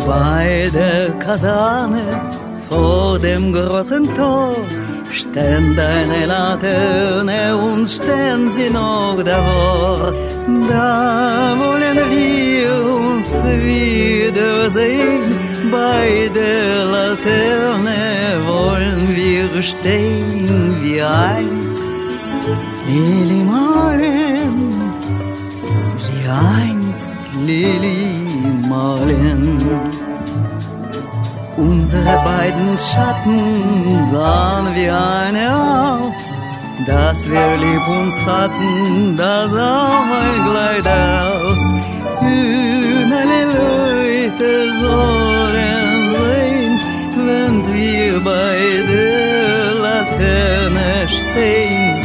Beide 0.05 1.13
Kasane 1.19 2.01
vor 2.69 3.19
dem 3.19 3.51
großen 3.51 4.07
Tor 4.15 4.55
stehen 5.17 5.77
eine 5.79 6.25
Laterne 6.25 7.57
und 7.57 7.87
stehen 7.87 8.49
sie 8.51 8.69
noch 8.69 9.17
davor. 9.23 10.13
Da 10.69 11.55
wollen 11.63 11.99
wir 12.15 12.71
uns 13.07 13.29
wiedersehen, 13.73 15.25
bei 15.71 16.29
der 16.33 16.85
Laterne 16.95 18.01
wollen 18.45 19.15
wir 19.15 19.63
stehen 19.63 20.77
wie 20.81 21.01
einst. 21.01 21.87
Lili 22.87 23.43
malen 23.43 24.77
einst 26.27 27.13
Lili 27.45 28.13
malen. 28.67 29.86
Unsere 31.57 32.21
beiden 32.23 32.77
Schatten 32.77 34.05
sahen 34.05 34.75
wie 34.75 34.89
eine 34.89 35.45
aus, 35.55 36.39
dass 36.85 37.27
wir 37.27 37.57
lieb 37.57 37.87
uns 37.87 38.15
hatten, 38.25 39.15
da 39.17 39.49
sah 39.49 40.03
mein 40.13 40.51
Kleid 40.51 40.87
aus. 40.87 41.73
Kühne 42.19 43.23
Leute 43.57 44.73
sollen 44.83 45.99
sehen, 46.15 46.79
wenn 47.25 47.73
wir 47.73 48.19
bei 48.23 48.57
der 48.93 49.73
Laterne 49.81 51.07
stehen, 51.07 51.95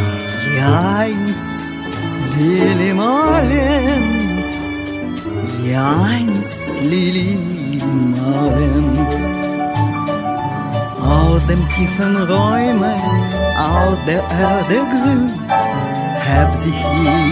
ja 0.59 0.96
einst 0.96 1.62
Lili 2.38 2.94
malen 2.94 4.22
wie 5.62 5.76
einst 5.76 6.64
Lili 6.82 7.36
malen. 8.16 9.32
Aus 11.12 11.46
dem 11.46 11.62
tiefen 11.70 12.16
Räume, 12.16 12.94
aus 13.56 13.98
der 14.06 14.22
Erde 14.48 14.78
grün, 14.92 15.30
hab 16.28 16.50
sich 16.60 16.78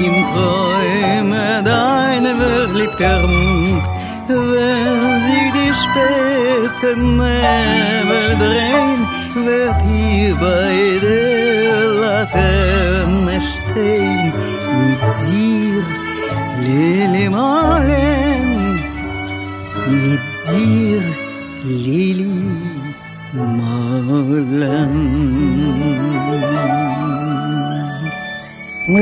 im 0.07 0.17
Träume 0.35 1.63
deine 1.65 2.35
Mund. 2.35 2.51
Wenn 4.29 5.21
sich 5.27 5.49
die 5.59 5.73
späten 5.83 7.17
Nebel 7.17 8.29
drehen, 8.39 9.01
wird 9.47 9.81
hier 9.89 10.35
bei 10.37 10.99
der 11.03 11.85
Laterne 12.03 13.41
stehen 13.41 14.33
mit 14.81 15.03
dir 15.27 15.83
Lili 16.61 17.29
malen, 17.29 18.81
mit 19.89 20.21
dir, 20.47 21.03
Lili. 21.65 23.00
Мы 23.33 23.43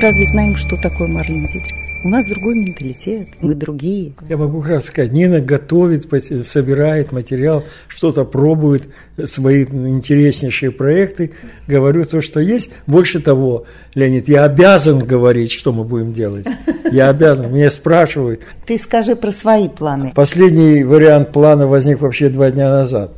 разве 0.00 0.26
знаем, 0.26 0.54
что 0.54 0.76
такое 0.76 1.08
Марлен 1.08 1.46
Дитрих? 1.46 1.74
У 2.04 2.10
нас 2.10 2.26
другой 2.26 2.56
менталитет, 2.56 3.28
мы 3.40 3.54
другие. 3.54 4.12
Я 4.28 4.36
могу 4.36 4.60
как 4.60 4.70
раз 4.70 4.84
сказать, 4.84 5.12
Нина 5.12 5.40
готовит, 5.40 6.06
собирает 6.46 7.10
материал, 7.10 7.64
что-то 7.88 8.24
пробует, 8.24 8.84
свои 9.24 9.64
интереснейшие 9.64 10.72
проекты. 10.72 11.32
Говорю 11.66 12.04
то, 12.04 12.20
что 12.20 12.38
есть. 12.38 12.70
Больше 12.86 13.20
того, 13.20 13.64
Леонид, 13.94 14.28
я 14.28 14.44
обязан 14.44 14.98
говорить, 14.98 15.52
что 15.52 15.72
мы 15.72 15.84
будем 15.84 16.12
делать. 16.12 16.46
Я 16.92 17.08
обязан. 17.08 17.50
Меня 17.52 17.70
спрашивают. 17.70 18.42
Ты 18.66 18.76
скажи 18.78 19.16
про 19.16 19.32
свои 19.32 19.68
планы. 19.68 20.12
Последний 20.14 20.84
вариант 20.84 21.32
плана 21.32 21.66
возник 21.66 22.02
вообще 22.02 22.28
два 22.28 22.50
дня 22.50 22.68
назад. 22.70 23.12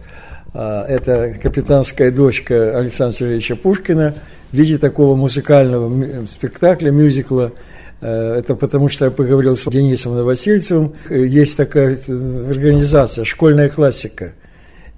А, 0.53 0.85
это 0.87 1.35
капитанская 1.43 2.11
дочка 2.11 2.79
Александра 2.79 3.17
Сергеевича 3.17 3.57
Пушкина 3.57 4.15
в 4.51 4.57
виде 4.57 4.79
такого 4.79 5.17
музыкального 5.17 6.27
спектакля, 6.27 6.91
мюзикла 6.91 7.53
Э, 8.01 8.37
это 8.39 8.55
потому, 8.55 8.89
что 8.89 9.07
я 9.07 9.11
поговорил 9.11 9.57
с 9.57 9.65
Денисом 9.65 10.15
Новосельцевым. 10.15 10.95
Есть 11.11 11.57
такая 11.57 11.97
э, 12.07 12.51
организация 12.51 13.25
«Школьная 13.25 13.69
классика». 13.69 14.33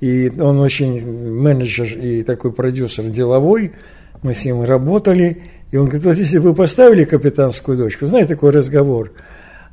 И 0.00 0.32
он 0.40 0.58
очень 0.58 1.06
менеджер 1.06 1.86
и 1.96 2.22
такой 2.22 2.52
продюсер 2.52 3.04
деловой. 3.04 3.72
Мы 4.22 4.34
с 4.34 4.44
ним 4.44 4.64
работали. 4.64 5.42
И 5.70 5.76
он 5.76 5.86
говорит, 5.86 6.04
вот 6.04 6.16
если 6.16 6.38
бы 6.38 6.50
вы 6.50 6.54
поставили 6.54 7.04
капитанскую 7.04 7.76
дочку, 7.76 8.06
знаете, 8.06 8.28
такой 8.28 8.50
разговор. 8.50 9.12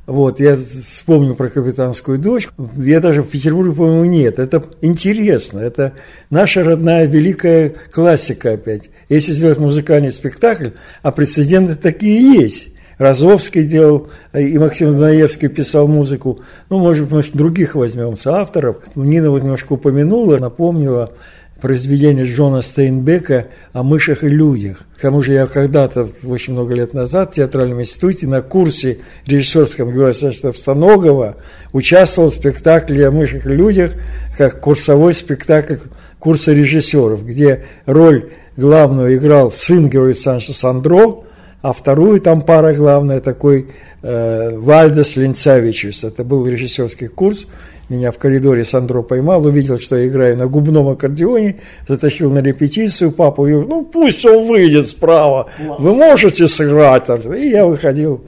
Вот, 0.06 0.40
я 0.40 0.56
вспомнил 0.56 1.34
про 1.36 1.48
капитанскую 1.48 2.18
дочку. 2.18 2.70
Я 2.76 3.00
даже 3.00 3.22
в 3.22 3.28
Петербурге, 3.28 3.74
по-моему, 3.74 4.04
нет. 4.06 4.38
Это 4.38 4.62
интересно. 4.80 5.60
Это 5.60 5.92
наша 6.30 6.64
родная 6.64 7.06
великая 7.06 7.74
классика 7.92 8.52
опять. 8.52 8.90
Если 9.08 9.32
сделать 9.32 9.58
музыкальный 9.58 10.10
спектакль, 10.10 10.70
а 11.02 11.12
прецеденты 11.12 11.76
такие 11.76 12.20
есть. 12.20 12.74
Розовский 12.98 13.64
делал, 13.64 14.10
и 14.34 14.58
Максим 14.58 14.92
Дунаевский 14.92 15.48
писал 15.48 15.88
музыку. 15.88 16.40
Ну, 16.68 16.80
может 16.80 17.08
быть, 17.08 17.12
мы 17.12 17.38
других 17.38 17.74
возьмем, 17.74 18.14
авторов. 18.26 18.76
Нина 18.94 19.30
вот 19.30 19.42
немножко 19.42 19.72
упомянула, 19.72 20.36
напомнила 20.36 21.14
произведение 21.60 22.24
Джона 22.24 22.62
Стейнбека 22.62 23.46
о 23.72 23.82
мышах 23.82 24.24
и 24.24 24.28
людях. 24.28 24.84
К 24.96 25.00
тому 25.00 25.22
же 25.22 25.32
я 25.32 25.46
когда-то, 25.46 26.08
очень 26.24 26.54
много 26.54 26.74
лет 26.74 26.94
назад, 26.94 27.32
в 27.32 27.34
театральном 27.36 27.80
институте 27.80 28.26
на 28.26 28.42
курсе 28.42 28.98
режиссерском 29.26 29.92
Георгия 29.92 30.52
Станогова 30.52 31.36
участвовал 31.72 32.30
в 32.30 32.34
спектакле 32.34 33.08
о 33.08 33.10
мышах 33.10 33.46
и 33.46 33.50
людях, 33.50 33.92
как 34.36 34.60
курсовой 34.60 35.14
спектакль 35.14 35.76
курса 36.18 36.52
режиссеров, 36.52 37.24
где 37.24 37.64
роль 37.86 38.30
главную 38.56 39.16
играл 39.16 39.50
сын 39.50 39.88
Георгия 39.88 40.12
Александровича 40.12 40.52
Сандро, 40.52 41.24
а 41.62 41.72
вторую 41.72 42.20
там 42.20 42.42
пара 42.42 42.72
главная 42.74 43.20
такой 43.20 43.68
э, 44.02 44.56
Вальдес 44.56 45.16
Линцавичус. 45.16 46.04
Это 46.04 46.24
был 46.24 46.46
режиссерский 46.46 47.08
курс. 47.08 47.48
Меня 47.90 48.12
в 48.12 48.18
коридоре 48.18 48.62
Сандро 48.64 49.02
поймал, 49.02 49.44
увидел, 49.44 49.76
что 49.76 49.96
я 49.96 50.06
играю 50.06 50.36
на 50.36 50.46
губном 50.46 50.88
аккордеоне, 50.90 51.56
затащил 51.88 52.30
на 52.30 52.38
репетицию, 52.38 53.10
папу 53.10 53.42
говорил, 53.42 53.66
ну 53.66 53.84
пусть 53.84 54.24
он 54.24 54.46
выйдет 54.46 54.86
справа, 54.86 55.48
вы 55.58 55.96
можете 55.96 56.46
сыграть. 56.46 57.08
И 57.36 57.48
я 57.48 57.66
выходил 57.66 58.20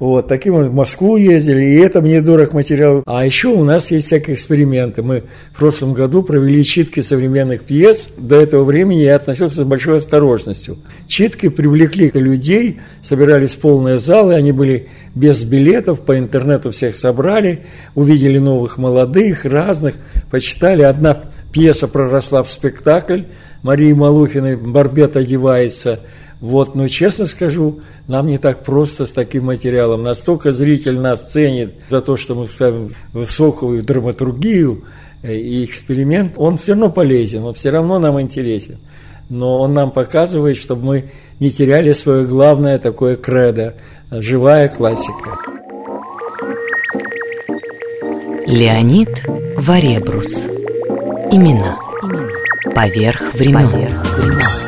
Вот, 0.00 0.26
таким 0.26 0.54
в 0.54 0.74
Москву 0.74 1.16
ездили, 1.16 1.64
и 1.64 1.76
это 1.76 2.02
мне 2.02 2.20
дорог 2.20 2.52
материал. 2.52 3.02
А 3.06 3.24
еще 3.24 3.48
у 3.48 3.62
нас 3.62 3.90
есть 3.90 4.06
всякие 4.06 4.34
эксперименты. 4.34 5.02
Мы 5.02 5.24
в 5.52 5.58
прошлом 5.58 5.92
году 5.92 6.22
провели 6.22 6.64
читки 6.64 7.00
современных 7.00 7.62
пьес. 7.62 8.10
До 8.18 8.34
этого 8.34 8.64
времени 8.64 9.02
я 9.02 9.16
относился 9.16 9.62
с 9.62 9.66
большой 9.66 9.98
осторожностью. 9.98 10.78
Читки 11.06 11.48
привлекли 11.48 12.10
людей, 12.14 12.80
собирались 13.02 13.54
полные 13.54 13.98
залы, 13.98 14.34
они 14.34 14.50
были 14.50 14.88
без 15.14 15.44
билетов, 15.44 16.00
по 16.00 16.18
интернету 16.18 16.72
всех 16.72 16.96
собрали, 16.96 17.64
увидели 17.94 18.38
новых 18.38 18.78
молодых, 18.78 19.44
разных, 19.44 19.94
почитали. 20.30 20.82
Одна 20.82 21.22
пьеса 21.52 21.86
проросла 21.86 22.42
в 22.42 22.50
спектакль, 22.50 23.22
Марии 23.62 23.92
Малухиной 23.92 24.56
«Барбет 24.56 25.16
одевается», 25.16 26.00
вот, 26.44 26.74
но 26.74 26.88
честно 26.88 27.24
скажу, 27.24 27.80
нам 28.06 28.26
не 28.26 28.36
так 28.36 28.64
просто 28.64 29.06
с 29.06 29.12
таким 29.12 29.46
материалом. 29.46 30.02
Настолько 30.02 30.52
зритель 30.52 31.00
нас 31.00 31.32
ценит 31.32 31.76
за 31.88 32.02
то, 32.02 32.18
что 32.18 32.34
мы 32.34 32.46
ставим 32.46 32.90
высокую 33.14 33.82
драматургию 33.82 34.84
э, 35.22 35.36
и 35.36 35.64
эксперимент, 35.64 36.34
он 36.36 36.58
все 36.58 36.72
равно 36.72 36.90
полезен, 36.90 37.44
он 37.44 37.54
все 37.54 37.70
равно 37.70 37.98
нам 37.98 38.20
интересен. 38.20 38.76
Но 39.30 39.58
он 39.58 39.72
нам 39.72 39.90
показывает, 39.90 40.58
чтобы 40.58 40.84
мы 40.84 41.12
не 41.40 41.50
теряли 41.50 41.94
свое 41.94 42.26
главное 42.26 42.78
такое 42.78 43.16
кредо– 43.16 43.76
живая 44.10 44.68
классика. 44.68 45.38
Леонид 48.46 49.08
Варебрус. 49.56 50.44
Имена. 51.32 51.78
Имена. 52.02 52.28
Поверх 52.74 53.32
времен. 53.32 53.70
Поверх 53.70 54.18
времен. 54.18 54.63